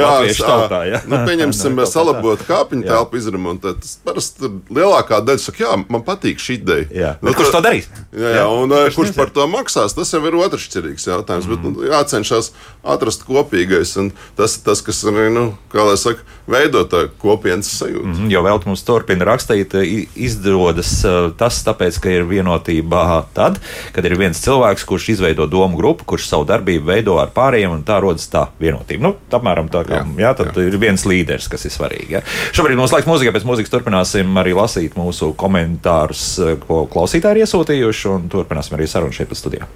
latviešu 0.01 0.47
tautā, 0.47 0.83
ja? 0.89 1.03
nu, 1.11 1.21
pieņemsim, 1.29 1.77
Nu, 1.81 1.87
salabot 1.89 2.43
kāpiņu 2.45 2.85
telpu 2.87 3.21
izremontēt. 3.21 3.81
Tas 3.85 3.97
parasti 4.05 4.51
lielākā 4.73 5.21
daļa 5.25 5.43
saka, 5.43 5.63
jā, 5.65 5.77
man 5.93 6.05
patīk 6.07 6.43
šī 6.43 6.59
ideja. 6.61 6.89
Jā. 6.95 7.13
Nu, 7.25 7.33
kurš 7.37 7.55
to 7.55 7.63
darīs? 7.65 7.89
Jā, 8.13 8.35
jā, 8.41 8.45
un 8.53 8.75
jā, 8.75 8.83
kurš 8.97 9.15
par 9.17 9.33
to 9.35 9.47
maksās, 9.51 9.95
tas 9.97 10.13
jau 10.13 10.21
ir 10.29 10.37
otršķirīgs 10.41 11.09
jautājums. 11.09 11.49
Mm. 11.49 11.55
Bet 11.55 11.65
nu, 11.67 11.87
jācenšas 11.89 12.53
atrast 12.97 13.25
kopīgais, 13.29 13.97
tas 14.39 14.59
ir 14.59 14.67
tas, 14.67 14.85
kas 14.85 15.03
arī, 15.09 15.29
nu, 15.35 15.47
kā 15.73 15.87
lai 15.87 15.97
saka, 16.01 16.27
veido 16.51 16.85
tā 16.91 17.07
kopienas 17.21 17.71
sajūtu. 17.81 18.07
Mhm, 18.11 18.31
Jo 18.31 18.43
vēl 18.47 18.61
mums 18.67 18.83
turpina 18.87 19.27
rakstīt, 19.29 19.75
izdodas 20.19 20.93
eh, 21.07 21.31
tas, 21.39 21.61
tāpēc, 21.67 22.01
ka 22.03 22.13
ir 22.13 22.27
vienotība 22.29 23.25
tad, 23.37 23.59
kad 23.95 24.07
ir 24.07 24.17
viens 24.21 24.41
cilvēks, 24.43 24.87
kurš 24.89 25.11
izveido 25.17 25.47
domu 25.51 25.79
grupu, 25.79 26.07
kurš 26.13 26.29
savu 26.31 26.47
darbību 26.49 26.91
veido 26.91 27.17
ar 27.23 27.33
pārējiem, 27.35 27.70
un 27.75 27.85
tā 27.87 27.99
rodas 28.03 28.27
tā 28.33 28.47
vienotība. 28.61 29.03
Nu, 29.07 29.13
apmēram 29.31 29.71
tā 29.73 29.85
kā, 29.89 30.01
jā, 30.01 30.07
Jā, 30.21 30.25
jā, 30.25 30.33
tad 30.39 30.59
jā. 30.59 30.67
ir 30.69 30.79
viens 30.81 31.05
līderis, 31.09 31.49
kas 31.51 31.67
ir 31.67 31.75
svarīgi. 31.75 32.17
Ja. 32.19 32.25
Šobrīd 32.57 32.79
mums 32.81 32.95
laiks 32.95 33.09
mūzikai, 33.09 33.35
pēc 33.37 33.47
mūzikas 33.49 33.73
turpināsim 33.73 34.41
arī 34.41 34.55
lasīt 34.57 34.99
mūsu 34.99 35.33
komentārus, 35.41 36.25
eh, 36.43 36.57
ko 36.67 36.85
klausītāji 36.91 37.41
ir 37.41 37.47
iesūtījuši, 37.47 38.07
un 38.15 38.29
turpināsim 38.33 38.79
arī 38.79 38.89
sarunu 38.91 39.17
šeit 39.17 39.31
pa 39.31 39.39
studijā. 39.39 39.71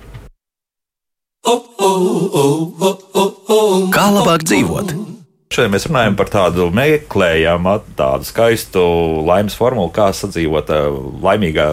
Kā 3.94 4.06
labāk 4.10 4.46
dzīvot? 4.48 4.94
Šodien 5.54 5.70
mēs 5.70 5.84
runājam 5.86 6.16
par 6.18 6.30
tādu 6.32 6.70
meklējumu, 6.74 7.74
tādu 7.98 8.26
skaistu 8.26 8.82
laimes 9.28 9.54
formulu, 9.54 9.92
kā 9.94 10.08
sadzīvot 10.16 10.72
eh, 10.74 10.88
laimīgā 11.22 11.68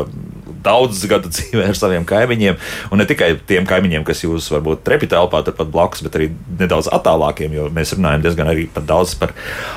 daudz 0.65 1.05
gadu 1.09 1.31
dzīvē 1.33 1.69
ar 1.71 1.77
saviem 1.77 2.05
kaimiņiem. 2.07 2.59
Un 2.91 3.01
ne 3.01 3.07
tikai 3.09 3.33
tiem 3.47 3.67
kaimiņiem, 3.69 4.05
kas 4.07 4.23
jūs 4.25 4.49
varbūt 4.53 4.83
trepitā 4.87 5.21
telpā 5.21 5.43
turpat 5.45 5.71
blakus, 5.71 6.03
bet 6.05 6.17
arī 6.17 6.29
nedaudz 6.59 6.89
attālākiem, 6.93 7.53
jo 7.55 7.67
mēs 7.73 7.95
runājam 7.97 8.23
diezgan 8.25 8.49
arī 8.51 8.67
par 8.71 8.85
daudz 8.87 9.13
par 9.19 9.35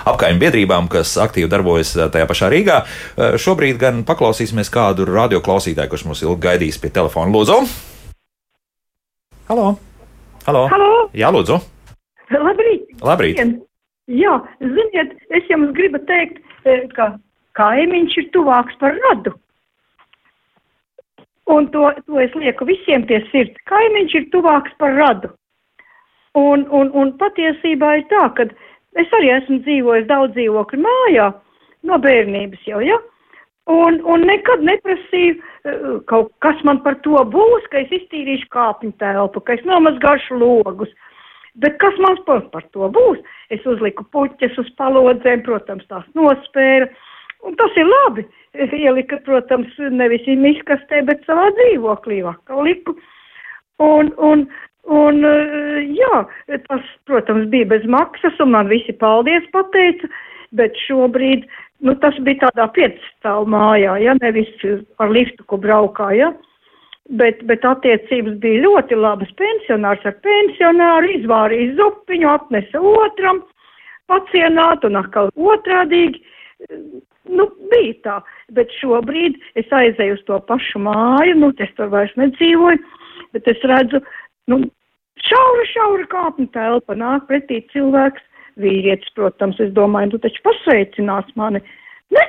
apkaimju 0.09 0.41
biedrībām, 0.43 0.89
kas 0.93 1.17
aktīvi 1.21 1.51
darbojas 1.53 1.95
eh, 1.99 2.09
tajā 2.13 2.29
pašā 2.31 2.51
Rīgā. 2.53 2.81
Eh, 2.85 3.37
Šobrīd 3.41 3.81
gan 3.81 4.03
paklausīsimies 4.09 4.73
kādu 4.73 5.09
radioklausītāju, 5.11 5.93
kurš 5.93 6.07
mums 6.09 6.25
ilgi 6.25 6.41
gaidīs 6.47 6.81
pie 6.81 6.93
telefona. 6.95 7.33
Lūdzu! 7.35 7.61
Halo! 9.51 9.75
Halo! 10.47 10.67
Halo! 10.73 10.91
Jā, 11.17 11.31
lūdzu! 11.35 11.61
Labrīt! 12.33 12.89
Labrīt! 13.05 13.41
Jā, 14.13 14.35
ziniet, 14.61 15.15
es 15.33 15.47
jums 15.49 15.73
gribu 15.77 16.01
teikt, 16.09 16.43
eh, 16.69 16.85
ka 16.97 17.15
kaimiņš 17.59 18.19
ir 18.21 18.31
tuvāks 18.35 18.77
par 18.81 18.97
radu. 19.09 19.33
Un 21.47 21.67
to, 21.73 21.91
to 22.07 22.21
es 22.23 22.35
lieku 22.41 22.65
visiem 22.69 23.05
pie 23.09 23.21
sirds. 23.31 23.57
Kaimiņš 23.69 24.15
ir 24.21 24.29
tuvāks 24.33 24.73
par 24.81 24.95
radu. 24.97 25.33
Un, 26.35 26.65
un, 26.73 26.91
un 26.97 27.13
patiesībā 27.21 27.99
ir 28.01 28.07
tā, 28.11 28.29
ka 28.37 28.49
es 28.99 29.13
arī 29.19 29.31
esmu 29.37 29.61
dzīvojis 29.67 30.09
daudz 30.09 30.35
dzīvokļu 30.35 30.81
mājā, 30.83 31.29
no 31.87 31.99
bērnības 32.01 32.65
jau, 32.67 32.81
ja? 32.83 32.97
Un, 33.71 34.01
un 34.05 34.27
nekad 34.29 34.65
neprasīju, 34.65 35.37
eh, 35.65 35.85
kaut 36.11 36.33
kas 36.45 36.59
man 36.69 36.83
par 36.85 36.99
to 37.05 37.21
būs, 37.33 37.69
ka 37.73 37.81
es 37.81 37.93
iztīrīšu 37.97 38.51
kāpņu 38.53 38.93
telpu, 39.01 39.41
ka 39.41 39.57
es 39.57 39.65
nomazgāšu 39.69 40.41
logus. 40.41 40.91
Bet 41.55 41.79
kas 41.79 41.97
man 42.03 42.19
par, 42.27 42.65
to 42.75 42.89
būs? 42.91 43.21
Es 43.55 43.65
uzliku 43.65 44.05
puķes 44.13 44.59
uz 44.59 44.69
palodzēm, 44.81 45.45
protams, 45.47 45.87
tās 45.87 46.05
nospēra. 46.19 46.91
Un 47.45 47.57
tas 47.61 47.75
ir 47.77 47.89
labi. 47.89 48.25
Ielika, 48.55 49.19
protams, 49.27 49.73
nevis 49.93 50.25
izkastē, 50.29 51.03
bet 51.09 51.25
savā 51.27 51.51
dzīvoklī 51.59 52.23
vakar 52.25 52.63
liku. 52.65 52.95
Un, 53.83 54.13
un, 54.23 54.47
un, 54.87 55.21
jā, 55.99 56.23
tas, 56.69 56.87
protams, 57.11 57.49
bija 57.51 57.69
bez 57.75 57.85
maksas, 57.91 58.39
un 58.41 58.55
man 58.55 58.71
visi 58.71 58.95
paldies 58.97 59.45
pateica, 59.53 60.09
bet 60.55 60.79
šobrīd, 60.87 61.49
nu, 61.83 61.97
tas 62.01 62.17
bija 62.25 62.47
tādā 62.47 62.69
piecstāvu 62.77 63.49
mājā, 63.51 63.99
ja, 64.07 64.15
nevis 64.23 64.53
ar 65.03 65.11
liftu, 65.11 65.45
ko 65.51 65.59
braukā, 65.61 66.13
ja. 66.17 66.33
Bet, 67.21 67.43
bet 67.45 67.67
attiecības 67.69 68.39
bija 68.41 68.63
ļoti 68.63 68.97
labas. 68.97 69.29
Pensionārs 69.37 70.07
ar 70.09 70.15
pensionāru 70.25 71.11
izvārīja 71.19 71.75
zupiņu, 71.77 72.31
atnesa 72.31 72.81
otram, 72.81 73.43
pacienāt 74.09 74.87
un 74.89 74.97
atkal 75.03 75.29
otrādīgi. 75.35 76.23
Nu, 77.25 77.47
bija 77.71 77.95
tā, 78.05 78.15
bet 78.57 78.73
šobrīd 78.81 79.39
es 79.61 79.71
aizēju 79.73 80.19
uz 80.19 80.23
to 80.29 80.39
pašu 80.49 80.83
māju, 80.85 81.37
nu, 81.41 81.53
es 81.65 81.71
tur 81.79 81.89
vairs 81.93 82.13
nedzīvoju, 82.21 82.81
bet 83.33 83.49
es 83.49 83.63
redzu, 83.65 84.03
nu, 84.53 84.61
šaura, 85.25 85.65
šaura 85.73 86.09
kāpņu 86.13 86.51
telpa, 86.53 86.97
nāk 87.01 87.25
pretī 87.31 87.63
cilvēks, 87.73 88.25
vīrietis, 88.61 89.15
protams, 89.17 89.59
es 89.63 89.73
domāju, 89.75 90.15
tu 90.15 90.25
taču 90.27 90.45
pasveicinās 90.45 91.31
mani. 91.41 91.63
Nē, 92.15 92.27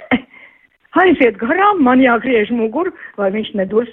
aiziet 1.03 1.39
garām, 1.41 1.83
man 1.83 2.03
jāgriež 2.03 2.53
muguru, 2.55 2.95
lai 3.19 3.33
viņš 3.35 3.51
nedos 3.59 3.91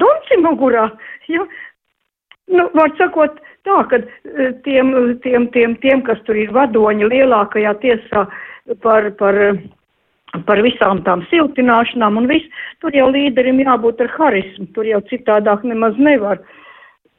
donci 0.00 0.38
mugurā. 0.40 0.88
Ja? 1.28 1.44
Nu, 2.50 2.64
var 2.74 2.90
sakot 2.98 3.36
tā, 3.68 3.76
ka 3.92 4.00
eh, 4.00 4.56
tiem, 4.64 4.94
tiem, 5.22 5.50
tiem, 5.54 5.76
tiem, 5.84 6.00
kas 6.08 6.18
tur 6.26 6.40
ir 6.40 6.50
vadoņi 6.56 7.12
lielākajā 7.12 7.76
tiesā 7.84 8.24
par, 8.82 9.12
par, 9.20 9.38
par 9.60 9.60
visām 10.62 11.02
tām 11.04 11.24
siltināšanām 11.30 12.16
un 12.16 12.26
viss, 12.30 12.46
tur 12.80 12.94
jau 12.94 13.10
līderim 13.10 13.60
jābūt 13.60 14.00
ar 14.00 14.10
harismu, 14.18 14.66
tur 14.74 14.84
jau 14.84 15.00
citādāk 15.10 15.64
nemaz 15.64 15.94
nevar. 15.98 16.40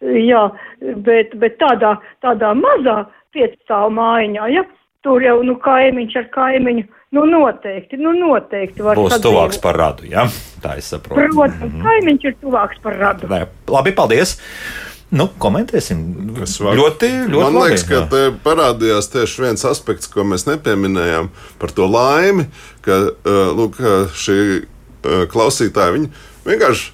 Jā, 0.02 0.50
bet, 1.06 1.36
bet 1.38 1.60
tādā, 1.60 2.00
tādā 2.22 2.54
mazā 2.58 3.06
piecstāvu 3.34 3.92
mājiņā, 3.94 4.48
ja, 4.50 4.64
tur 5.06 5.22
jau, 5.22 5.42
nu, 5.46 5.56
kaimiņš 5.62 6.16
ar 6.18 6.30
kaimiņu, 6.34 6.86
nu, 7.12 7.26
noteikti, 7.26 8.00
nu, 8.02 8.14
noteikti 8.18 8.82
var 8.82 8.98
Būs 8.98 9.14
sadzīvot. 9.14 9.28
tuvāks 9.28 9.62
par 9.62 9.78
radu, 9.78 10.08
jā? 10.10 10.26
Tā 10.64 10.78
es 10.82 10.90
saprotu. 10.90 11.28
Protams, 11.36 11.78
kaimiņš 11.84 12.26
ir 12.32 12.40
tuvāks 12.42 12.82
par 12.82 12.98
radu. 12.98 13.30
Nē, 13.30 13.46
labi, 13.70 13.94
paldies! 13.94 14.40
Nu, 15.12 15.28
komentēsim. 15.44 16.02
Es 16.44 16.56
varu- 16.64 16.78
Ļoti, 16.80 17.10
ļoti 17.28 17.44
Man 17.44 17.54
labi. 17.54 17.70
liekas, 17.74 17.84
ka 17.90 18.06
te 18.12 18.22
parādījās 18.46 19.10
tieši 19.12 19.42
viens 19.44 19.66
aspekts, 19.68 20.08
ko 20.08 20.24
mēs 20.24 20.46
nepieminējām 20.48 21.28
par 21.60 21.70
to 21.76 21.86
laimi, 21.92 22.46
ka 22.82 23.02
uh, 23.12 23.52
lūk, 23.58 23.76
uh, 23.84 24.08
šī 24.16 24.38
uh, 24.64 25.26
klausītāja 25.28 25.98
viņa 25.98 26.10
vienkārši. 26.48 26.90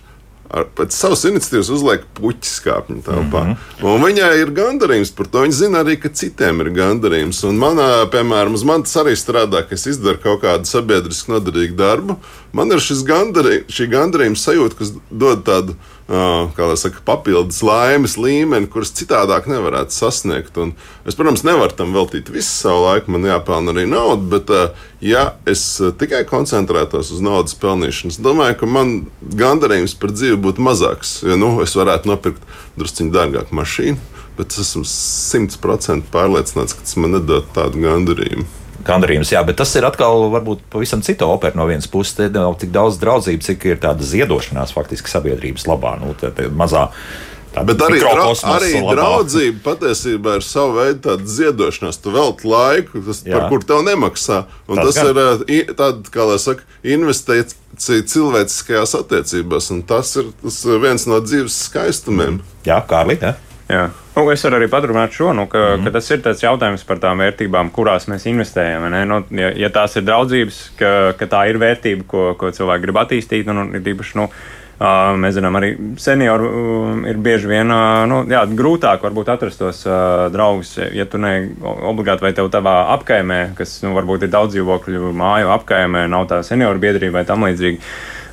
Ar, 0.47 0.63
pēc 0.63 0.95
savas 0.95 1.25
iniciatīvas 1.27 1.67
uzliek 1.75 2.05
puķis 2.15 2.61
kāpņu 2.63 3.01
telpā. 3.03 3.41
Mm 3.43 3.55
-hmm. 3.81 3.83
Un 3.83 4.01
viņai 4.05 4.29
ir 4.41 4.51
gandarījums 4.55 5.11
par 5.15 5.27
to. 5.27 5.41
Viņa 5.43 5.51
zina 5.51 5.83
arī, 5.83 5.97
ka 5.99 6.07
citiem 6.09 6.61
ir 6.61 6.69
gandarījums. 6.71 7.43
Un 7.43 7.57
manā, 7.59 8.07
piemēram, 8.09 8.53
uz 8.53 8.63
manis 8.63 8.95
arī 8.95 9.11
strādā, 9.19 9.67
ka 9.67 9.75
es 9.75 9.85
izdaru 9.85 10.17
kaut 10.23 10.41
kādu 10.41 10.63
sabiedriski 10.65 11.31
noderīgu 11.31 11.75
darbu. 11.75 12.15
Man 12.53 12.71
ir 12.71 12.79
šis 12.79 13.03
gandarī, 13.03 13.65
šī 13.67 13.89
gandarījuma 13.91 14.39
sajūta, 14.39 14.77
kas 14.77 14.93
dod 15.11 15.43
tādu 15.43 15.75
kā 16.07 16.67
lai 16.69 16.77
saka, 16.79 17.01
papildus 17.03 17.59
laimes 17.67 18.15
līmeni, 18.19 18.69
kuras 18.71 18.93
citādāk 18.95 19.49
nevarētu 19.51 19.91
sasniegt. 19.91 20.55
Un 20.61 20.71
es, 21.03 21.17
protams, 21.17 21.43
nevaru 21.47 21.75
tam 21.75 21.91
veltīt 21.95 22.31
visu 22.31 22.47
savu 22.47 22.85
laiku, 22.85 23.11
man 23.11 23.27
jāpelnā 23.27 23.73
arī 23.75 23.83
nauda, 23.91 24.23
bet, 24.37 24.53
uh, 24.53 24.91
ja 25.03 25.33
es 25.49 25.65
uh, 25.83 25.91
tikai 25.91 26.23
koncentrētos 26.29 27.11
uz 27.15 27.23
naudas 27.23 27.57
pelnīšanu, 27.59 28.15
domāju, 28.23 28.59
ka 28.61 28.71
man 28.71 28.93
gandarījums 29.19 29.97
par 29.99 30.15
dzīvi 30.15 30.39
būtu 30.47 30.63
mazāks. 30.63 31.17
Jo 31.27 31.39
nu, 31.39 31.57
es 31.65 31.75
varētu 31.75 32.13
nopirkt 32.13 32.47
drusciņā 32.79 33.11
dārgāku 33.11 33.59
mašīnu, 33.59 33.99
bet 34.39 34.55
es 34.55 34.63
esmu 34.63 34.85
simtprocentīgi 34.87 36.13
pārliecināts, 36.13 36.77
ka 36.77 36.87
tas 36.87 36.95
man 37.01 37.17
nedod 37.17 37.51
tādu 37.57 37.83
gandarījumu. 37.83 38.47
Gandarījums, 38.85 39.31
jā, 39.33 39.41
bet 39.45 39.57
tas 39.57 39.71
ir 39.75 39.85
atkal 39.87 40.27
varbūt 40.31 40.59
pavisam 40.69 41.01
cita 41.01 41.25
opera 41.25 41.55
no 41.57 41.65
vienas 41.67 41.87
puses. 41.87 42.13
Te 42.15 42.29
nav 42.29 42.57
tik 42.61 42.69
daudz 42.75 42.99
draudzību, 43.01 43.41
cik 43.43 43.65
ir 43.65 43.77
tāda 43.83 44.03
ziedošanās 44.05 44.73
faktiski 44.75 45.09
sabiedrības 45.09 45.65
labā. 45.67 45.95
Nu, 45.99 46.13
tā, 46.13 46.29
tā 46.31 46.45
mazā, 46.53 46.87
tā 47.55 47.63
Bet 47.65 47.81
arī, 47.81 47.99
dra 47.99 48.27
arī 48.53 48.69
labā. 48.77 48.93
draudzība 48.95 49.59
patiesībā 49.65 50.35
ir 50.37 50.45
sava 50.45 50.83
veida 50.85 51.17
ziedošanās. 51.17 51.97
Tu 52.03 52.13
velti 52.13 52.47
laiku, 52.47 53.01
tas, 53.07 53.23
Jā. 53.25 53.39
par 53.39 53.49
kur 53.49 53.65
tev 53.65 53.81
nemaksā. 53.87 54.43
Un 54.69 54.75
Tas 54.77 54.93
tas, 54.93 55.03
gan. 55.03 55.43
ir 55.47 55.57
i- 55.57 55.73
tāda, 55.73 56.03
kā 56.13 56.27
lai 56.29 56.37
saka, 56.37 56.61
investīcija 56.83 58.03
cilvēciskajās 58.13 58.93
attiecībās. 59.01 59.71
Un 59.73 59.81
tas 59.83 60.15
ir 60.21 60.31
tas 60.43 60.61
viens 60.65 61.07
no 61.09 61.19
dzīves 61.21 61.57
skaistumiem. 61.69 62.39
Jā, 62.65 62.79
Kārli, 62.87 63.17
jā. 63.21 63.35
Jā. 63.67 63.87
Nu, 64.15 64.23
es 64.31 64.43
varu 64.45 64.57
arī 64.57 64.69
paturpināt 64.71 65.13
šo, 65.13 65.33
nu, 65.35 65.43
ka, 65.51 65.75
mm. 65.75 65.87
ka 65.87 65.91
tas 65.97 66.07
ir 66.13 66.21
tāds 66.25 66.43
jautājums 66.43 66.85
par 66.87 67.01
tām 67.03 67.19
vērtībām, 67.21 67.69
kurās 67.75 68.07
mēs 68.09 68.25
investējam. 68.31 68.87
Nu, 69.09 69.19
ja, 69.35 69.51
ja 69.65 69.69
tās 69.73 69.97
ir 69.99 70.05
draudzības, 70.07 70.61
ka, 70.79 70.93
ka 71.19 71.27
tā 71.29 71.43
ir 71.51 71.59
vērtība, 71.61 72.07
ko, 72.07 72.29
ko 72.39 72.53
cilvēki 72.55 72.87
grib 72.87 73.01
attīstīt, 73.03 73.51
un, 73.51 73.65
un 73.65 73.75
ir 73.77 73.91
īpaši, 73.93 74.17
nu, 74.21 74.29
mēs 74.77 75.35
zinām, 75.37 75.57
arī 75.57 75.71
seniori 75.99 76.47
uh, 76.47 76.89
ir 77.09 77.17
bieži 77.25 77.49
vien 77.49 77.71
nu, 78.09 78.19
jā, 78.29 78.43
grūtāk 78.57 79.01
varbūt 79.03 79.31
atrast 79.33 79.61
tos 79.61 79.81
draugus, 80.33 80.75
ja 80.93 81.07
tu 81.09 81.17
ne 81.21 81.49
obligāti 81.65 82.23
vai 82.23 82.33
tev 82.37 82.51
tavā 82.53 82.75
apkaimē, 82.93 83.41
kas 83.57 83.79
nu, 83.83 83.95
varbūt 83.97 84.27
ir 84.27 84.33
daudz 84.33 84.53
dzīvokļu 84.53 85.11
māju 85.17 85.49
apkaimē, 85.57 86.05
nav 86.13 86.29
tā 86.29 86.43
senioru 86.45 86.79
biedrība 86.83 87.19
vai 87.19 87.25
tam 87.27 87.47
līdzīgi. 87.49 87.81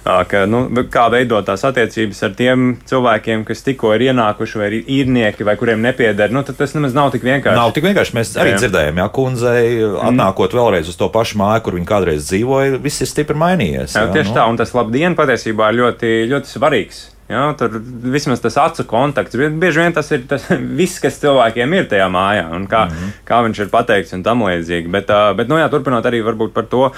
Ka, 0.05 0.45
nu, 0.51 0.67
kā 0.93 1.07
veidot 1.13 1.47
tās 1.49 1.65
attiecības 1.65 2.19
ar 2.27 2.35
tiem 2.37 2.67
cilvēkiem, 2.89 3.45
kas 3.49 3.65
tikko 3.65 3.95
ir 3.97 4.11
ienākuši, 4.11 4.61
vai 4.61 4.69
ir 4.69 4.91
īrnieki, 4.99 5.47
vai 5.49 5.57
kuriem 5.61 5.81
nepieder. 5.85 6.33
Nu, 6.35 6.45
tas 6.45 6.77
nemaz 6.77 6.97
nav 6.97 7.13
tik 7.15 7.25
vienkārši. 7.25 7.57
Nav 7.57 7.73
tik 7.77 7.89
vienkārši. 7.89 8.17
Mēs 8.19 8.35
arī 8.41 8.53
jā. 8.53 8.61
dzirdējām, 8.65 9.01
ja 9.01 9.09
kundzei 9.15 9.65
atnākot 9.81 10.53
mm. 10.53 10.61
vēlreiz 10.61 10.93
uz 10.93 11.01
to 11.01 11.09
pašu 11.15 11.41
māju, 11.41 11.65
kur 11.65 11.79
viņa 11.79 11.89
kādreiz 11.89 12.29
dzīvoja, 12.29 12.77
viss 12.85 13.05
ir 13.05 13.11
stipri 13.11 13.39
mainījies. 13.41 13.97
Jā, 13.97 14.05
jā 14.05 14.15
tieši 14.19 14.35
nu. 14.35 14.39
tā, 14.39 14.47
un 14.53 14.61
tas 14.61 14.77
labdien 14.77 15.17
patiesībā 15.19 15.73
ir 15.73 15.81
ļoti, 15.81 16.15
ļoti 16.35 16.53
svarīgs. 16.53 17.03
Jā, 17.25 17.45
tur 17.57 17.79
vismaz 18.13 18.43
tas 18.45 18.59
acu 18.61 18.85
kontakts. 18.85 19.37
Bieži 19.37 19.81
vien 19.81 19.95
tas 19.97 20.11
ir 20.13 20.27
tas 20.29 20.45
viss, 20.81 21.01
kas 21.01 21.17
cilvēkiem 21.23 21.79
ir 21.79 21.87
tajā 21.89 22.11
mājā, 22.13 22.51
un 22.53 22.67
kā, 22.69 22.85
mm 22.85 22.99
-hmm. 22.99 23.15
kā 23.25 23.39
viņš 23.47 23.61
ir 23.65 23.71
pateikts 23.73 24.13
un 24.13 24.23
tam 24.23 24.45
līdzīgi. 24.45 24.91
Bet, 24.93 25.09
bet 25.37 25.49
nu, 25.49 25.57
jā, 25.57 25.71
turpinot 25.73 26.05
arī 26.05 26.21
par 26.53 26.69
to 26.69 26.91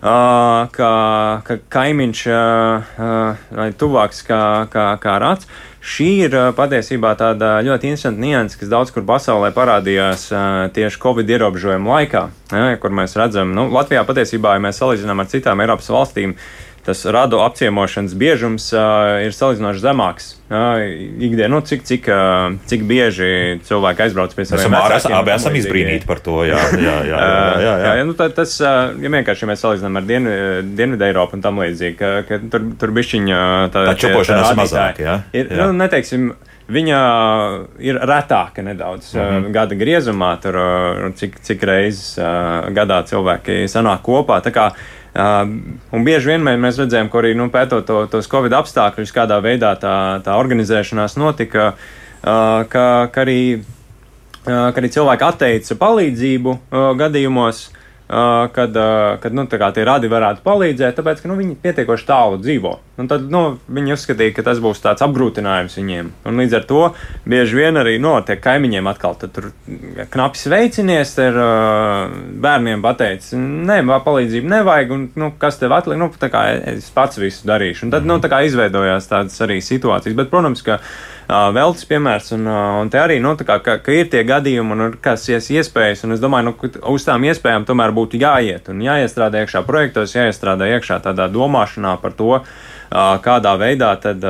ka, 0.00 0.92
ka 1.44 1.56
kaimiņš 1.72 2.22
vai 3.56 3.72
tuvāks 3.76 4.22
kā, 4.24 4.44
kā, 4.72 4.86
kā 5.02 5.18
rats. 5.20 5.50
Šī 5.80 6.08
ir 6.26 6.34
patiesībā 6.56 7.14
tāda 7.16 7.54
ļoti 7.64 7.88
interesanta 7.88 8.20
nianses, 8.20 8.58
kas 8.60 8.68
daudz 8.68 8.90
kur 8.92 9.04
pasaulē 9.08 9.48
parādījās 9.56 10.26
tieši 10.76 11.00
Covid 11.00 11.30
ierobežojumu 11.36 11.94
laikā, 11.94 12.26
kur 12.82 12.96
mēs 12.96 13.16
redzam, 13.16 13.54
nu, 13.56 13.64
Latvijā 13.72 14.04
patiesībā, 14.08 14.58
ja 14.58 14.64
mēs 14.66 14.80
salīdzinām 14.82 15.24
ar 15.24 15.30
citām 15.32 15.64
Eiropas 15.64 15.88
valstīm, 15.88 16.36
uh, 16.36 16.69
tas 16.86 17.04
radu 17.04 17.40
apciemošanas 17.44 18.14
biežums 18.18 18.70
uh, 18.72 19.20
ir 19.24 19.34
salīdzinoši 19.36 19.82
zemāks. 19.82 20.28
Uh, 20.50 20.80
Ikdienā, 21.22 21.50
nu, 21.52 21.60
cik, 21.66 21.84
cik, 21.86 22.08
uh, 22.10 22.56
cik 22.70 22.82
bieži 22.88 23.60
cilvēki 23.68 24.06
aizbrauc 24.06 24.34
pie 24.34 24.46
saviem. 24.48 24.72
Mēs 24.74 25.06
abi 25.06 25.34
esam 25.34 25.58
izbrīnīti 25.60 26.08
par 26.08 26.22
to. 26.24 26.40
Jā, 26.48 26.58
jā, 26.88 26.96
jā. 27.06 27.20
jā, 27.20 27.46
jā, 27.64 27.74
jā. 27.84 27.94
jā 28.00 28.06
nu, 28.08 28.16
tā, 28.18 28.30
tas, 28.34 28.56
uh, 28.64 28.96
ja 28.98 29.12
vienkārši 29.12 29.46
ja 29.46 29.50
mēs 29.52 29.64
salīdzinām 29.66 30.00
ar 30.00 30.08
Dien, 30.08 30.30
Dienvidu 30.78 31.06
Eiropu 31.10 31.38
un 31.38 31.44
tam 31.44 31.60
līdzīgi, 31.62 31.98
ka, 32.00 32.12
ka 32.28 32.40
tur, 32.50 32.70
tur 32.80 32.94
bišķiņa 32.96 33.42
tā, 33.74 33.84
tā 33.92 33.98
čupošanās 34.06 34.54
mazāk. 34.58 35.04
Jā, 35.04 35.20
ir, 35.36 35.52
jā. 35.52 35.68
Nu, 35.68 35.76
neteiksim, 35.84 36.32
Viņa 36.70 37.00
ir 37.82 37.98
retāka 38.06 38.62
nedaudz 38.62 39.14
mm 39.14 39.20
-hmm. 39.20 39.46
uh, 39.46 39.52
gada 39.52 39.74
griezumā, 39.74 40.36
tur, 40.42 40.56
uh, 40.56 41.12
cik, 41.14 41.40
cik 41.42 41.62
reizes 41.62 42.18
uh, 42.18 42.70
gadā 42.70 43.02
cilvēki 43.02 43.66
sanāk 43.68 44.02
kopā. 44.02 44.40
Kā 44.50 44.72
Uh, 45.10 45.42
un 45.90 46.04
bieži 46.06 46.30
vien 46.30 46.44
mēs 46.62 46.76
redzējām, 46.78 47.08
ka 47.10 47.18
arī 47.18 47.32
nu, 47.34 47.48
pētot 47.50 47.82
to, 47.82 48.04
tos 48.06 48.28
Covid 48.30 48.52
apstākļus, 48.54 49.10
kādā 49.10 49.40
veidā 49.42 49.72
tā, 49.74 49.94
tā 50.22 50.36
organizēšanās 50.38 51.16
notika, 51.18 51.72
uh, 51.74 52.62
ka, 52.70 52.84
ka, 53.10 53.24
arī, 53.24 53.58
uh, 53.58 54.70
ka 54.70 54.78
arī 54.78 54.90
cilvēki 54.94 55.26
atteica 55.26 55.78
palīdzību 55.80 56.54
uh, 56.54 56.92
gadījumos, 57.00 57.64
kad, 58.52 58.74
kad 59.22 59.34
nu, 59.34 59.44
tie 59.46 59.84
radi 59.86 60.10
varētu 60.10 60.42
palīdzēt, 60.42 60.96
tāpēc, 60.98 61.20
ka 61.22 61.30
nu, 61.30 61.36
viņi 61.38 61.56
pietiekoši 61.62 62.06
tālu 62.08 62.40
dzīvo. 62.42 62.72
Un 63.00 63.08
tad 63.08 63.28
nu, 63.32 63.42
viņi 63.70 63.94
uzskatīja, 63.94 64.34
ka 64.36 64.44
tas 64.48 64.58
būs 64.60 64.82
tāds 64.82 65.04
apgrūtinājums 65.06 65.76
viņiem. 65.78 66.10
Un 66.28 66.42
līdz 66.42 66.56
ar 66.58 66.66
to 66.68 66.82
bieži 67.30 67.60
vien 67.60 67.78
arī 67.80 67.94
no 68.02 68.16
tie 68.26 68.36
kaimiņiem 68.42 68.90
atkal 68.90 69.14
tur 69.20 69.52
knapi 70.12 70.40
sveicinies, 70.40 71.14
ar 71.22 71.38
bērniem 72.42 72.82
pateicis, 72.84 73.36
nē, 73.38 73.80
palīdzību 74.04 74.52
nevajag, 74.56 74.96
un 74.96 75.06
nu, 75.20 75.30
kas 75.38 75.60
tev 75.62 75.76
atliek, 75.78 76.00
nu, 76.00 76.10
tā 76.20 76.32
kā 76.32 76.44
es 76.74 76.90
pats 76.94 77.20
visu 77.22 77.46
darīšu. 77.48 77.86
Un 77.86 77.94
tad 77.94 78.10
nu, 78.10 78.18
tā 78.20 78.32
kā 78.32 78.42
izveidojās 78.48 79.08
tādas 79.12 79.38
arī 79.46 79.60
situācijas. 79.64 80.18
Bet, 80.18 80.32
protams, 80.34 80.66
ka 80.66 80.80
veltes 81.54 81.86
piemērs, 81.88 82.32
un, 82.36 82.46
un 82.50 82.90
te 82.90 82.98
arī 83.00 83.18
nu, 83.22 83.34
kā, 83.38 83.58
ka, 83.64 83.76
ka 83.84 83.94
ir 83.94 84.10
tie 84.12 84.22
gadījumi, 84.26 84.76
un 84.76 84.96
kas 85.02 85.28
ir 85.30 85.40
iespējas, 85.40 86.04
un 86.06 86.16
es 86.16 86.22
domāju, 86.22 86.50
nu, 86.50 86.70
uz 86.92 87.06
tām 87.06 87.24
iespējām 87.28 87.66
tomēr 87.68 87.94
būtu 87.96 88.20
jāiet 88.20 88.70
un 88.72 88.82
jāiestrādā 88.84 89.44
iekšā 89.44 89.62
projektos, 89.68 90.16
jāiestrādā 90.16 90.70
iekšā 90.76 91.00
tādā 91.04 91.28
domāšanā 91.32 91.96
par 92.02 92.16
to, 92.18 92.40
kādā 92.90 93.54
veidā 93.60 93.92
tad, 94.02 94.24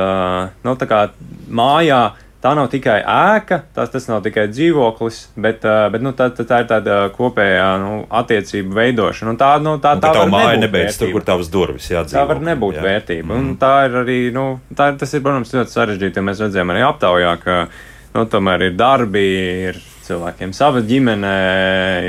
nu, 0.61 0.75
tā 0.77 0.89
kā 0.89 1.05
mājā 1.49 2.03
tā 2.41 2.53
nav 2.57 2.69
tikai 2.71 2.97
ēka, 3.01 3.61
tas, 3.75 3.91
tas 3.93 4.07
nav 4.09 4.23
tikai 4.25 4.47
dzīvoklis, 4.51 5.19
bet, 5.41 5.65
bet 5.93 6.03
nu, 6.03 6.13
tā, 6.17 6.31
tā 6.37 6.61
ir 6.63 6.69
tāda 6.69 6.97
kopējā 7.15 7.67
nu, 7.83 7.91
attiecību 8.21 8.75
veidošana. 8.77 9.35
Un 9.35 9.39
tā, 9.41 9.51
nu, 9.63 9.75
tā, 9.83 9.93
un, 9.97 10.03
tā 10.03 10.13
var 10.17 10.33
māja 10.33 10.57
nebeidz 10.63 10.97
tur, 11.01 11.13
kur 11.13 11.25
tavas 11.27 11.51
durvis 11.53 11.91
jādzīvo. 11.91 12.17
Tā 12.17 12.25
var 12.33 12.41
nebūt 12.49 12.79
jā. 12.79 12.87
vērtība. 12.87 13.29
Mm. 13.29 13.37
Un 13.37 13.61
tā 13.61 13.71
ir 13.87 14.01
arī, 14.01 14.19
nu, 14.35 14.47
tā, 14.73 14.91
tas 14.97 15.13
ir, 15.13 15.23
protams, 15.25 15.53
ļoti 15.55 15.77
sarežģīti, 15.77 16.21
jo 16.21 16.27
mēs 16.31 16.43
redzējām 16.45 16.73
arī 16.73 16.83
aptaujā, 16.89 17.37
ka 17.45 17.61
nu, 18.17 18.27
tomēr 18.33 18.67
ir 18.71 18.75
darbi, 18.79 19.25
ir 19.69 19.81
cilvēkiem 20.07 20.51
sava 20.57 20.81
ģimene, 20.85 21.37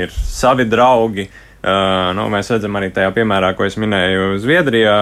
ir 0.03 0.21
savi 0.33 0.67
draugi. 0.69 1.29
Uh, 1.29 1.42
nu, 1.63 2.25
mēs 2.33 2.49
redzam 2.51 2.75
arī 2.75 2.89
tajā 2.91 3.13
piemērā, 3.15 3.53
ko 3.55 3.63
es 3.63 3.77
minēju 3.79 4.39
Zviedrijā, 4.43 4.95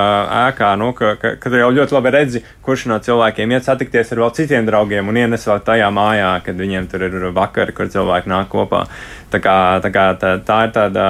ēkā, 0.43 0.73
nu, 0.77 0.91
ka, 0.97 1.15
ka, 1.21 1.33
ka 1.41 1.53
jau 1.57 1.71
ļoti 1.73 1.95
labi 1.95 2.11
redzi, 2.13 2.43
kurš 2.65 2.85
no 2.91 2.99
cilvēkiem 3.01 3.55
iet 3.55 3.65
satikties 3.65 4.13
ar 4.13 4.21
vēl 4.21 4.35
citiem 4.37 4.67
draugiem 4.67 5.09
un 5.09 5.17
ienes 5.23 5.47
vēl 5.49 5.63
tajā 5.65 5.89
mājā, 5.95 6.35
kad 6.45 6.61
viņiem 6.61 6.85
tur 6.91 7.07
ir 7.07 7.31
vakari, 7.33 7.73
kur 7.73 7.89
cilvēki 7.89 8.29
nāk 8.29 8.51
kopā. 8.53 8.85
Tā, 9.31 9.39
kā, 9.39 9.55
tā, 9.79 9.89
kā, 9.95 10.05
tā, 10.19 10.33
tā 10.43 10.57
ir 10.67 10.71
tāda, 10.75 11.03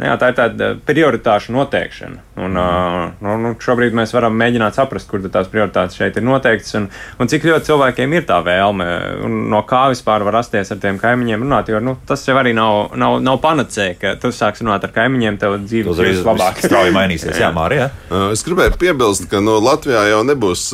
nu 0.00 0.06
jā, 0.08 0.14
tā 0.16 0.30
ir 0.30 0.36
tāda 0.38 0.68
prioritāšu 0.88 1.52
noteikšana. 1.52 2.22
Un, 2.38 2.54
mm. 2.56 3.18
uh, 3.20 3.34
nu, 3.42 3.50
šobrīd 3.60 3.96
mēs 3.98 4.14
varam 4.16 4.36
mēģināt 4.40 4.78
saprast, 4.78 5.08
kur 5.10 5.20
tās 5.28 5.50
prioritātes 5.52 5.98
šeit 5.98 6.16
ir 6.16 6.24
noteiktas 6.24 6.78
un, 6.78 6.86
un 7.20 7.28
cik 7.28 7.44
ļoti 7.44 7.68
cilvēkiem 7.68 8.14
ir 8.16 8.24
tā 8.28 8.38
vēlme 8.46 8.86
un 9.26 9.36
no 9.52 9.60
kā 9.68 9.82
vispār 9.92 10.24
var 10.24 10.38
rasties 10.38 10.72
ar 10.72 10.80
tiem 10.80 11.00
kaimiņiem 11.02 11.44
runāt. 11.44 11.68
Jo 11.68 11.82
nu, 11.84 11.98
tas 12.08 12.24
jau 12.24 12.38
arī 12.40 12.54
nav, 12.56 12.96
nav, 12.96 13.18
nav 13.24 13.40
panacēja, 13.44 13.98
ka 14.00 14.14
tu 14.22 14.32
sāksi 14.32 14.64
runāt 14.64 14.87
ar 14.87 14.87
kaimiņiem, 14.94 15.38
tev 15.40 15.58
dzīve 15.64 15.92
būs 15.92 16.24
labāka. 16.26 16.64
Strauji 16.64 16.94
mainīsies, 16.94 17.38
jā, 17.42 17.52
Mārija. 17.54 17.90
Es 18.32 18.44
gribēju 18.46 18.76
piebilst, 18.80 19.28
ka 19.30 19.42
no 19.44 19.58
Latvijā 19.62 20.08
jau 20.12 20.24
nebūs. 20.28 20.70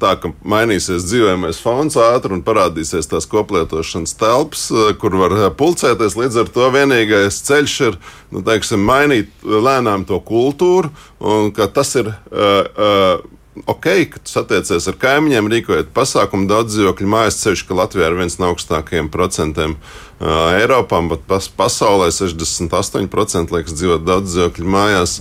Tā, 0.00 0.14
ka 0.16 0.30
mainīsies 0.48 1.02
dzīvojamais 1.04 1.58
fons 1.60 1.96
ātri 2.00 2.32
un 2.32 2.44
parādīsies 2.46 3.10
tās 3.10 3.26
koplietošanas 3.28 4.14
telpas, 4.16 4.62
kur 5.02 5.16
var 5.18 5.34
pulcēties. 5.58 6.16
Līdz 6.16 6.38
ar 6.44 6.52
to 6.54 6.68
vienīgais 6.72 7.42
ceļš 7.44 7.74
ir 7.88 7.98
nu, 8.30 8.40
teiksim, 8.46 8.80
mainīt 8.86 9.34
lēnām 9.44 10.06
to 10.08 10.22
kultūru, 10.24 10.94
un 11.20 11.52
ka 11.52 11.68
tas 11.74 11.92
ir. 12.00 12.14
Uh, 12.30 12.64
uh, 12.70 13.36
ok, 13.66 13.86
ka 14.08 14.22
tu 14.22 14.30
satiecies 14.30 14.86
ar 14.88 14.96
kaimiņiem, 15.02 15.50
rīkojot 15.52 15.90
pasākumu 15.92 16.48
daudz 16.48 16.78
dzīvokļu 16.78 17.08
mājas 17.10 17.42
ceļš, 17.42 17.66
ka 17.68 17.76
Latvijā 17.82 18.08
ir 18.08 18.16
viens 18.22 18.38
no 18.40 18.54
augstākajiem 18.54 19.10
procentiem 19.12 19.74
uh, 19.74 20.09
Eiropā, 20.20 21.00
bet 21.08 21.24
pas, 21.28 21.48
pasaulē 21.48 22.10
68% 22.12 23.54
liekas 23.56 23.76
dzīvot 23.78 24.04
daudz 24.04 24.34
dzīvokļu 24.34 24.76
mājās. 24.76 25.20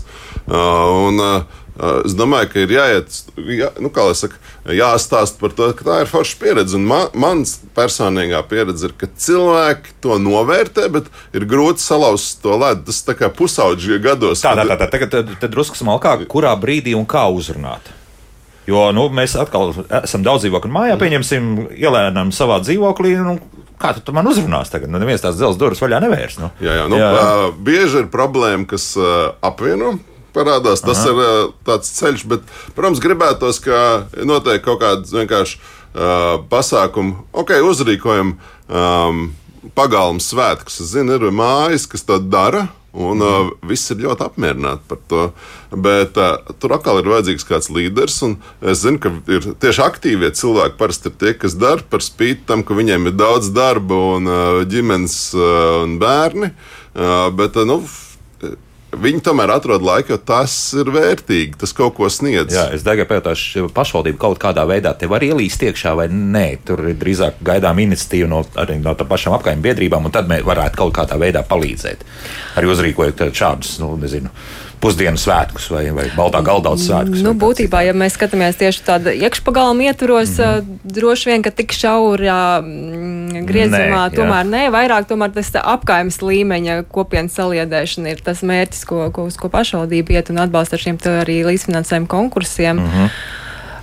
Un, 0.49 1.23
Es 1.79 2.11
domāju, 2.11 2.49
ka 2.51 2.59
ir 2.59 2.71
jāiet, 2.75 3.17
jā, 3.55 3.69
nu, 3.79 3.87
kā 3.93 4.03
jau 4.09 4.15
saka, 4.25 4.39
jāstāsta 4.75 5.39
par 5.39 5.53
to, 5.55 5.69
ka 5.77 5.85
tā 5.87 5.99
ir 6.03 6.09
forša 6.11 6.35
pieredze. 6.41 6.75
Un 6.75 6.83
man, 6.89 7.05
mans 7.15 7.53
personīgā 7.77 8.41
pieredze 8.51 8.89
ir, 8.89 8.95
ka 8.99 9.07
cilvēki 9.07 9.95
to 10.03 10.17
novērtē, 10.19 10.89
bet 10.91 11.07
ir 11.31 11.45
grūti 11.47 11.79
salauzt 11.79 12.41
to 12.43 12.57
ledu. 12.59 12.83
Tas 12.89 12.99
tā 13.07 13.15
kā 13.15 13.31
pusauģi 13.31 14.01
gados. 14.03 14.43
Tā, 14.43 14.57
tā, 14.59 14.67
tā, 14.67 14.75
tā 14.81 14.89
tagad 14.91 15.13
tad, 15.13 15.31
tad 15.39 15.55
drusku 15.55 15.79
smalkā, 15.79 16.17
kurā 16.27 16.51
brīdī 16.59 16.97
un 16.99 17.07
kā 17.07 17.23
uzrunāt. 17.31 17.93
Jo 18.67 18.89
nu, 18.93 19.07
mēs 19.15 19.37
atkal 19.39 19.71
esam 20.03 20.25
daudz 20.25 20.43
dzīvokļu 20.43 20.73
mājā, 20.75 20.97
mm. 20.97 21.01
pieņemsim, 21.01 21.47
ielēnām 21.79 22.35
savā 22.35 22.59
dzīvoklī. 22.65 23.15
Nu, 23.23 23.39
kā 23.79 23.93
tu 24.03 24.13
man 24.15 24.27
uzrunās 24.29 24.71
tagad? 24.73 24.91
Nu, 24.91 25.01
neviens 25.01 25.23
tās 25.23 25.37
dzelzceļa 25.37 25.61
durvis 25.63 25.81
vaļā 25.83 26.03
nevērs. 26.05 26.37
Nu. 26.41 26.51
Jā, 26.63 26.77
jā, 26.81 26.85
nu, 26.91 26.99
jā. 26.99 27.09
Uh, 27.15 27.49
bieži 27.65 28.03
ir 28.03 28.13
problēma, 28.13 28.67
kas 28.69 28.91
uh, 28.99 29.33
apvieno 29.45 29.97
parādās. 30.35 30.83
Tas 30.85 31.01
Aha. 31.03 31.11
ir 31.11 31.51
tāds 31.67 31.91
ceļš, 31.97 32.25
bet, 32.29 32.55
protams, 32.77 33.01
gribētos, 33.03 33.61
ka 33.63 33.81
notiek 34.27 34.63
kaut 34.65 34.81
kāda 34.83 35.09
vienkārši 35.09 35.59
uh, 35.59 36.39
pasākuma, 36.51 37.23
ok, 37.33 37.55
uzrīkojam 37.65 38.35
um, 38.37 39.23
pagalmu 39.77 40.23
svētkus. 40.23 40.81
Es 40.83 40.93
zinu, 40.93 41.17
ir 41.17 41.33
mājas, 41.35 41.87
kas 41.89 42.05
to 42.07 42.19
dara. 42.21 42.67
Un 42.89 43.21
uh, 43.21 43.51
viss 43.69 43.91
ir 43.93 44.01
ļoti 44.01 44.25
apmierināti 44.25 44.87
par 44.89 44.99
to. 45.11 45.25
Bet 45.69 46.17
uh, 46.17 46.39
tur 46.57 46.73
atkal 46.73 47.01
ir 47.01 47.09
vajadzīgs 47.11 47.45
kāds 47.45 47.69
līderis. 47.69 48.17
Es 48.65 48.81
zinu, 48.81 48.97
ka 49.03 49.13
ir 49.29 49.45
tieši 49.61 49.83
aktīvie 49.85 50.31
cilvēki 50.33 50.79
parasti 50.79 51.11
ir 51.11 51.17
tie, 51.21 51.35
kas 51.37 51.57
dara 51.59 51.85
par 51.85 52.01
spīti 52.01 52.47
tam, 52.49 52.65
ka 52.65 52.77
viņiem 52.77 53.11
ir 53.11 53.17
daudz 53.19 53.51
darba 53.53 53.99
un 54.17 54.29
uh, 54.29 54.61
ģimenes 54.69 55.19
uh, 55.37 55.83
un 55.85 55.99
bērni. 56.01 56.53
Uh, 56.97 57.29
bet, 57.37 57.61
uh, 57.61 57.67
nu, 57.69 57.83
Viņi 58.89 59.21
tomēr 59.21 59.51
atrod 59.53 59.83
laiku, 59.85 60.15
jo 60.15 60.17
tas 60.17 60.53
ir 60.73 60.87
vērtīgi, 60.89 61.59
tas 61.61 61.75
kaut 61.77 61.93
ko 61.99 62.07
sniedz. 62.09 62.55
Jā, 62.55 62.65
es 62.73 62.81
domāju, 62.85 63.05
ka 63.05 63.65
pašvaldība 63.75 64.17
kaut 64.23 64.39
kādā 64.41 64.63
veidā 64.65 64.95
te 64.97 65.05
var 65.09 65.21
ielīst 65.25 65.61
iekšā, 65.67 65.93
vai 65.99 66.07
nē. 66.09 66.45
Tur 66.65 66.81
ir 66.89 66.97
drīzāk 66.97 67.37
gaidām 67.45 67.83
iniciatīva 67.85 68.31
no, 68.31 68.41
no 68.81 68.95
pašām 69.11 69.35
apkaimē 69.37 69.61
biedrībām, 69.67 70.09
un 70.09 70.15
tad 70.15 70.31
mēs 70.31 70.41
varētu 70.47 70.81
kaut 70.81 70.95
kādā 70.97 71.19
veidā 71.21 71.45
palīdzēt. 71.45 72.01
Arī 72.57 72.71
uzrīkojot 72.73 73.27
šādus, 73.37 73.75
nu, 73.83 73.93
nezinu, 74.01 74.33
pusdienu 74.79 75.19
svētkus 75.19 75.67
vai, 75.73 75.83
vai 75.95 76.07
baltā 76.15 76.41
galdauts 76.45 76.85
svētkus. 76.87 77.23
Nu, 77.25 77.33
būtībā, 77.37 77.81
ja 77.87 77.95
mēs 77.97 78.15
skatāmies 78.15 78.59
tieši 78.59 78.85
tādā 78.87 79.13
iekšpagalma 79.15 79.89
ietvaros, 79.89 80.37
mm 80.37 80.43
-hmm. 80.43 80.79
droši 80.95 81.29
vien, 81.29 81.43
ka 81.43 81.51
tik 81.51 81.75
šaurā 81.75 82.61
mm, 82.63 83.43
griezumā 83.49 84.05
nē, 84.07 84.15
tomēr 84.15 84.47
nē, 84.47 84.63
vairāk 84.75 85.09
tomēr 85.11 85.35
tas 85.35 85.51
apkaimes 85.59 86.21
līmeņa 86.23 86.83
kopienas 86.91 87.35
saliedēšana 87.35 88.15
ir 88.15 88.23
tas 88.23 88.41
mērķis, 88.41 88.85
ko, 88.85 89.11
ko, 89.11 89.27
uz 89.27 89.37
ko 89.37 89.49
pašvaldība 89.49 90.15
iet 90.15 90.29
un 90.29 90.39
atbalsta 90.45 90.75
ar 90.75 90.85
šiem 90.85 90.97
arī 91.19 91.43
līdzfinansējuma 91.43 92.07
konkursiem. 92.07 92.77
Mm 92.77 92.89
-hmm. 92.89 93.09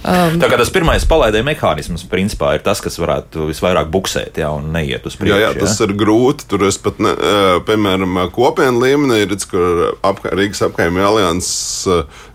Um, 0.05 0.37
tā 0.43 0.51
kā 0.51 0.59
tas 0.61 0.71
pirmais 0.73 1.07
palaidē 1.09 1.43
mehānisms 1.47 2.05
principā 2.11 2.57
ir 2.57 2.65
tas, 2.67 2.83
kas 2.85 2.99
varētu 3.01 3.49
visvairāk 3.51 3.89
buksēt 3.93 4.41
jā, 4.43 4.51
un 4.55 4.69
neiet 4.75 5.07
uz 5.09 5.17
priekšu. 5.19 5.39
Jā, 5.41 5.49
jā, 5.49 5.55
tas 5.61 5.79
jā? 5.79 5.89
ir 5.89 5.97
grūti. 5.99 6.47
Tur 6.51 6.67
es 6.69 6.79
pat, 6.83 7.01
ne, 7.03 7.15
piemēram, 7.67 8.21
kopienu 8.35 8.83
līmenī 8.85 9.23
redzu, 9.25 9.51
kur 9.55 9.83
apka, 10.07 10.35
Rīgas 10.37 10.63
apkaimē 10.69 11.05
alianses 11.07 11.87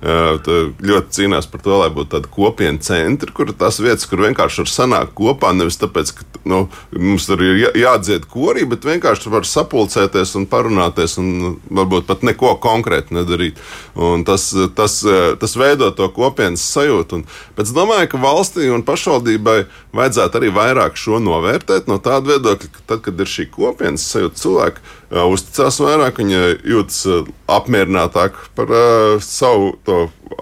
ļoti 0.01 1.17
cīnās 1.17 1.47
par 1.51 1.63
to, 1.63 1.77
lai 1.83 1.91
būtu 1.93 2.15
tāda 2.15 2.31
kopienu 2.31 2.81
centri, 2.83 3.31
kur 3.35 3.53
tas 3.57 3.79
vietas, 3.83 4.07
kur 4.09 4.25
vienkārši 4.25 4.63
var 4.63 4.71
sanākt 4.71 5.15
kopā, 5.17 5.53
nevis 5.55 5.79
tāpēc, 5.81 6.15
ka 6.17 6.27
nu, 6.49 6.63
mums 6.97 7.27
tur 7.29 7.41
ir 7.45 7.61
jādzied 7.77 8.25
korī, 8.31 8.65
bet 8.69 8.85
vienkārši 8.87 9.31
var 9.31 9.45
sapulcēties 9.47 10.33
un 10.39 10.47
parunāties 10.49 11.17
un 11.21 11.57
varbūt 11.69 12.07
pat 12.09 12.25
neko 12.25 12.55
konkrēti 12.63 13.15
nedarīt. 13.17 13.61
Un 13.95 14.25
tas, 14.27 14.49
tas, 14.77 14.99
tas 15.41 15.57
veido 15.59 15.91
to 15.95 16.07
kopienas 16.15 16.63
sajūtu. 16.73 17.19
Un, 17.19 17.25
Bet 17.57 17.67
es 17.67 17.75
domāju, 17.75 18.07
ka 18.11 18.21
valstī 18.21 18.69
un 18.71 18.85
pašvaldībai 18.87 19.57
vajadzētu 19.97 20.39
arī 20.39 20.53
vairāk 20.55 20.99
šo 20.99 21.19
novērtēt 21.23 21.89
no 21.91 21.99
tāda 22.03 22.35
viedokļa, 22.35 22.71
ka 22.71 22.85
tad, 22.93 23.03
kad 23.07 23.19
ir 23.19 23.29
šī 23.29 23.47
kopienas 23.51 24.07
sajūta, 24.13 24.39
cilvēki 24.41 24.81
uh, 24.85 25.25
uzticās 25.31 25.81
vairāk, 25.83 26.21
viņi 26.21 26.41
jūtas 26.71 27.03
uh, 27.09 27.29
apmierinātāk 27.51 28.39
par 28.57 28.71
uh, 28.71 29.19
savu 29.25 29.75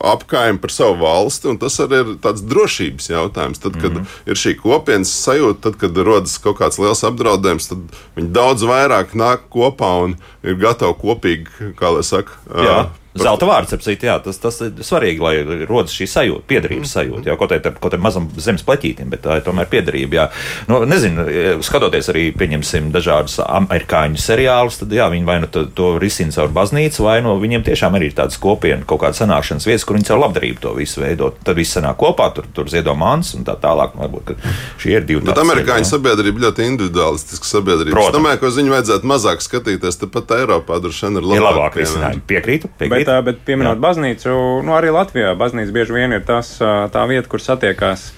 apkaimi, 0.02 0.60
par 0.62 0.72
savu 0.72 1.00
valsti. 1.02 1.56
Tas 1.62 1.80
arī 1.84 2.02
ir 2.04 2.14
tāds 2.24 2.44
drošības 2.46 3.10
jautājums. 3.10 3.60
Tad, 3.60 3.80
kad 3.82 3.92
mm 3.92 3.98
-hmm. 3.98 4.32
ir 4.32 4.42
šī 4.44 4.56
kopienas 4.62 5.12
sajūta, 5.26 5.62
tad, 5.62 5.76
kad 5.82 5.98
rodas 5.98 6.38
kaut 6.38 6.60
kāds 6.60 6.80
liels 6.80 7.04
apdraudējums, 7.04 7.70
tad 7.70 8.00
viņi 8.16 8.32
daudz 8.32 8.64
vairāk 8.64 9.16
nāk 9.16 9.50
kopā 9.50 9.92
un 10.04 10.16
ir 10.44 10.56
gatavi 10.56 10.94
kopīgi, 11.02 11.74
kā 11.80 11.96
lai 11.96 12.04
saka, 12.04 12.32
Jā. 12.56 12.90
Zelta 13.18 13.48
vārds, 13.50 13.74
apsīt, 13.74 14.04
jā, 14.06 14.20
tas, 14.22 14.38
tas 14.38 14.60
ir 14.62 14.84
svarīgi, 14.86 15.22
lai 15.24 15.66
rodas 15.66 15.96
šī 15.98 16.06
sajūta, 16.10 16.46
piederības 16.50 16.92
sajūta. 16.94 17.26
Jā, 17.32 17.36
kaut 17.40 17.56
arī 17.56 17.72
kaut 17.82 17.96
mazam 17.98 18.28
zemes 18.38 18.62
pleķītim, 18.68 19.10
bet 19.10 19.24
tā 19.24 19.40
ir 19.40 19.46
tomēr 19.48 19.66
piederība. 19.72 20.20
Jā. 20.20 20.26
Nu, 20.70 20.84
nezinu, 20.86 21.26
skatoties 21.66 22.12
arī, 22.14 22.28
pieņemsim, 22.38 22.92
dažādus 22.94 23.40
amerikāņu 23.42 24.22
seriālus, 24.22 24.78
tad 24.84 24.94
jā, 24.94 25.08
viņi 25.10 25.26
vai 25.26 25.40
nu 25.42 25.50
to, 25.50 25.66
to 25.74 25.96
risina 26.02 26.36
caur 26.36 26.54
baznīcu, 26.54 27.02
vai 27.08 27.18
no 27.26 27.34
nu 27.34 27.42
viņiem 27.42 27.66
tiešām 27.66 27.98
arī 27.98 28.12
ir 28.12 28.18
tādas 28.20 28.38
kopienas, 28.42 28.86
kaut 28.90 29.02
kāda 29.02 29.18
sanākšanas 29.18 29.66
vietas, 29.66 29.88
kur 29.90 29.98
viņi 29.98 30.10
caur 30.12 30.22
labdarību 30.28 30.64
to 30.68 30.76
visu 30.78 31.02
veido. 31.02 31.32
Tad 31.44 31.58
viss 31.58 31.74
sanāk 31.80 31.98
kopā, 32.00 32.30
tur, 32.36 32.46
tur 32.54 32.70
ziedo 32.70 32.94
mans 33.00 33.34
un 33.38 33.48
tā 33.48 33.58
tālāk. 33.60 33.98
Nu, 33.98 34.06
varbūt 34.06 34.36
šie 34.82 34.96
ir 35.00 35.10
divi. 35.10 35.26
Bet 35.26 35.42
amerikāņu 35.42 35.90
sabiedrība 35.90 36.46
ļoti 36.46 36.70
individualistiska 36.76 37.50
sabiedrība. 37.56 37.96
Protams. 37.98 38.14
Es 38.14 38.18
domāju, 38.20 38.42
ka 38.44 38.52
uz 38.52 38.62
viņu 38.62 38.76
vajadzētu 38.76 39.10
mazāk 39.10 39.44
skatīties, 39.44 40.00
tepat 40.04 40.36
Eiropā 40.38 40.80
droši 40.84 41.08
vien 41.08 41.20
ir 41.20 41.26
labāk. 41.26 41.40
Ir 41.40 41.48
labāk 41.50 41.80
risinājumi. 41.82 42.26
Piekrītu. 42.30 42.72
piekrītu. 42.80 43.09
Bet, 43.10 43.26
bet 43.26 43.44
pieminot 43.48 43.78
Jā. 43.78 43.84
baznīcu, 43.88 44.38
nu, 44.66 44.78
arī 44.78 44.94
Latvijā 44.94 45.34
baznīca 45.40 45.74
bieži 45.74 45.98
vien 45.98 46.14
ir 46.14 46.26
tas, 46.28 46.56
tā 46.94 47.06
vieta, 47.10 47.30
kur 47.32 47.42
satiekās 47.42 48.12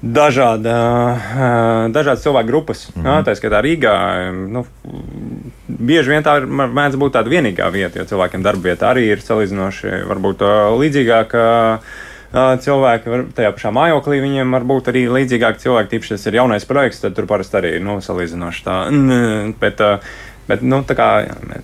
dažāda, 0.00 0.76
dažādas 1.92 2.22
cilvēku 2.24 2.48
grupas. 2.48 2.88
Mm 2.94 3.02
-hmm. 3.02 3.24
Tā 3.24 3.34
skaitā 3.36 3.60
Rīgā. 3.62 3.96
Nu, 4.32 4.64
bieži 5.68 6.10
vien 6.10 6.22
tā 6.22 6.36
ir, 6.40 6.46
mēdz 6.48 6.96
būt 6.96 7.12
tāda 7.12 7.28
vienīgā 7.28 7.72
vieta, 7.72 7.98
jo 7.98 8.04
cilvēkiem 8.04 8.42
darba 8.42 8.62
vieta 8.62 8.92
arī 8.92 9.10
ir 9.12 9.20
salīdzinoši 9.20 10.06
varbūt 10.08 10.40
līdzīgāka. 10.80 11.78
Cilvēki 12.32 13.34
tajā 13.34 13.50
pašā 13.52 13.70
mājoklī, 13.74 14.20
viņiem 14.22 14.52
var 14.52 14.62
būt 14.62 14.88
arī 14.88 15.08
līdzīgāki 15.10 15.58
cilvēki. 15.58 15.90
Tīpaši 15.90 16.08
tas 16.08 16.26
ir 16.26 16.34
jaunais 16.34 16.64
projekts, 16.64 17.00
tad 17.00 17.14
tur 17.14 17.26
parasti 17.26 17.56
arī 17.56 17.80
nu, 17.80 18.00
salīdzinoši 18.00 18.64
tā. 18.64 18.76
Bet, 19.60 19.80
Bet, 20.50 20.62
nu, 20.66 20.80
tā 20.86 20.96
kā 20.98 21.08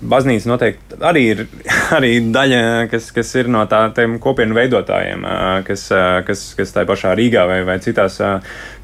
baznīca 0.07 0.51
noteikti 0.51 0.99
arī 1.07 1.23
ir 1.33 1.41
arī 1.97 2.13
daļa, 2.35 2.61
kas, 2.93 3.11
kas 3.15 3.33
ir 3.41 3.51
no 3.53 3.65
tādiem 3.71 4.19
kopienu 4.23 4.57
veidotājiem, 4.57 5.27
kas, 5.67 5.89
kas, 6.29 6.45
kas 6.59 6.75
tajā 6.77 6.89
pašā 6.89 7.15
Rīgā 7.19 7.47
vai, 7.51 7.63
vai 7.67 7.79
citās 7.83 8.21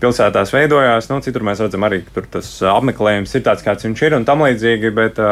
pilsētās 0.03 0.55
veidojās. 0.55 1.11
Nu, 1.13 1.21
citur 1.25 1.47
mēs 1.47 1.63
redzam 1.63 1.87
arī, 1.87 2.03
ka 2.15 2.27
tas 2.39 2.51
apmeklējums 2.73 3.37
ir 3.39 3.47
tāds, 3.47 3.63
kāds 3.67 3.87
viņš 3.87 4.03
ir 4.09 4.19
un 4.19 4.27
tam 4.27 4.43
līdzīgi, 4.47 4.91
bet, 4.97 5.23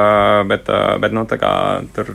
bet, 0.51 0.71
bet 1.03 1.19
nu, 1.19 1.27
tā 1.31 1.41
kā 1.41 1.53
tur. 1.97 2.15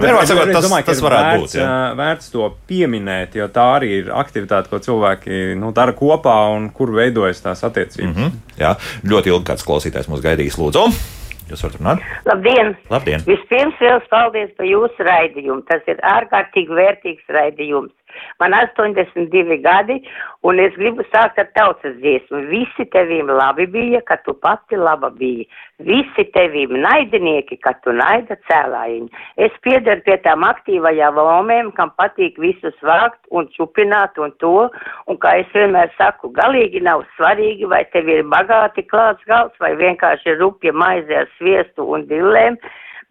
Vienmēr 0.00 0.24
sakot, 0.24 0.52
tas, 0.54 0.64
domāju, 0.64 0.86
tas 0.86 1.00
varētu 1.02 1.28
vērts, 1.28 1.42
būt. 1.42 1.54
Jā. 1.58 1.70
Vērts 1.98 2.30
to 2.32 2.46
pieminēt, 2.70 3.34
jo 3.36 3.48
tā 3.52 3.66
arī 3.80 3.90
ir 3.98 4.12
aktivitāte, 4.16 4.70
ko 4.70 4.78
cilvēki 4.80 5.56
nu, 5.60 5.74
dara 5.76 5.92
kopā 5.98 6.36
un 6.54 6.70
kur 6.72 6.94
veidojas 6.94 7.42
tās 7.44 7.66
attiecības. 7.66 8.06
Mm 8.06 8.14
-hmm. 8.16 8.60
Jā, 8.62 8.76
ļoti 9.04 9.34
ilgi 9.34 9.50
kāds 9.50 9.66
klausītājs 9.66 10.08
mūs 10.08 10.22
gaidīs, 10.24 10.56
lūdzu. 10.62 11.18
Jūs 11.50 11.64
varat 11.66 11.78
runāt? 11.80 12.02
Labdien! 12.28 12.74
Labdien! 12.92 13.24
Vispirms 13.26 13.80
liels 13.82 14.06
paldies 14.12 14.52
par 14.58 14.68
jūsu 14.68 15.06
raidījumu. 15.06 15.64
Tas 15.70 15.82
ir 15.90 15.98
ārkārtīgi 16.06 16.76
vērtīgs 16.78 17.34
raidījums. 17.34 17.94
Man 18.40 18.54
82 18.56 19.58
gadi, 19.64 19.98
un 20.46 20.60
es 20.62 20.74
gribu 20.78 21.04
sākt 21.10 21.38
ar 21.42 21.48
tautas 21.56 21.96
dziesmu. 22.00 22.42
Visi 22.50 22.86
tevīm 22.94 23.28
labi 23.28 23.66
bija, 23.70 24.00
ka 24.08 24.16
tu 24.24 24.34
pati 24.46 24.78
laba 24.80 25.10
biji. 25.20 25.46
Visi 25.84 26.24
tevīm 26.34 26.74
naidinieki, 26.84 27.60
ka 27.64 27.74
tu 27.84 27.94
naida 27.96 28.36
cēlājiņi. 28.48 29.08
Es 29.46 29.54
piedaru 29.64 30.04
pie 30.06 30.18
tām 30.24 30.44
aktīvajām 30.48 31.20
lomēm, 31.20 31.72
kam 31.76 31.94
patīk 32.00 32.40
visus 32.40 32.76
vākt 32.84 33.20
un 33.30 33.48
čupināt 33.56 34.20
un 34.20 34.34
to, 34.42 34.68
un 35.06 35.20
kā 35.20 35.38
es 35.44 35.56
vienmēr 35.56 35.92
saku, 35.96 36.32
galīgi 36.36 36.84
nav 36.84 37.06
svarīgi, 37.16 37.68
vai 37.68 37.84
tev 37.94 38.08
ir 38.12 38.28
bagāti 38.28 38.86
klāts 38.88 39.24
galds, 39.28 39.56
vai 39.60 39.74
vienkārši 39.80 40.38
rupja 40.40 40.72
maizē 40.72 41.24
ar 41.24 41.34
sviestu 41.38 41.88
un 41.96 42.08
dillēm 42.10 42.60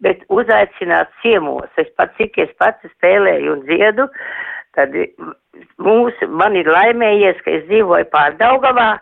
bet 0.04 0.24
uzaicināt 0.32 1.12
ciemos. 1.22 1.68
Es 1.80 1.88
pats, 1.96 2.16
cik 2.18 2.38
es 2.44 2.52
pats 2.60 2.88
spēlēju 2.96 3.56
un 3.56 3.64
dziedu, 3.68 4.08
tad 4.76 4.94
mūsu, 5.80 6.28
man 6.28 6.56
ir 6.58 6.70
laimējies, 6.70 7.42
ka 7.44 7.58
es 7.58 7.66
dzīvoju 7.70 8.08
pārdaugavā 8.12 8.92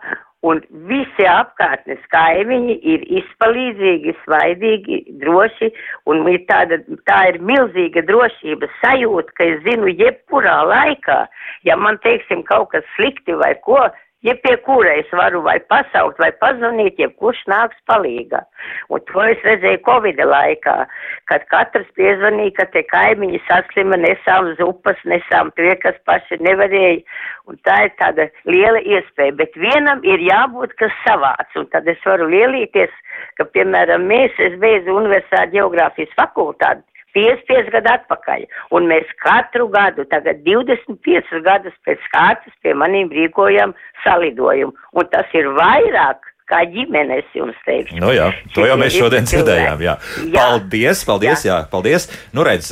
un 0.47 0.61
visi 0.87 1.25
apkārtnes 1.27 1.99
kaimiņi 2.13 2.77
ir 2.93 3.03
izpalīdzīgi, 3.19 4.15
svaidīgi, 4.23 4.99
droši, 5.23 5.71
un 6.07 6.23
ir 6.31 6.45
tāda, 6.51 6.79
tā 7.09 7.19
ir 7.33 7.41
milzīga 7.43 8.05
drošības 8.07 8.77
sajūta, 8.83 9.35
ka 9.35 9.49
es 9.51 9.59
zinu, 9.67 9.91
jebkurā 9.91 10.61
laikā, 10.69 11.19
ja 11.67 11.75
man, 11.75 11.99
teiksim, 12.05 12.45
kaut 12.47 12.71
kas 12.75 12.87
slikti 12.95 13.35
vai 13.41 13.51
ko, 13.67 13.81
ja 14.27 14.35
pie 14.43 14.55
kura 14.65 14.91
es 14.99 15.11
varu 15.15 15.41
vai 15.45 15.57
pasaukt, 15.71 16.19
vai 16.19 16.29
pazvanīt, 16.41 16.99
jebkurš 16.99 17.39
nāks 17.51 17.79
palīgā. 17.89 18.41
Un 18.91 19.03
to 19.07 19.23
es 19.23 19.45
redzēju 19.47 19.81
Covid 19.87 20.19
laikā, 20.31 20.75
kad 21.31 21.45
katrs 21.53 21.87
piezvanīja, 21.99 22.55
ka 22.59 22.67
te 22.73 22.83
kaimiņi 22.91 23.39
saslima, 23.47 23.99
nesām 24.03 24.51
zupas, 24.59 24.99
nesām 25.07 25.53
priekas 25.55 25.97
paši 26.09 26.41
nevarēja. 26.43 26.99
Un 27.49 27.57
tā 27.65 27.77
ir 27.87 27.95
tāda 28.01 28.27
liela 28.49 28.83
iespēja, 28.83 29.37
bet 29.39 29.55
vienam 29.57 30.03
ir 30.03 30.21
jābūt 30.27 30.75
kas 30.81 30.93
savāds. 31.07 31.55
Un 31.59 31.69
tad 31.73 31.87
es 31.89 32.03
varu 32.05 32.27
lielīties, 32.29 32.91
ka, 33.39 33.47
piemēram, 33.55 34.05
mēs, 34.11 34.35
es 34.43 34.59
beidzu 34.61 34.99
universitāti 34.99 35.57
geogrāfijas 35.57 36.13
fakultāti, 36.19 36.83
55 37.17 37.71
gadu 37.73 37.93
atpakaļ, 37.93 38.45
un 38.77 38.89
mēs 38.91 39.09
katru 39.23 39.67
gadu, 39.73 40.05
tagad 40.13 40.43
25 40.47 41.43
gadus 41.45 41.75
pēc 41.87 42.09
kārtas 42.13 42.55
pie 42.63 42.75
maniem 42.77 43.11
rīkojam 43.13 43.75
salidojumu, 44.05 44.75
un 44.93 45.09
tas 45.13 45.37
ir 45.37 45.49
vairāk 45.57 46.28
kā 46.49 46.63
ģimenes 46.73 47.29
jums 47.37 47.57
teikšu. 47.65 47.99
Nu 48.01 48.09
jā, 48.13 48.29
to 48.55 48.65
jau 48.65 48.75
mēs 48.79 48.95
šodien 48.97 49.27
dzirdējām. 49.27 49.83
Jā. 49.85 49.95
Jā. 50.25 50.33
Paldies, 50.33 51.03
paldies, 51.05 51.43
jā. 51.45 51.51
jā, 51.51 51.57
paldies. 51.69 52.07
Nu 52.35 52.43
redz, 52.45 52.71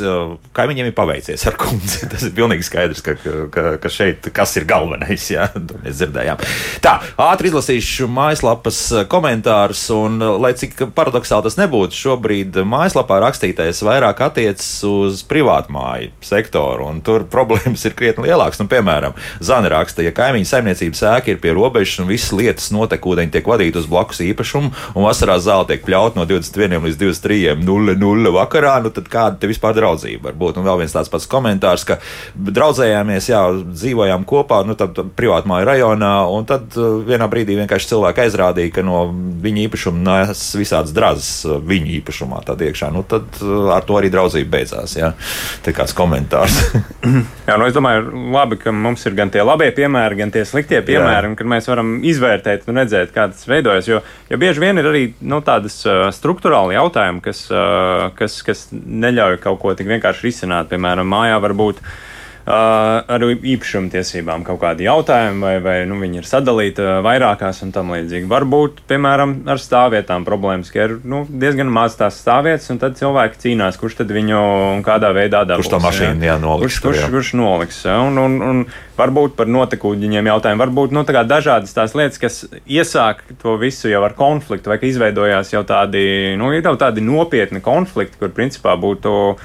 kaimiņiem 0.57 0.89
ir 0.89 0.95
paveicies 0.97 1.45
ar 1.49 1.57
kundzi. 1.59 2.05
Tas 2.11 2.25
ir 2.25 2.33
pilnīgi 2.37 2.65
skaidrs, 2.65 3.03
ka, 3.05 3.15
ka, 3.53 3.65
ka 3.81 3.91
šeit 3.93 4.29
kas 4.35 4.55
ir 4.57 4.65
galvenais, 4.69 5.27
jā, 5.29 5.45
to 5.53 5.77
mēs 5.83 5.99
dzirdējām. 6.01 6.41
Tā, 6.83 6.95
ātri 7.27 7.51
izlasīšu 7.51 8.09
mājaslapas 8.11 8.81
komentārus, 9.11 9.83
un 9.93 10.17
lai 10.41 10.53
cik 10.57 10.87
paradoxāli 10.97 11.47
tas 11.47 11.59
nebūtu, 11.59 11.97
šobrīd 11.97 12.57
mājaslapā 12.67 13.21
rakstītais 13.27 13.83
vairāk 13.85 14.25
attiecas 14.25 14.71
uz 14.89 15.21
privātmāju 15.29 16.15
sektoru, 16.25 16.89
un 16.89 17.03
tur 17.05 17.27
problēmas 17.29 17.85
ir 17.87 17.95
krietni 17.97 18.27
lielākas. 18.27 18.61
Nu, 18.61 18.69
piemēram, 18.71 19.15
Zana 19.43 19.69
raksta, 19.75 20.01
ja 20.05 20.15
kaimiņu 20.15 20.49
saimniecības 20.49 21.05
ēka 21.13 21.33
ir 21.33 21.41
pie 21.43 21.53
robežas 21.57 22.01
un 22.01 22.09
visas 22.09 22.33
lietas 22.35 22.71
notekūdeņi 22.73 23.33
tiek 23.35 23.47
vadītas 23.47 23.66
nosūtīta 23.67 23.81
uz 23.81 23.87
blakus 23.89 24.21
īpašumu, 24.23 24.71
un 24.95 25.05
vasarā 25.05 25.37
zāle 25.39 25.67
tiek 25.67 25.83
pļaut 25.85 26.15
no 26.17 26.25
21 26.25 26.83
līdz 26.83 26.97
23.00 27.01 28.33
vakarā, 28.33 28.81
nu 28.83 28.91
tad 28.91 29.07
kāda 29.11 29.37
te 29.39 29.47
vispār 29.47 29.75
draudzība 29.75 30.29
var 30.29 30.37
būt? 30.37 30.57
Un 30.57 30.65
vēl 30.65 30.81
viens 30.81 30.93
tāds 30.93 31.09
pats 31.09 31.27
komentārs, 31.27 31.85
ka 31.87 31.99
draudzējāmies, 32.35 33.29
jā, 33.29 33.41
dzīvojām 33.67 34.25
kopā, 34.27 34.63
nu 34.65 34.75
tad 34.75 34.97
privātmāju 35.17 35.67
rajonā, 35.67 36.13
un 36.31 36.47
tad 36.47 36.75
uh, 36.77 36.99
vienā 37.05 37.27
brīdī 37.29 37.57
vienkārši 37.59 37.91
cilvēki 37.91 38.25
aizrādīja, 38.25 38.73
ka 38.77 38.85
no 38.85 39.07
viņa 39.43 39.65
īpašuma 39.67 40.03
nes 40.07 40.43
visādas 40.57 40.95
drazas 40.95 41.31
uh, 41.45 41.57
viņa 41.59 41.93
īpašumā 41.99 42.43
tad 42.47 42.63
iekšā. 42.63 42.91
Nu 42.95 43.03
tad 43.07 43.27
uh, 43.43 43.71
ar 43.75 43.85
to 43.87 43.97
arī 43.99 44.11
draudzība 44.13 44.57
beidzās, 44.57 44.97
jā. 44.97 45.13
Te 45.65 45.73
kāds 45.75 45.95
komentārs. 45.97 46.57
jā, 47.47 47.57
nu 47.57 47.67
es 47.67 47.75
domāju, 47.75 48.09
labi, 48.33 48.59
ka 48.61 48.73
mums 48.75 49.05
ir 49.07 49.17
gan 49.17 49.31
tie 49.33 49.43
labie 49.45 49.69
piemēri, 49.75 50.21
gan 50.23 50.33
tie 50.33 50.45
sliktie 50.47 50.81
piemēri, 50.85 51.27
jā. 51.27 51.31
un 51.31 51.37
ka 51.39 51.47
mēs 51.47 51.69
varam 51.69 51.97
izvērtēt 52.07 52.67
un 52.67 52.81
redzēt, 52.81 53.13
kā 53.15 53.27
tas 53.31 53.47
veidojas. 53.57 53.89
Jo, 53.89 54.01
jo 54.31 54.39
bieži 54.41 54.63
vien 54.63 54.79
ir 54.79 54.89
arī 54.89 55.03
nu, 55.21 55.41
tādas 55.45 55.81
struktūrāli 56.17 56.77
jautājumi, 56.77 57.23
kas, 57.25 57.45
kas, 58.17 58.41
kas 58.45 58.67
neļauj 58.73 59.41
kaut 59.43 59.61
ko 59.63 59.75
tik 59.77 59.89
vienkārši 59.91 60.29
risināt. 60.29 60.71
Piemēram, 60.71 61.09
mājā 61.11 61.41
var 61.43 61.57
būt 61.57 61.81
ar 62.47 63.23
īpašumtiesībām 63.27 64.45
kaut 64.47 64.61
kādi 64.61 64.85
jautājumi, 64.87 65.41
vai, 65.43 65.55
vai 65.63 65.75
nu, 65.89 65.97
viņi 65.99 66.21
ir 66.21 66.27
sadalīti 66.29 66.85
vairākās 67.03 67.59
un 67.65 67.73
tam 67.75 67.91
līdzīgi. 67.91 68.29
Varbūt, 68.31 68.79
piemēram, 68.87 69.33
ar 69.51 69.59
stāvvietām 69.59 70.23
problēmas, 70.27 70.71
ka 70.71 70.85
ir 70.85 70.95
nu, 71.03 71.25
diezgan 71.27 71.67
maz 71.73 71.97
tās 71.99 72.21
stāvvietas, 72.21 72.69
un 72.71 72.79
tad 72.79 72.95
cilvēki 72.99 73.41
cīnās, 73.43 73.79
kurš 73.81 73.99
tad 73.99 74.13
viņu 74.15 74.39
un 74.77 74.85
kādā 74.87 75.11
veidā 75.17 75.43
dabūs. 75.43 75.67
Kurš 75.67 75.73
to 75.75 75.81
mašīnu 75.83 76.29
jā, 76.29 76.37
noliks? 76.39 76.79
Kurš, 76.79 76.79
kurš, 76.85 77.01
jā. 77.03 77.11
kurš 77.17 77.33
noliks? 77.41 77.81
Un, 77.91 78.21
un, 78.23 78.39
un 78.47 78.63
varbūt 78.97 79.35
par 79.35 79.51
notekūģiņiem 79.51 80.31
jautājumu, 80.31 80.63
varbūt 80.63 80.95
nu, 80.95 81.03
tā 81.07 81.27
dažādas 81.27 81.75
tās 81.75 81.99
lietas, 81.99 82.21
kas 82.21 82.41
iesāk 82.63 83.25
to 83.43 83.59
visu 83.59 83.91
jau 83.91 84.05
ar 84.07 84.15
konfliktu, 84.15 84.71
vai 84.71 84.79
ka 84.79 84.87
izveidojās 84.87 85.51
jau 85.51 85.65
tādi, 85.67 86.07
nu, 86.39 86.55
jau 86.55 86.77
tādi 86.79 87.03
nopietni 87.03 87.59
konflikti, 87.65 88.21
kur 88.21 88.31
principā 88.31 88.79
būtu 88.79 89.35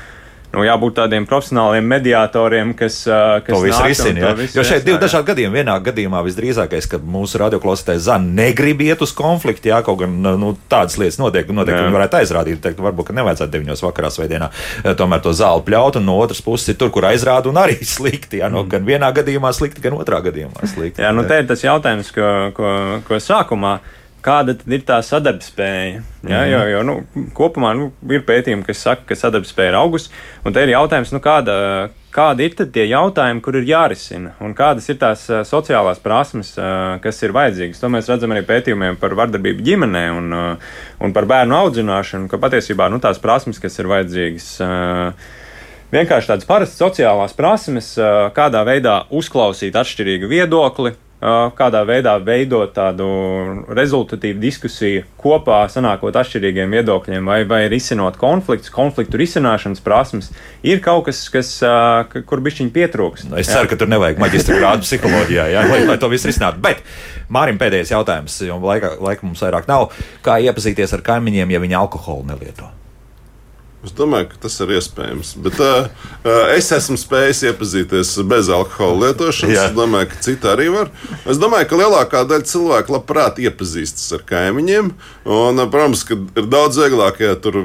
nu, 0.53 0.65
jābūt 0.67 0.97
tādiem 1.01 1.27
profesionāliem 1.29 1.87
mediatoriem, 1.89 2.73
kas, 2.77 3.03
kas 3.07 3.49
to 3.49 3.61
visu 3.65 3.81
risina. 3.87 4.23
Ja? 4.23 4.49
Jo 4.59 4.65
šeit 4.67 4.85
divi 4.87 4.99
dažādi 5.01 5.31
gadījumi. 5.33 5.61
Vienā 5.63 5.77
gadījumā 5.85 6.23
visdrīzākais, 6.27 6.89
ka 6.91 7.01
mūsu 7.01 7.41
radioklausītājs 7.43 8.05
Zana 8.07 8.29
negrib 8.43 8.83
iet 8.85 9.03
uz 9.05 9.15
konfliktu, 9.17 9.71
jā, 9.73 9.81
kaut 9.87 10.03
gan 10.03 10.19
nu, 10.23 10.53
tādas 10.71 10.99
lietas 11.01 11.21
notiek, 11.23 11.49
notiek 11.55 11.79
viņi 11.79 11.97
varētu 11.97 12.21
aizrādīt, 12.21 12.61
teikt, 12.65 12.83
varbūt, 12.85 13.11
ka 13.11 13.17
nevajadzētu 13.21 13.57
9 13.57 13.87
vakarā 13.87 14.13
svētdienā 14.13 14.51
tomēr 14.99 15.25
to 15.25 15.33
zāli 15.37 15.67
pļaut, 15.69 16.01
un 16.01 16.09
no 16.09 16.19
otras 16.21 16.43
puses 16.45 16.73
ir 16.73 16.79
tur, 16.81 16.93
kur 16.95 17.09
aizrāda 17.09 17.51
un 17.53 17.61
arī 17.63 17.79
slikti. 17.95 18.43
Jā, 18.43 18.51
mm. 18.53 18.69
gan 18.73 18.87
vienā 18.89 19.13
gadījumā 19.17 19.55
slikti, 19.57 19.85
gan 19.85 19.97
otrā 19.99 20.21
gadījumā 20.27 20.69
slikti. 20.69 21.05
Jā, 21.05 21.15
nu 21.17 21.25
te 21.29 21.41
ir 21.41 21.49
tas 21.49 21.65
jautājums, 21.65 22.13
ko, 22.15 22.29
ko, 22.57 22.77
ko 23.09 23.21
sākumā 23.23 23.79
kāda 24.23 24.55
ir 24.71 24.85
tā 24.87 25.01
sadarbspēja. 25.05 26.03
Ja, 26.23 26.43
mm. 26.45 26.51
Jo, 26.53 26.61
jo 26.71 26.85
nu, 26.87 26.95
kopumā 27.37 27.73
nu, 27.79 27.91
ir 28.11 28.23
pētījumi, 28.27 28.65
kas 28.67 28.85
saka, 28.87 29.07
ka 29.11 29.19
sadarbspēja 29.19 29.73
ir 29.73 29.81
augusi. 29.81 30.13
Un 30.47 30.55
te 30.55 30.63
ir 30.63 30.73
jautājums, 30.75 31.13
nu, 31.15 31.21
kāda, 31.25 31.57
kādi 32.15 32.47
ir 32.47 32.57
tie 32.63 32.87
jautājumi, 32.91 33.43
kur 33.45 33.59
ir 33.59 33.69
jārisina, 33.69 34.35
un 34.45 34.55
kādas 34.59 34.89
ir 34.93 35.01
tās 35.03 35.27
sociālās 35.49 36.03
prasmes, 36.03 36.55
kas 37.03 37.23
ir 37.23 37.35
vajadzīgas. 37.37 37.83
To 37.83 37.93
mēs 37.93 38.11
redzam 38.13 38.35
arī 38.35 38.45
pētījumiem 38.49 38.99
par 39.03 39.17
vardarbību 39.19 39.67
ģimenē 39.67 40.07
un, 40.17 40.33
un 41.03 41.15
par 41.17 41.29
bērnu 41.31 41.59
audzināšanu, 41.59 42.31
ka 42.31 42.41
patiesībā 42.43 42.91
nu, 42.93 43.03
tās 43.03 43.21
prasmes, 43.23 43.63
kas 43.63 43.79
ir 43.83 43.91
vajadzīgas. 43.91 44.51
Vienkārši 45.93 46.31
tādas 46.31 46.49
parastas 46.49 46.81
sociālās 46.81 47.35
prasmes, 47.37 47.95
kādā 48.37 48.63
veidā 48.65 49.03
uzklausīt 49.13 49.75
atšķirīgu 49.77 50.31
viedokli, 50.31 50.95
kādā 51.23 51.85
veidā 51.87 52.17
veidot 52.19 52.73
tādu 52.75 53.07
rezultatīvu 53.71 54.41
diskusiju 54.43 55.05
kopā, 55.23 55.61
sanākot 55.71 56.17
atšķirīgiem 56.19 56.75
viedokļiem, 56.75 57.31
vai, 57.31 57.39
vai 57.47 57.61
risinot 57.71 58.19
konfliktus, 58.19 58.73
konfliktu 58.75 59.21
risināšanas 59.21 59.85
prasmes, 59.85 60.33
ir 60.67 60.83
kaut 60.83 61.07
kas, 61.07 61.23
kas 61.33 61.55
kur 62.27 62.43
bišķiņi 62.43 62.75
pietrūks. 62.75 63.29
Nu, 63.31 63.39
es 63.39 63.53
ceru, 63.53 63.71
ka 63.71 63.79
tur 63.79 63.91
nevajag 63.93 64.19
maģistra 64.23 64.59
grādu 64.59 64.87
psiholoģijā, 64.89 65.49
jā, 65.55 65.65
lai, 65.71 65.81
lai 65.93 65.99
to 66.03 66.11
visu 66.11 66.31
risinātu. 66.31 66.63
Bet 66.65 66.83
Mārim 67.33 67.61
pēdējais 67.61 67.95
jautājums, 67.95 68.43
jo 68.49 68.59
laika, 68.67 68.97
laika 68.99 69.27
mums 69.27 69.47
vairāk 69.47 69.71
nav. 69.71 69.93
Kā 70.27 70.41
iepazīties 70.43 70.99
ar 70.99 71.07
kaimiņiem, 71.07 71.55
ja 71.55 71.63
viņi 71.63 71.83
alkoholu 71.85 72.33
nelieto? 72.35 72.82
Es 73.83 73.91
domāju, 73.99 74.29
ka 74.31 74.37
tas 74.45 74.55
ir 74.63 74.71
iespējams. 74.77 75.33
Bet 75.43 75.59
uh, 75.59 75.89
es 76.55 76.69
esmu 76.75 76.95
spējis 77.01 77.41
iepazīties 77.51 78.13
bez 78.31 78.51
alkohola 78.55 79.09
lietošanas. 79.09 79.57
Jā. 79.57 79.65
Es 79.67 79.75
domāju, 79.75 80.13
ka 80.13 80.21
citi 80.23 80.47
arī 80.47 80.69
var. 80.71 80.93
Es 81.27 81.41
domāju, 81.43 81.67
ka 81.71 81.81
lielākā 81.81 82.21
daļa 82.31 82.47
cilvēku 82.47 82.95
labprāt 82.95 83.41
iepazīstas 83.43 84.07
ar 84.15 84.23
kaimiņiem. 84.29 84.93
Un, 85.27 85.63
protams, 85.73 86.05
ka 86.07 86.15
ir 86.15 86.47
daudz 86.53 86.79
vieglāk, 86.79 87.19
ja 87.27 87.35
tur 87.35 87.65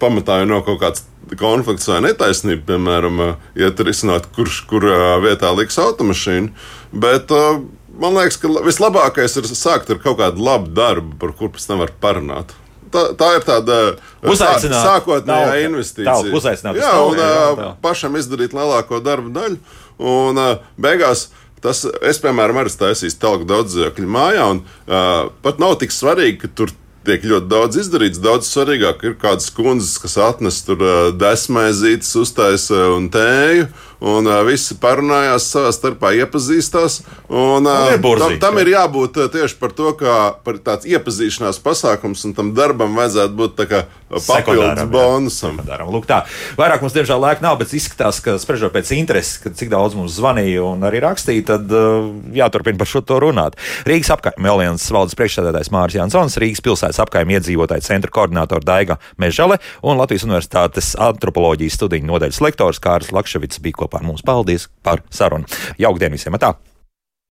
pamatā 0.00 0.40
jau 0.40 0.46
nav 0.54 0.62
kaut 0.64 0.80
kāds 0.80 1.04
konflikts 1.36 1.90
vai 1.92 2.00
netaisnība, 2.06 2.64
piemēram, 2.70 3.20
ja 3.60 3.68
tur 3.76 3.90
izsnākt, 3.92 4.30
kurš 4.38 4.62
kurā 4.70 5.18
vietā 5.20 5.50
liks 5.52 5.76
automašīnu. 5.84 6.48
Bet, 6.96 7.28
uh, 7.28 7.60
man 8.00 8.16
liekas, 8.16 8.40
ka 8.40 8.54
vislabākais 8.64 9.36
ir 9.36 9.50
sākt 9.52 9.92
ar 9.92 10.00
kaut 10.00 10.16
kādu 10.22 10.48
labu 10.48 10.72
darbu, 10.72 11.18
par 11.20 11.36
kuru 11.36 11.52
pēc 11.58 11.68
tam 11.68 11.84
var 11.84 11.92
parunāt 12.00 12.56
tā, 12.92 13.04
tā 13.18 13.32
ir 13.38 13.44
tāda 13.46 13.80
uzaicinājuma 14.22 14.84
sākotnējā 14.84 15.58
investīcija. 15.66 16.14
Tā, 16.14 16.36
uzaicināt 16.38 16.80
jā, 16.80 16.94
un 17.04 17.20
jā, 17.20 17.28
jā. 17.58 17.68
pašam 17.84 18.18
izdarīt 18.20 18.56
lielāko 18.56 19.02
darbu 19.04 19.32
daļu. 19.34 19.60
Un 19.98 20.38
beigās 20.78 21.28
tas, 21.64 21.84
es, 22.06 22.20
piemēram, 22.22 22.60
arī 22.62 22.74
taisīju 22.80 23.16
telku 23.22 23.48
daudz 23.48 23.74
dzīvokļu 23.74 24.10
mājā, 24.14 24.44
un 24.54 24.60
uh, 24.62 25.30
pat 25.42 25.58
nav 25.62 25.78
tik 25.80 25.94
svarīgi, 25.94 26.38
ka 26.44 26.52
tur 26.60 26.74
tiek 27.08 27.26
ļoti 27.32 27.50
daudz 27.50 27.80
izdarīts. 27.82 28.22
Daudz 28.22 28.48
svarīgāk 28.52 29.04
ir 29.08 29.18
kādas 29.20 29.50
kundzes, 29.54 29.96
kas 30.02 30.18
atnes 30.20 30.60
tur 30.66 30.82
desmaizītes, 31.18 32.14
uztaisa 32.20 32.88
un 32.94 33.08
tēju. 33.12 33.68
Un 33.98 34.28
uh, 34.30 34.44
visi 34.46 34.76
parunājās 34.78 35.48
savā 35.50 35.72
starpā, 35.74 36.12
iepazīstās. 36.20 37.00
Un, 37.26 37.66
uh, 37.66 37.96
tam, 37.98 38.36
tam 38.38 38.60
ir 38.62 38.70
jābūt 38.76 39.18
tieši 39.34 39.58
par 39.58 39.74
to, 39.74 39.90
kā 39.98 40.18
par 40.46 40.60
tāds 40.62 40.86
iepazīšanās 40.86 41.58
pasākums, 41.64 42.22
un 42.28 42.36
tam 42.36 42.52
darbam 42.54 42.94
vajadzētu 42.98 43.34
būt 43.40 43.56
papildus 44.08 44.84
bonusam. 44.92 45.58
Lūk, 45.88 46.06
tā. 46.08 46.22
Vairāk 46.58 46.84
mums, 46.84 46.94
diemžēl, 46.96 47.20
laika 47.22 47.44
nav, 47.44 47.58
bet 47.60 47.74
izskatās, 47.76 48.20
ka 48.24 48.36
spriežot 48.40 48.74
pēc 48.74 48.92
intereses, 48.96 49.40
cik 49.58 49.70
daudz 49.72 49.96
mums 49.98 50.16
zvanīja 50.18 50.64
un 50.64 50.86
arī 50.88 51.02
rakstīja, 51.04 51.46
tad 51.52 51.74
uh, 51.74 52.08
jāturpina 52.36 52.80
par 52.80 52.90
šo 52.90 53.02
to 53.06 53.20
runāt. 53.24 53.58
Rīgas 53.88 54.12
apkaimē 54.16 54.52
Alianses 54.54 54.92
valdes 54.94 55.18
priekšsēdētājs 55.18 55.72
Māris 55.74 55.98
Jansons, 55.98 56.38
Rīgas 56.40 56.64
pilsētas 56.64 57.02
apkaimē 57.04 57.38
iedzīvotāju 57.38 57.86
centra 57.86 58.12
koordinātora 58.14 58.64
Daiga 58.64 58.98
Mežale 59.20 59.60
un 59.82 60.00
Latvijas 60.00 60.26
Universitātes 60.28 60.94
antropoloģijas 61.08 61.78
studiju 61.80 62.08
nodaļas 62.08 62.42
lektors 62.44 62.82
Kārlis 62.82 63.12
Lakševits 63.14 63.62
bija 63.64 63.84
kopā 63.84 64.02
ar 64.02 64.08
mums. 64.08 64.24
Paldies 64.26 64.70
par 64.82 65.04
sarunu. 65.12 65.48
Jauktdien 65.80 66.14
visiem! 66.14 66.36
Tā! 66.38 66.56